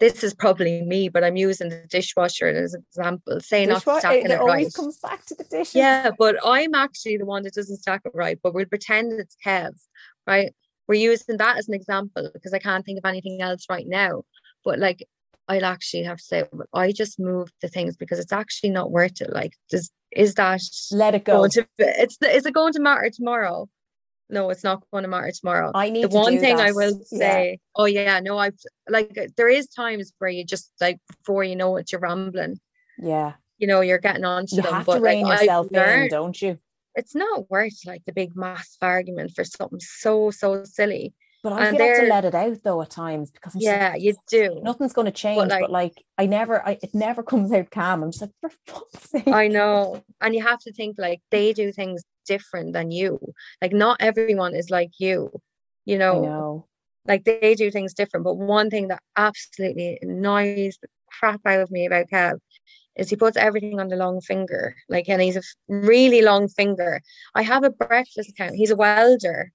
this 0.00 0.24
is 0.24 0.34
probably 0.34 0.82
me, 0.82 1.08
but 1.08 1.22
I'm 1.22 1.36
using 1.36 1.68
the 1.68 1.86
dishwasher 1.88 2.48
as 2.48 2.74
an 2.74 2.84
example. 2.88 3.40
Say 3.40 3.64
not 3.64 3.82
stacking 3.82 4.26
it, 4.26 4.32
it 4.32 4.40
always 4.40 4.66
right. 4.66 4.74
comes 4.74 4.98
back 4.98 5.24
to 5.26 5.34
the 5.34 5.44
dishes. 5.44 5.76
Yeah, 5.76 6.10
but 6.18 6.36
I'm 6.44 6.74
actually 6.74 7.16
the 7.16 7.24
one 7.24 7.44
that 7.44 7.54
doesn't 7.54 7.78
stack 7.78 8.02
it 8.04 8.12
right. 8.12 8.38
But 8.42 8.54
we'll 8.54 8.66
pretend 8.66 9.12
it's 9.12 9.36
Kev, 9.44 9.72
right? 10.26 10.52
We're 10.86 11.00
using 11.00 11.36
that 11.38 11.56
as 11.56 11.68
an 11.68 11.74
example 11.74 12.30
because 12.32 12.52
I 12.52 12.58
can't 12.58 12.84
think 12.84 12.98
of 12.98 13.08
anything 13.08 13.40
else 13.40 13.66
right 13.70 13.86
now. 13.86 14.22
But 14.64 14.78
like, 14.78 15.06
I'll 15.48 15.64
actually 15.64 16.04
have 16.04 16.18
to 16.18 16.24
say, 16.24 16.44
I 16.72 16.92
just 16.92 17.18
moved 17.18 17.52
the 17.60 17.68
things 17.68 17.96
because 17.96 18.18
it's 18.18 18.32
actually 18.32 18.70
not 18.70 18.90
worth 18.90 19.20
it. 19.20 19.32
Like, 19.32 19.52
does 19.70 19.90
is 20.10 20.34
that 20.34 20.62
let 20.92 21.14
it 21.14 21.24
go? 21.24 21.46
To, 21.48 21.66
it's 21.78 22.16
is 22.22 22.46
it 22.46 22.54
going 22.54 22.72
to 22.74 22.80
matter 22.80 23.10
tomorrow? 23.10 23.68
no, 24.30 24.50
it's 24.50 24.64
not 24.64 24.82
going 24.90 25.02
to 25.02 25.08
matter 25.08 25.30
tomorrow. 25.30 25.70
I 25.74 25.90
need 25.90 26.04
the 26.04 26.16
one 26.16 26.38
thing 26.38 26.56
that. 26.56 26.66
I 26.66 26.72
will 26.72 27.00
say. 27.04 27.50
Yeah. 27.50 27.56
Oh 27.76 27.84
yeah, 27.84 28.20
no, 28.20 28.38
I've 28.38 28.58
like 28.88 29.16
there 29.36 29.48
is 29.48 29.68
times 29.68 30.12
where 30.18 30.30
you 30.30 30.44
just 30.44 30.70
like 30.80 30.98
before 31.08 31.44
you 31.44 31.56
know 31.56 31.76
it, 31.76 31.92
you're 31.92 32.00
rambling. 32.00 32.58
Yeah. 32.98 33.34
You 33.58 33.66
know, 33.66 33.80
you're 33.82 33.98
getting 33.98 34.24
on 34.24 34.46
to 34.46 34.56
you 34.56 34.62
them. 34.62 34.72
have 34.72 34.86
but 34.86 34.96
to 34.96 35.00
rein 35.00 35.24
like, 35.24 35.40
yourself 35.40 35.68
learned, 35.70 36.04
in, 36.04 36.10
don't 36.10 36.40
you? 36.40 36.58
It's 36.94 37.14
not 37.14 37.50
worth 37.50 37.80
like 37.86 38.04
the 38.04 38.12
big 38.12 38.36
massive 38.36 38.78
argument 38.82 39.32
for 39.34 39.44
something 39.44 39.80
so 39.80 40.30
so 40.30 40.64
silly. 40.64 41.14
But 41.42 41.52
I 41.52 41.66
and 41.66 41.76
feel 41.76 41.86
like 41.86 41.96
to 41.96 42.02
let 42.06 42.24
it 42.24 42.34
out 42.34 42.62
though 42.64 42.80
at 42.80 42.90
times 42.90 43.30
because 43.30 43.54
I'm 43.54 43.60
yeah, 43.60 43.94
you 43.96 44.14
do. 44.28 44.60
Nothing's 44.62 44.94
going 44.94 45.04
to 45.04 45.12
change, 45.12 45.36
but 45.36 45.50
like, 45.50 45.60
but 45.60 45.70
like, 45.70 46.04
I 46.16 46.24
never, 46.24 46.66
I, 46.66 46.78
it 46.82 46.94
never 46.94 47.22
comes 47.22 47.52
out 47.52 47.70
calm. 47.70 48.02
I'm 48.02 48.12
just 48.12 48.22
like, 48.22 48.30
for 48.40 48.50
fuck's 48.66 49.10
sake. 49.10 49.28
I 49.28 49.48
know, 49.48 50.02
and 50.22 50.34
you 50.34 50.42
have 50.42 50.60
to 50.60 50.72
think 50.72 50.96
like 50.98 51.20
they 51.30 51.52
do 51.52 51.70
things 51.70 52.02
different 52.24 52.72
than 52.72 52.90
you. 52.90 53.20
Like 53.60 53.74
not 53.74 53.98
everyone 54.00 54.54
is 54.54 54.70
like 54.70 54.92
you, 54.98 55.38
you 55.84 55.98
know. 55.98 56.22
know. 56.22 56.66
Like 57.06 57.24
they 57.24 57.54
do 57.54 57.70
things 57.70 57.92
different. 57.92 58.24
But 58.24 58.36
one 58.36 58.70
thing 58.70 58.88
that 58.88 59.02
absolutely 59.14 59.98
annoys 60.00 60.78
the 60.80 60.88
crap 61.10 61.42
out 61.44 61.60
of 61.60 61.70
me 61.70 61.84
about 61.84 62.08
Kev 62.08 62.38
is 62.96 63.10
he 63.10 63.16
puts 63.16 63.36
everything 63.36 63.80
on 63.80 63.88
the 63.88 63.96
long 63.96 64.20
finger. 64.20 64.76
Like 64.88 65.08
and 65.08 65.22
he's 65.22 65.36
a 65.36 65.42
really 65.68 66.22
long 66.22 66.48
finger. 66.48 67.00
I 67.34 67.42
have 67.42 67.64
a 67.64 67.70
breakfast 67.70 68.30
account. 68.30 68.54
He's 68.56 68.70
a 68.70 68.76
welder. 68.76 69.52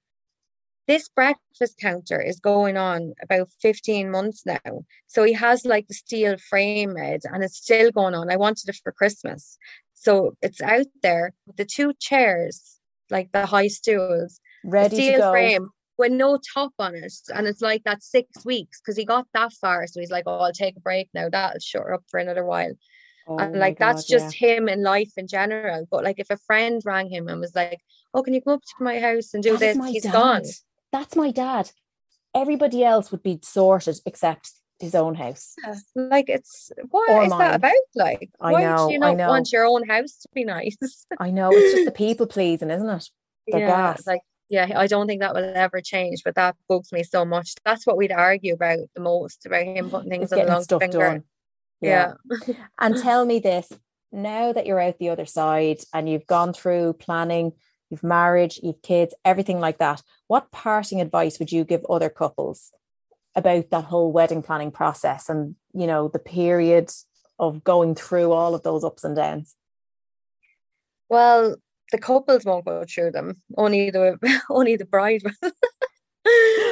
this 0.88 1.08
breakfast 1.08 1.78
counter 1.80 2.20
is 2.20 2.40
going 2.40 2.76
on 2.76 3.14
about 3.22 3.48
15 3.62 4.10
months 4.10 4.44
now. 4.46 4.84
So 5.08 5.24
he 5.24 5.34
has 5.34 5.64
like 5.64 5.88
the 5.88 5.94
steel 5.94 6.36
frame 6.50 6.94
made 6.96 7.22
and 7.26 7.44
it's 7.44 7.58
still 7.58 7.92
going 7.92 8.16
on. 8.16 8.32
I 8.32 8.38
wanted 8.38 8.70
it 8.70 8.80
for 8.84 8.92
Christmas. 8.92 9.58
So 9.94 10.36
it's 10.42 10.62
out 10.62 10.88
there 11.04 11.34
with 11.46 11.58
the 11.58 11.66
two 11.66 11.94
chairs, 12.00 12.80
like 13.12 13.32
the 13.32 13.46
high 13.46 13.68
stools, 13.68 14.40
ready 14.64 14.96
steel 14.96 15.12
to 15.14 15.18
go. 15.20 15.32
frame 15.32 15.68
with 16.00 16.12
no 16.12 16.40
top 16.54 16.72
on 16.80 16.96
it. 16.96 17.14
And 17.36 17.46
it's 17.46 17.62
like 17.62 17.84
that 17.84 18.02
six 18.02 18.44
weeks 18.46 18.80
because 18.80 18.98
he 18.98 19.06
got 19.06 19.28
that 19.34 19.54
far. 19.54 19.86
So 19.86 20.00
he's 20.00 20.10
like, 20.10 20.24
Oh, 20.26 20.40
I'll 20.40 20.54
take 20.54 20.78
a 20.78 20.80
break 20.80 21.10
now. 21.14 21.30
That'll 21.30 21.60
shut 21.60 21.92
up 21.94 22.04
for 22.10 22.20
another 22.20 22.46
while. 22.46 22.72
Oh 23.30 23.38
and 23.38 23.60
like 23.60 23.78
God, 23.78 23.94
that's 23.94 24.08
just 24.08 24.42
yeah. 24.42 24.56
him 24.56 24.68
in 24.68 24.82
life 24.82 25.12
in 25.16 25.28
general. 25.28 25.88
But 25.90 26.04
like 26.04 26.20
if 26.20 26.32
a 26.32 26.38
friend 26.38 26.82
rang 26.84 27.10
him 27.10 27.28
and 27.28 27.40
was 27.40 27.56
like, 27.56 27.80
Oh, 28.14 28.24
can 28.24 28.34
you 28.34 28.42
come 28.42 28.54
up 28.54 28.64
to 28.64 28.84
my 28.84 29.00
house 29.00 29.36
and 29.36 29.44
do 29.44 29.56
this? 29.56 29.78
He's 29.86 30.04
dad. 30.04 30.14
gone. 30.14 30.44
That's 30.92 31.16
my 31.16 31.32
dad. 31.32 31.70
Everybody 32.34 32.84
else 32.84 33.12
would 33.12 33.22
be 33.22 33.40
sorted 33.44 34.00
except 34.06 34.52
his 34.80 34.96
own 34.96 35.14
house. 35.14 35.54
Yeah. 35.64 35.76
Like 35.94 36.28
it's 36.28 36.72
what 36.90 37.08
or 37.10 37.24
is 37.24 37.30
mine. 37.30 37.40
that 37.40 37.56
about? 37.56 37.74
Like 37.96 38.32
I 38.42 38.52
why 38.52 38.64
know, 38.64 38.88
do 38.88 38.94
you 38.94 39.00
not 39.00 39.18
want 39.18 39.52
your 39.52 39.66
own 39.66 39.88
house 39.88 40.18
to 40.22 40.30
be 40.34 40.44
nice? 40.44 40.78
I 41.20 41.30
know 41.30 41.52
it's 41.52 41.74
just 41.74 41.86
the 41.86 41.92
people 41.92 42.26
pleasing, 42.26 42.72
isn't 42.72 42.90
it? 42.90 43.10
The 43.48 43.60
yeah, 43.60 43.68
gas. 43.68 44.08
like 44.08 44.22
yeah, 44.50 44.72
I 44.76 44.88
don't 44.88 45.06
think 45.06 45.22
that 45.22 45.36
will 45.36 45.54
ever 45.56 45.80
change, 45.80 46.24
but 46.26 46.34
that 46.36 46.56
bugs 46.68 46.92
me 46.92 47.04
so 47.04 47.24
much. 47.24 47.54
That's 47.64 47.86
what 47.86 47.98
we'd 47.98 48.12
argue 48.12 48.56
about 48.56 48.80
the 48.96 49.02
most 49.02 49.46
about 49.46 49.64
him 49.64 49.92
putting 49.92 50.10
things 50.10 50.34
on 50.34 50.40
the 50.40 50.46
long 50.46 50.66
finger. 50.66 50.98
Done. 50.98 51.24
Yeah. 51.82 52.14
yeah. 52.48 52.56
and 52.80 52.98
tell 52.98 53.26
me 53.26 53.40
this 53.40 53.72
now 54.12 54.52
that 54.52 54.66
you're 54.66 54.80
out 54.80 54.98
the 55.00 55.10
other 55.10 55.26
side 55.26 55.80
and 55.94 56.10
you've 56.10 56.28
gone 56.28 56.54
through 56.54 56.94
planning, 56.94 57.54
you've 57.90 58.04
married, 58.04 58.54
you've 58.62 58.82
kids, 58.82 59.14
everything 59.24 59.60
like 59.60 59.78
that, 59.78 60.02
what 60.28 60.52
parting 60.52 61.02
advice 61.02 61.40
would 61.40 61.52
you 61.52 61.64
give 61.64 61.86
other 61.90 62.10
couples 62.10 62.72
about 63.36 63.70
that 63.70 63.86
whole 63.86 64.12
wedding 64.12 64.42
planning 64.42 64.72
process 64.72 65.30
and, 65.30 65.56
you 65.74 65.88
know, 65.88 66.08
the 66.08 66.20
period 66.20 66.92
of 67.38 67.64
going 67.64 67.96
through 67.96 68.32
all 68.32 68.56
of 68.56 68.64
those 68.64 68.84
ups 68.84 69.04
and 69.04 69.16
downs? 69.16 69.56
Well, 71.08 71.56
the 71.92 71.98
couples 71.98 72.46
won't 72.46 72.66
go 72.66 72.84
through 72.88 73.12
them. 73.12 73.42
Only 73.58 73.90
the 73.90 74.18
only 74.50 74.76
the 74.76 74.86
bride. 74.86 75.24
well, 75.42 75.52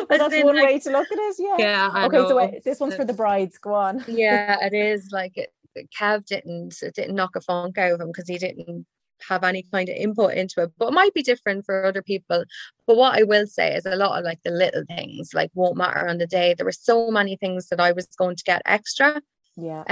that's 0.10 0.44
one 0.44 0.56
like, 0.56 0.66
way 0.66 0.80
to 0.80 0.90
look 0.92 1.12
at 1.12 1.18
it. 1.18 1.36
Yeah. 1.40 1.56
Yeah. 1.60 1.90
I 1.94 2.06
okay. 2.06 2.18
Know. 2.18 2.28
So 2.30 2.38
wait, 2.38 2.64
this 2.64 2.80
one's 2.80 2.96
for 2.96 3.06
the 3.06 3.14
brides. 3.14 3.58
Go 3.58 3.74
on. 3.74 4.04
yeah, 4.08 4.58
it 4.66 4.74
is. 4.74 5.10
Like 5.12 5.38
it, 5.38 5.52
Kev 5.98 6.26
didn't 6.26 6.76
it 6.82 6.96
didn't 6.96 7.16
knock 7.16 7.36
a 7.36 7.42
funk 7.42 7.78
out 7.78 7.94
of 7.94 8.02
him 8.02 8.08
because 8.08 8.28
he 8.28 8.38
didn't 8.38 8.86
have 9.28 9.44
any 9.44 9.64
kind 9.72 9.90
of 9.90 9.96
input 9.96 10.34
into 10.34 10.62
it. 10.62 10.72
But 10.78 10.90
it 10.90 10.94
might 10.94 11.14
be 11.14 11.24
different 11.24 11.66
for 11.66 11.86
other 11.86 12.02
people. 12.02 12.44
But 12.86 12.98
what 12.98 13.18
I 13.18 13.24
will 13.24 13.48
say 13.48 13.76
is 13.76 13.86
a 13.86 13.96
lot 13.96 14.18
of 14.18 14.26
like 14.26 14.42
the 14.44 14.52
little 14.52 14.84
things 14.88 15.34
like 15.34 15.52
won't 15.54 15.78
matter 15.78 16.08
on 16.08 16.18
the 16.18 16.28
day. 16.28 16.54
There 16.54 16.66
were 16.66 16.72
so 16.72 17.10
many 17.12 17.36
things 17.36 17.70
that 17.70 17.80
I 17.80 17.92
was 17.92 18.08
going 18.18 18.36
to 18.36 18.44
get 18.44 18.62
extra. 18.66 19.22
Yeah. 19.56 19.84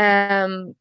Um 0.44 0.76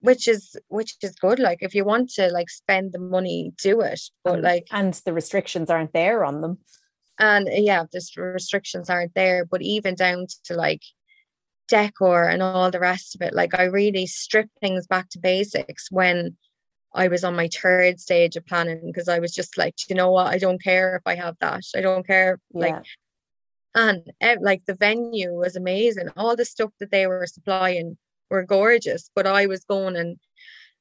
which 0.00 0.28
is 0.28 0.56
which 0.68 0.96
is 1.02 1.14
good 1.16 1.38
like 1.38 1.58
if 1.62 1.74
you 1.74 1.84
want 1.84 2.10
to 2.10 2.28
like 2.28 2.50
spend 2.50 2.92
the 2.92 2.98
money 2.98 3.52
do 3.58 3.80
it 3.80 4.00
but 4.22 4.34
and, 4.34 4.42
like 4.42 4.66
and 4.70 4.94
the 5.04 5.12
restrictions 5.12 5.70
aren't 5.70 5.92
there 5.92 6.24
on 6.24 6.42
them 6.42 6.58
and 7.18 7.48
uh, 7.48 7.52
yeah 7.52 7.84
the 7.92 8.00
restrictions 8.16 8.90
aren't 8.90 9.14
there 9.14 9.44
but 9.44 9.62
even 9.62 9.94
down 9.94 10.26
to 10.44 10.54
like 10.54 10.82
decor 11.68 12.28
and 12.28 12.42
all 12.42 12.70
the 12.70 12.80
rest 12.80 13.14
of 13.14 13.22
it 13.22 13.34
like 13.34 13.58
i 13.58 13.64
really 13.64 14.06
stripped 14.06 14.56
things 14.60 14.86
back 14.86 15.08
to 15.08 15.18
basics 15.18 15.90
when 15.90 16.36
i 16.94 17.08
was 17.08 17.24
on 17.24 17.34
my 17.34 17.48
third 17.48 17.98
stage 17.98 18.36
of 18.36 18.46
planning 18.46 18.80
because 18.86 19.08
i 19.08 19.18
was 19.18 19.34
just 19.34 19.58
like 19.58 19.74
you 19.88 19.96
know 19.96 20.10
what? 20.10 20.28
I 20.28 20.38
don't 20.38 20.62
care 20.62 20.96
if 20.96 21.02
i 21.06 21.14
have 21.14 21.36
that. 21.40 21.62
I 21.74 21.80
don't 21.80 22.06
care 22.06 22.38
yeah. 22.54 22.60
like 22.60 22.84
and 23.76 24.10
eh, 24.22 24.36
like 24.40 24.64
the 24.64 24.74
venue 24.74 25.34
was 25.34 25.54
amazing. 25.54 26.08
All 26.16 26.34
the 26.34 26.46
stuff 26.46 26.70
that 26.80 26.90
they 26.90 27.06
were 27.06 27.26
supplying 27.26 27.98
were 28.30 28.42
gorgeous, 28.42 29.10
but 29.14 29.26
I 29.26 29.46
was 29.46 29.64
going 29.64 29.96
and 29.96 30.16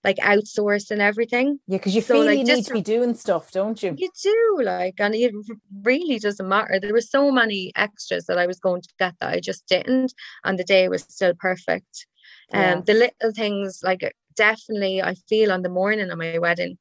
like 0.05 0.17
outsourcing 0.17 0.99
everything. 0.99 1.59
Yeah, 1.67 1.77
because 1.77 1.95
you 1.95 2.01
so, 2.01 2.13
feel 2.13 2.25
like, 2.25 2.37
you 2.37 2.45
need 2.45 2.65
to 2.65 2.73
be 2.73 2.81
doing 2.81 3.15
stuff, 3.15 3.51
don't 3.51 3.81
you? 3.81 3.95
You 3.97 4.09
do, 4.21 4.59
like, 4.63 4.95
and 4.99 5.15
it 5.15 5.33
really 5.81 6.19
doesn't 6.19 6.47
matter. 6.47 6.79
There 6.79 6.93
were 6.93 7.01
so 7.01 7.31
many 7.31 7.71
extras 7.75 8.25
that 8.27 8.37
I 8.37 8.45
was 8.45 8.59
going 8.59 8.83
to 8.83 8.89
get 8.99 9.15
that 9.19 9.33
I 9.33 9.39
just 9.39 9.67
didn't, 9.67 10.13
and 10.43 10.59
the 10.59 10.63
day 10.63 10.87
was 10.87 11.01
still 11.01 11.33
perfect. 11.33 12.05
And 12.51 12.79
um, 12.79 12.83
the 12.85 12.93
little 12.93 13.33
things, 13.33 13.81
like, 13.83 14.15
definitely, 14.35 15.01
I 15.01 15.15
feel 15.27 15.51
on 15.51 15.63
the 15.63 15.69
morning 15.69 16.11
of 16.11 16.19
my 16.19 16.37
wedding, 16.37 16.77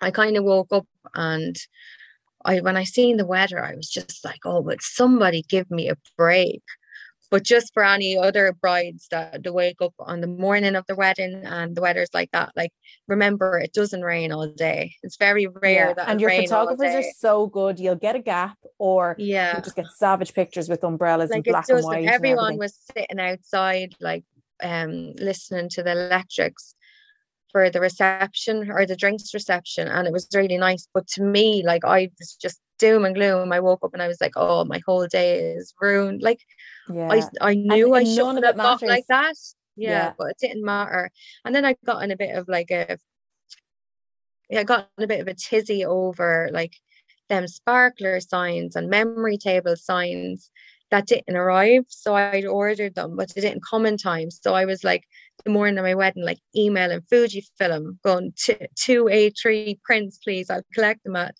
I 0.00 0.10
kind 0.10 0.36
of 0.38 0.44
woke 0.44 0.72
up 0.72 0.86
and 1.14 1.56
I, 2.44 2.60
when 2.60 2.76
I 2.76 2.84
seen 2.84 3.18
the 3.18 3.26
weather, 3.26 3.62
I 3.62 3.74
was 3.74 3.88
just 3.88 4.24
like, 4.24 4.40
oh, 4.46 4.60
would 4.60 4.80
somebody 4.80 5.42
give 5.46 5.70
me 5.70 5.90
a 5.90 5.96
break? 6.16 6.62
But 7.30 7.42
just 7.42 7.72
for 7.74 7.84
any 7.84 8.16
other 8.16 8.52
brides 8.52 9.08
that 9.10 9.42
they 9.42 9.50
wake 9.50 9.80
up 9.80 9.94
on 9.98 10.20
the 10.20 10.26
morning 10.26 10.76
of 10.76 10.84
the 10.86 10.94
wedding 10.94 11.42
and 11.44 11.76
the 11.76 11.80
weather's 11.80 12.10
like 12.14 12.30
that, 12.32 12.52
like 12.56 12.70
remember 13.08 13.58
it 13.58 13.72
doesn't 13.72 14.02
rain 14.02 14.32
all 14.32 14.46
day. 14.48 14.94
It's 15.02 15.16
very 15.16 15.46
rare 15.46 15.88
yeah. 15.88 15.94
that 15.94 16.08
and 16.08 16.20
your 16.20 16.30
photographers 16.30 16.94
are 16.94 17.10
so 17.16 17.46
good. 17.46 17.80
You'll 17.80 17.96
get 17.96 18.16
a 18.16 18.20
gap 18.20 18.56
or 18.78 19.16
yeah, 19.18 19.60
just 19.60 19.76
get 19.76 19.86
savage 19.96 20.34
pictures 20.34 20.68
with 20.68 20.84
umbrellas 20.84 21.30
like 21.30 21.38
and 21.38 21.44
black 21.44 21.68
and 21.68 21.84
white. 21.84 22.06
Everyone 22.06 22.50
and 22.50 22.58
was 22.58 22.78
sitting 22.96 23.20
outside, 23.20 23.94
like 24.00 24.24
um 24.62 25.12
listening 25.18 25.68
to 25.68 25.82
the 25.82 25.92
electrics 25.92 26.74
for 27.56 27.70
the 27.70 27.80
reception 27.80 28.70
or 28.70 28.84
the 28.84 28.94
drinks 28.94 29.32
reception 29.32 29.88
and 29.88 30.06
it 30.06 30.12
was 30.12 30.28
really 30.34 30.58
nice 30.58 30.86
but 30.92 31.06
to 31.06 31.22
me 31.22 31.62
like 31.64 31.86
I 31.86 32.10
was 32.18 32.36
just 32.38 32.60
doom 32.78 33.06
and 33.06 33.14
gloom 33.14 33.50
I 33.50 33.60
woke 33.60 33.82
up 33.82 33.94
and 33.94 34.02
I 34.02 34.08
was 34.08 34.20
like 34.20 34.34
oh 34.36 34.66
my 34.66 34.82
whole 34.86 35.06
day 35.06 35.38
is 35.54 35.72
ruined 35.80 36.20
like 36.20 36.40
yeah. 36.92 37.08
I, 37.10 37.22
I 37.40 37.54
knew 37.54 37.94
and, 37.94 38.06
I 38.06 38.14
shouldn't 38.14 38.44
have 38.44 38.56
got 38.56 38.82
like 38.82 39.06
that. 39.08 39.36
Yeah, 39.74 39.90
yeah, 39.90 40.12
but 40.18 40.32
it 40.32 40.36
didn't 40.38 40.66
matter. 40.66 41.10
And 41.46 41.54
then 41.54 41.64
I 41.64 41.76
got 41.86 42.02
in 42.02 42.10
a 42.10 42.16
bit 42.16 42.36
of 42.36 42.46
like 42.46 42.70
a 42.70 42.98
yeah, 44.50 44.60
I 44.60 44.64
got 44.64 44.90
in 44.98 45.04
a 45.04 45.06
bit 45.06 45.20
of 45.20 45.28
a 45.28 45.34
tizzy 45.34 45.82
over 45.86 46.50
like 46.52 46.74
them 47.30 47.48
sparkler 47.48 48.20
signs 48.20 48.76
and 48.76 48.90
memory 48.90 49.38
table 49.38 49.76
signs 49.76 50.50
that 50.90 51.06
didn't 51.06 51.36
arrive. 51.36 51.84
So 51.88 52.14
I'd 52.14 52.46
ordered 52.46 52.94
them, 52.94 53.16
but 53.16 53.34
they 53.34 53.40
didn't 53.40 53.64
come 53.68 53.86
in 53.86 53.96
time. 53.96 54.30
So 54.30 54.54
I 54.54 54.64
was 54.64 54.84
like 54.84 55.04
the 55.44 55.50
morning 55.50 55.78
of 55.78 55.84
my 55.84 55.94
wedding, 55.94 56.24
like 56.24 56.38
emailing 56.54 57.00
Fujifilm, 57.12 58.00
going 58.02 58.32
to 58.44 58.68
two 58.76 59.04
A3 59.04 59.80
prints, 59.82 60.18
please. 60.18 60.50
I'll 60.50 60.62
collect 60.74 61.04
them 61.04 61.16
at 61.16 61.34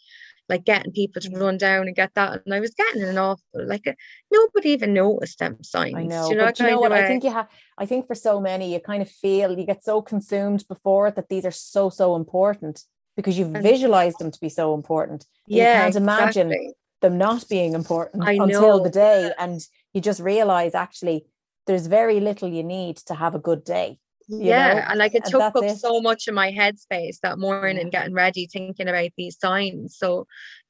like 0.48 0.64
getting 0.64 0.92
people 0.92 1.20
to 1.20 1.30
run 1.30 1.58
down 1.58 1.86
and 1.86 1.96
get 1.96 2.12
that. 2.14 2.42
And 2.44 2.54
I 2.54 2.60
was 2.60 2.74
getting 2.74 3.02
an 3.02 3.18
awful 3.18 3.42
like 3.54 3.84
nobody 4.32 4.70
even 4.70 4.94
noticed 4.94 5.38
them 5.38 5.62
signs. 5.62 5.94
I 5.94 6.04
know, 6.04 6.30
you 6.30 6.36
know, 6.36 6.44
but 6.44 6.58
you 6.58 6.66
know 6.66 6.80
what? 6.80 6.92
I 6.92 7.06
think 7.06 7.24
you 7.24 7.32
have. 7.32 7.48
I 7.78 7.86
think 7.86 8.06
for 8.06 8.14
so 8.14 8.40
many, 8.40 8.72
you 8.72 8.80
kind 8.80 9.02
of 9.02 9.10
feel 9.10 9.58
you 9.58 9.66
get 9.66 9.84
so 9.84 10.02
consumed 10.02 10.64
before 10.68 11.08
it 11.08 11.16
that 11.16 11.28
these 11.28 11.44
are 11.44 11.50
so 11.50 11.90
so 11.90 12.16
important 12.16 12.84
because 13.16 13.38
you've 13.38 13.48
visualized 13.48 14.18
them 14.18 14.30
to 14.30 14.40
be 14.40 14.48
so 14.48 14.74
important. 14.74 15.26
Yeah, 15.46 15.78
you 15.78 15.82
can't 15.82 15.96
imagine 15.96 16.52
exactly. 16.52 16.74
Them 17.02 17.18
not 17.18 17.48
being 17.48 17.74
important 17.74 18.24
I 18.24 18.32
until 18.32 18.78
know. 18.78 18.82
the 18.82 18.90
day, 18.90 19.32
and 19.38 19.60
you 19.92 20.00
just 20.00 20.20
realize 20.20 20.74
actually 20.74 21.26
there's 21.66 21.86
very 21.86 22.20
little 22.20 22.48
you 22.48 22.62
need 22.62 22.96
to 22.96 23.14
have 23.14 23.34
a 23.34 23.40
good 23.40 23.64
day 23.64 23.98
yeah 24.28 24.74
know? 24.74 24.80
and 24.88 24.98
like 24.98 25.14
it 25.14 25.24
took 25.24 25.40
up 25.40 25.54
it. 25.56 25.76
so 25.76 26.00
much 26.00 26.26
of 26.26 26.34
my 26.34 26.50
headspace 26.50 27.18
that 27.22 27.38
morning 27.38 27.76
yeah. 27.76 28.00
getting 28.00 28.14
ready 28.14 28.46
thinking 28.46 28.88
about 28.88 29.10
these 29.16 29.38
signs 29.38 29.96
so 29.96 30.26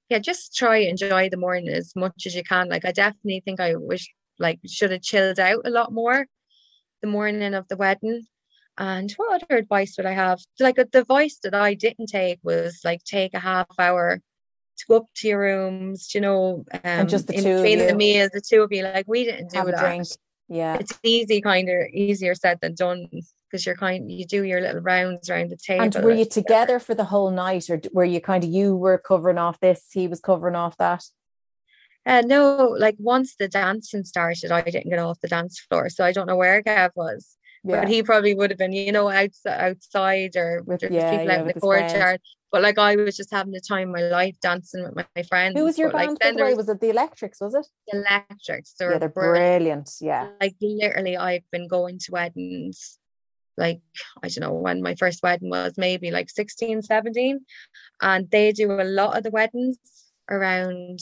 yeah 0.09 0.19
just 0.19 0.55
try 0.55 0.77
enjoy 0.77 1.29
the 1.29 1.37
morning 1.37 1.69
as 1.69 1.95
much 1.97 2.27
as 2.27 2.35
you 2.35 2.43
can 2.43 2.69
like 2.69 2.85
i 2.85 2.93
definitely 2.93 3.41
think 3.45 3.61
i 3.61 3.75
wish 3.75 4.09
like 4.39 4.61
should 4.67 4.91
have 4.91 5.03
chilled 5.03 5.39
out 5.39 5.61
a 5.65 5.71
lot 5.71 5.93
more 5.93 6.27
the 7.03 7.09
morning 7.09 7.55
of 7.55 7.67
the 7.69 7.77
wedding 7.77 8.23
and 8.79 9.13
what 9.13 9.43
other 9.43 9.57
advice 9.57 9.95
would 9.97 10.07
i 10.07 10.13
have 10.13 10.39
like 10.61 10.77
the 10.77 11.01
advice 11.01 11.39
that 11.43 11.55
i 11.55 11.73
didn't 11.73 12.07
take 12.07 12.39
was 12.43 12.81
like 12.85 13.03
take 13.05 13.33
a 13.33 13.39
half 13.39 13.67
hour 13.79 14.21
to 14.77 14.85
go 14.89 14.97
up 14.97 15.07
to 15.15 15.29
your 15.29 15.41
rooms 15.41 16.15
you 16.15 16.21
know 16.21 16.65
um, 16.73 16.81
and 16.85 17.09
just 17.09 17.27
the 17.27 17.33
two 17.35 17.63
between 17.63 17.79
the 17.79 17.95
meals 17.95 18.31
the 18.33 18.41
two 18.41 18.63
of 18.63 18.73
you 18.73 18.83
like 18.83 19.07
we 19.09 19.25
didn't 19.25 19.51
do 19.51 19.59
have 19.59 19.67
that 19.67 19.81
drink. 19.81 20.07
yeah 20.49 20.77
it's 20.79 20.99
easy 21.03 21.41
kind 21.41 21.69
of 21.69 21.87
easier 21.93 22.35
said 22.35 22.59
than 22.61 22.75
done 22.75 23.09
because 23.51 23.65
you're 23.65 23.77
kind 23.77 24.11
you 24.11 24.27
do 24.27 24.45
your 24.45 24.61
little 24.61 24.81
rounds 24.81 25.31
around 25.31 25.51
the 25.51 25.57
table. 25.57 25.85
And 25.85 25.95
were 25.97 26.13
you 26.13 26.25
together 26.25 26.79
for 26.79 26.95
the 26.95 27.05
whole 27.05 27.31
night, 27.31 27.71
or 27.71 27.81
were 27.93 28.05
you 28.05 28.21
kind 28.21 28.45
of 28.45 28.51
you 28.51 28.77
were 28.77 28.99
covering 28.99 29.39
off 29.39 29.61
this, 29.61 29.87
he 29.93 30.09
was 30.09 30.21
covering 30.21 30.57
off 30.57 30.77
that? 30.79 31.05
Uh, 32.05 32.23
no, 32.25 32.75
like 32.79 32.97
once 32.99 33.35
the 33.37 33.49
dancing 33.49 34.05
started, 34.05 34.53
I 34.53 34.63
didn't 34.63 34.91
get 34.91 34.99
off 34.99 35.21
the 35.21 35.29
dance 35.29 35.59
floor, 35.59 35.89
so 35.89 36.05
I 36.05 36.13
don't 36.13 36.27
know 36.27 36.37
where 36.37 36.63
Gav 36.63 36.93
was. 36.95 37.37
Yeah. 37.67 37.81
But 37.81 37.89
he 37.89 38.03
probably 38.03 38.35
would 38.35 38.51
have 38.51 38.59
been, 38.59 38.73
you 38.73 38.93
know, 38.93 39.09
outside, 39.09 39.61
outside 39.61 40.37
or 40.37 40.63
with 40.65 40.83
yeah, 40.83 41.11
people 41.11 41.27
yeah, 41.27 41.35
out 41.35 41.41
in 41.41 41.47
the 41.49 41.61
courtyard. 41.61 42.21
But 42.53 42.63
like 42.63 42.79
I 42.79 42.97
was 42.97 43.17
just 43.17 43.31
having 43.31 43.53
the 43.53 43.61
time 43.61 43.89
of 43.89 43.95
my 43.95 44.03
life 44.03 44.37
dancing 44.41 44.85
with 44.85 44.95
my, 44.95 45.05
my 45.17 45.23
friends. 45.25 45.59
Who 45.59 45.65
was 45.65 45.79
your 45.79 45.91
but, 45.91 45.99
band? 45.99 46.19
Like, 46.23 46.37
then 46.37 46.57
was 46.57 46.69
it 46.69 46.81
the 46.81 46.91
Electrics? 46.91 47.41
Was 47.41 47.55
it 47.55 47.67
the 47.89 47.99
Electrics? 47.99 48.75
They're 48.79 48.93
yeah, 48.93 48.99
they're 48.99 49.09
brilliant. 49.09 49.63
brilliant. 49.63 49.91
Yeah, 50.01 50.29
like 50.41 50.55
literally, 50.61 51.17
I've 51.17 51.51
been 51.51 51.69
going 51.69 51.99
to 51.99 52.13
weddings 52.13 52.99
like 53.59 53.81
I 54.23 54.29
don't 54.29 54.41
know 54.41 54.53
when 54.53 54.83
my 54.83 54.95
first 54.97 55.23
wedding 55.23 55.49
was 55.49 55.75
maybe 55.79 56.11
like 56.11 56.29
16 56.29 56.83
17 56.83 57.41
and 58.03 58.31
they 58.31 58.53
do 58.53 58.71
a 58.71 58.85
lot 58.85 59.17
of 59.17 59.23
the 59.23 59.31
weddings 59.31 59.79
around 60.31 61.01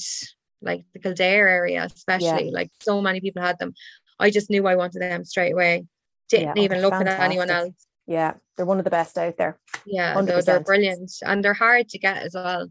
like 0.65 0.85
the 0.93 0.99
Kildare 0.99 1.49
area, 1.49 1.85
especially. 1.85 2.47
Yeah. 2.47 2.55
Like 2.55 2.71
so 2.81 3.01
many 3.01 3.21
people 3.21 3.43
had 3.43 3.59
them. 3.59 3.75
I 4.19 4.31
just 4.31 4.51
knew 4.51 4.67
I 4.67 4.77
wanted 4.77 5.03
them 5.03 5.25
straight 5.25 5.53
away. 5.53 5.87
Didn't 6.29 6.57
yeah, 6.57 6.62
even 6.62 6.83
look 6.83 6.93
fantastic. 6.93 7.20
at 7.20 7.25
anyone 7.25 7.51
else. 7.51 7.87
Yeah, 8.07 8.35
they're 8.57 8.66
one 8.66 8.79
of 8.79 8.85
the 8.85 8.91
best 8.91 9.16
out 9.18 9.37
there. 9.37 9.59
Yeah, 9.87 10.20
they're, 10.22 10.43
they're 10.43 10.61
brilliant 10.61 11.12
and 11.22 11.45
they're 11.45 11.55
hard 11.55 11.89
to 11.91 11.99
get 11.99 12.22
as 12.22 12.35
well. 12.35 12.70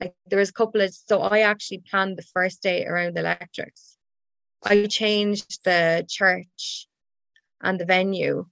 Like 0.00 0.14
there 0.26 0.38
was 0.38 0.48
a 0.48 0.54
couple 0.54 0.80
of 0.80 0.94
so 0.94 1.20
I 1.20 1.40
actually 1.40 1.82
planned 1.90 2.16
the 2.16 2.22
first 2.22 2.62
day 2.62 2.86
around 2.86 3.18
electrics. 3.18 3.98
I 4.64 4.86
changed 4.86 5.64
the 5.64 6.06
church 6.08 6.86
and 7.62 7.78
the 7.78 7.84
venue 7.84 8.46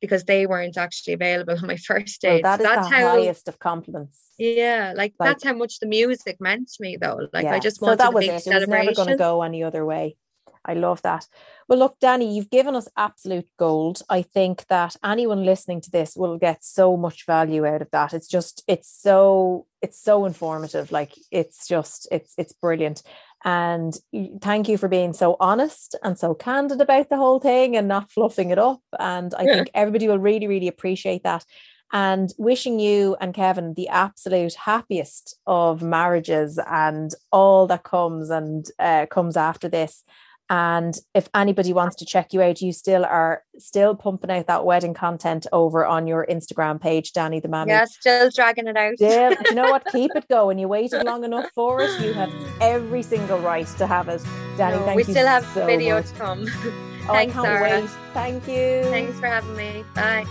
because 0.00 0.24
they 0.24 0.46
weren't 0.46 0.76
actually 0.76 1.14
available 1.14 1.54
on 1.54 1.66
my 1.66 1.76
first 1.86 2.20
day. 2.20 2.40
Well, 2.42 2.58
that 2.58 2.60
so 2.60 2.64
is 2.64 2.76
that's 2.76 2.88
the 2.88 2.94
how, 2.94 3.08
highest 3.08 3.48
of 3.48 3.58
compliments. 3.58 4.28
Yeah, 4.38 4.92
like, 4.94 5.14
like, 5.18 5.30
that's 5.30 5.44
how 5.44 5.54
much 5.54 5.80
the 5.80 5.86
music 5.86 6.40
meant 6.40 6.68
to 6.68 6.82
me 6.82 6.96
though. 6.96 7.28
Like 7.32 7.44
yeah. 7.44 7.54
I 7.54 7.58
just 7.58 7.80
wanted 7.80 7.98
so 7.98 8.04
that 8.04 8.14
was 8.14 8.22
big 8.24 8.30
it. 8.34 8.46
It 8.46 8.54
was 8.54 8.68
never 8.68 8.92
going 8.92 9.08
to 9.08 9.16
go 9.16 9.42
any 9.42 9.64
other 9.64 9.84
way. 9.84 10.16
I 10.64 10.74
love 10.74 11.02
that. 11.02 11.26
Well, 11.68 11.78
look, 11.78 11.96
Danny, 12.00 12.34
you've 12.34 12.50
given 12.50 12.74
us 12.74 12.88
absolute 12.96 13.48
gold. 13.58 14.02
I 14.08 14.22
think 14.22 14.66
that 14.68 14.96
anyone 15.04 15.44
listening 15.44 15.80
to 15.82 15.90
this 15.90 16.16
will 16.16 16.38
get 16.38 16.64
so 16.64 16.96
much 16.96 17.26
value 17.26 17.66
out 17.66 17.82
of 17.82 17.90
that. 17.90 18.14
It's 18.14 18.28
just, 18.28 18.62
it's 18.66 18.90
so, 18.90 19.66
it's 19.82 20.00
so 20.00 20.24
informative. 20.24 20.90
Like 20.92 21.12
it's 21.30 21.68
just, 21.68 22.08
it's, 22.10 22.34
it's 22.38 22.52
brilliant. 22.52 23.02
And 23.44 23.96
thank 24.40 24.68
you 24.68 24.78
for 24.78 24.88
being 24.88 25.12
so 25.12 25.36
honest 25.38 25.94
and 26.02 26.18
so 26.18 26.34
candid 26.34 26.80
about 26.80 27.08
the 27.08 27.16
whole 27.16 27.38
thing 27.38 27.76
and 27.76 27.86
not 27.86 28.10
fluffing 28.10 28.50
it 28.50 28.58
up. 28.58 28.80
And 28.98 29.32
I 29.34 29.44
yeah. 29.44 29.54
think 29.54 29.70
everybody 29.74 30.08
will 30.08 30.18
really, 30.18 30.46
really 30.48 30.68
appreciate 30.68 31.22
that. 31.22 31.44
And 31.90 32.30
wishing 32.36 32.80
you 32.80 33.16
and 33.20 33.32
Kevin 33.32 33.72
the 33.74 33.88
absolute 33.88 34.54
happiest 34.54 35.38
of 35.46 35.82
marriages 35.82 36.58
and 36.68 37.10
all 37.32 37.66
that 37.68 37.84
comes 37.84 38.28
and 38.28 38.66
uh, 38.78 39.06
comes 39.06 39.36
after 39.38 39.68
this. 39.68 40.04
And 40.50 40.98
if 41.14 41.28
anybody 41.34 41.72
wants 41.74 41.96
to 41.96 42.06
check 42.06 42.32
you 42.32 42.40
out, 42.40 42.62
you 42.62 42.72
still 42.72 43.04
are 43.04 43.42
still 43.58 43.94
pumping 43.94 44.30
out 44.30 44.46
that 44.46 44.64
wedding 44.64 44.94
content 44.94 45.46
over 45.52 45.84
on 45.84 46.06
your 46.06 46.26
Instagram 46.26 46.80
page, 46.80 47.12
Danny 47.12 47.40
the 47.40 47.48
Mammy. 47.48 47.72
Yeah, 47.72 47.84
still 47.84 48.30
dragging 48.30 48.66
it 48.66 48.76
out. 48.76 48.94
Yeah, 48.98 49.34
you 49.44 49.54
know 49.54 49.70
what? 49.70 49.84
Keep 49.92 50.12
it 50.16 50.26
going. 50.28 50.58
You 50.58 50.68
waited 50.68 51.04
long 51.04 51.24
enough 51.24 51.50
for 51.54 51.82
it. 51.82 52.00
You 52.00 52.14
have 52.14 52.32
every 52.60 53.02
single 53.02 53.38
right 53.40 53.66
to 53.78 53.86
have 53.86 54.08
it, 54.08 54.22
Danny. 54.56 54.76
No, 54.76 54.84
thank 54.86 54.96
we 54.96 55.02
you. 55.02 55.06
We 55.08 55.12
still 55.12 55.26
have 55.26 55.44
so 55.52 55.66
video 55.66 55.96
much. 55.96 56.08
to 56.08 56.14
come. 56.14 56.46
Oh, 57.08 57.12
Thanks, 57.12 57.34
Sarah. 57.34 57.80
Wait. 57.80 57.90
Thank 58.12 58.46
you. 58.46 58.82
Thanks 58.90 59.18
for 59.18 59.28
having 59.28 59.56
me. 59.56 59.82
Bye. 59.94 60.26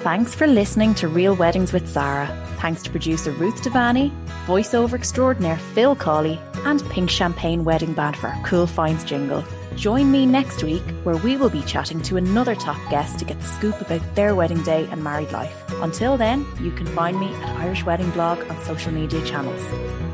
Thanks 0.00 0.34
for 0.34 0.46
listening 0.46 0.94
to 0.96 1.08
Real 1.08 1.34
Weddings 1.34 1.72
with 1.72 1.88
Sarah. 1.88 2.26
Thanks 2.58 2.82
to 2.82 2.90
producer 2.90 3.30
Ruth 3.30 3.62
Devani, 3.62 4.12
voiceover 4.46 4.94
extraordinaire 4.94 5.58
Phil 5.74 5.96
Cawley, 5.96 6.40
and 6.64 6.82
Pink 6.90 7.10
Champagne 7.10 7.64
Wedding 7.64 7.92
Band 7.92 8.16
for 8.16 8.28
our 8.28 8.42
Cool 8.44 8.66
Finds 8.66 9.04
jingle. 9.04 9.44
Join 9.76 10.10
me 10.10 10.26
next 10.26 10.62
week 10.62 10.82
where 11.02 11.16
we 11.16 11.36
will 11.36 11.50
be 11.50 11.62
chatting 11.62 12.02
to 12.02 12.16
another 12.16 12.54
top 12.54 12.78
guest 12.90 13.18
to 13.18 13.24
get 13.24 13.40
the 13.40 13.46
scoop 13.46 13.80
about 13.80 14.14
their 14.14 14.34
wedding 14.34 14.62
day 14.62 14.86
and 14.90 15.02
married 15.02 15.32
life. 15.32 15.64
Until 15.80 16.16
then, 16.16 16.46
you 16.60 16.70
can 16.72 16.86
find 16.86 17.18
me 17.18 17.32
at 17.34 17.60
Irish 17.60 17.84
Wedding 17.84 18.10
Blog 18.10 18.38
on 18.50 18.62
social 18.62 18.92
media 18.92 19.24
channels. 19.24 20.11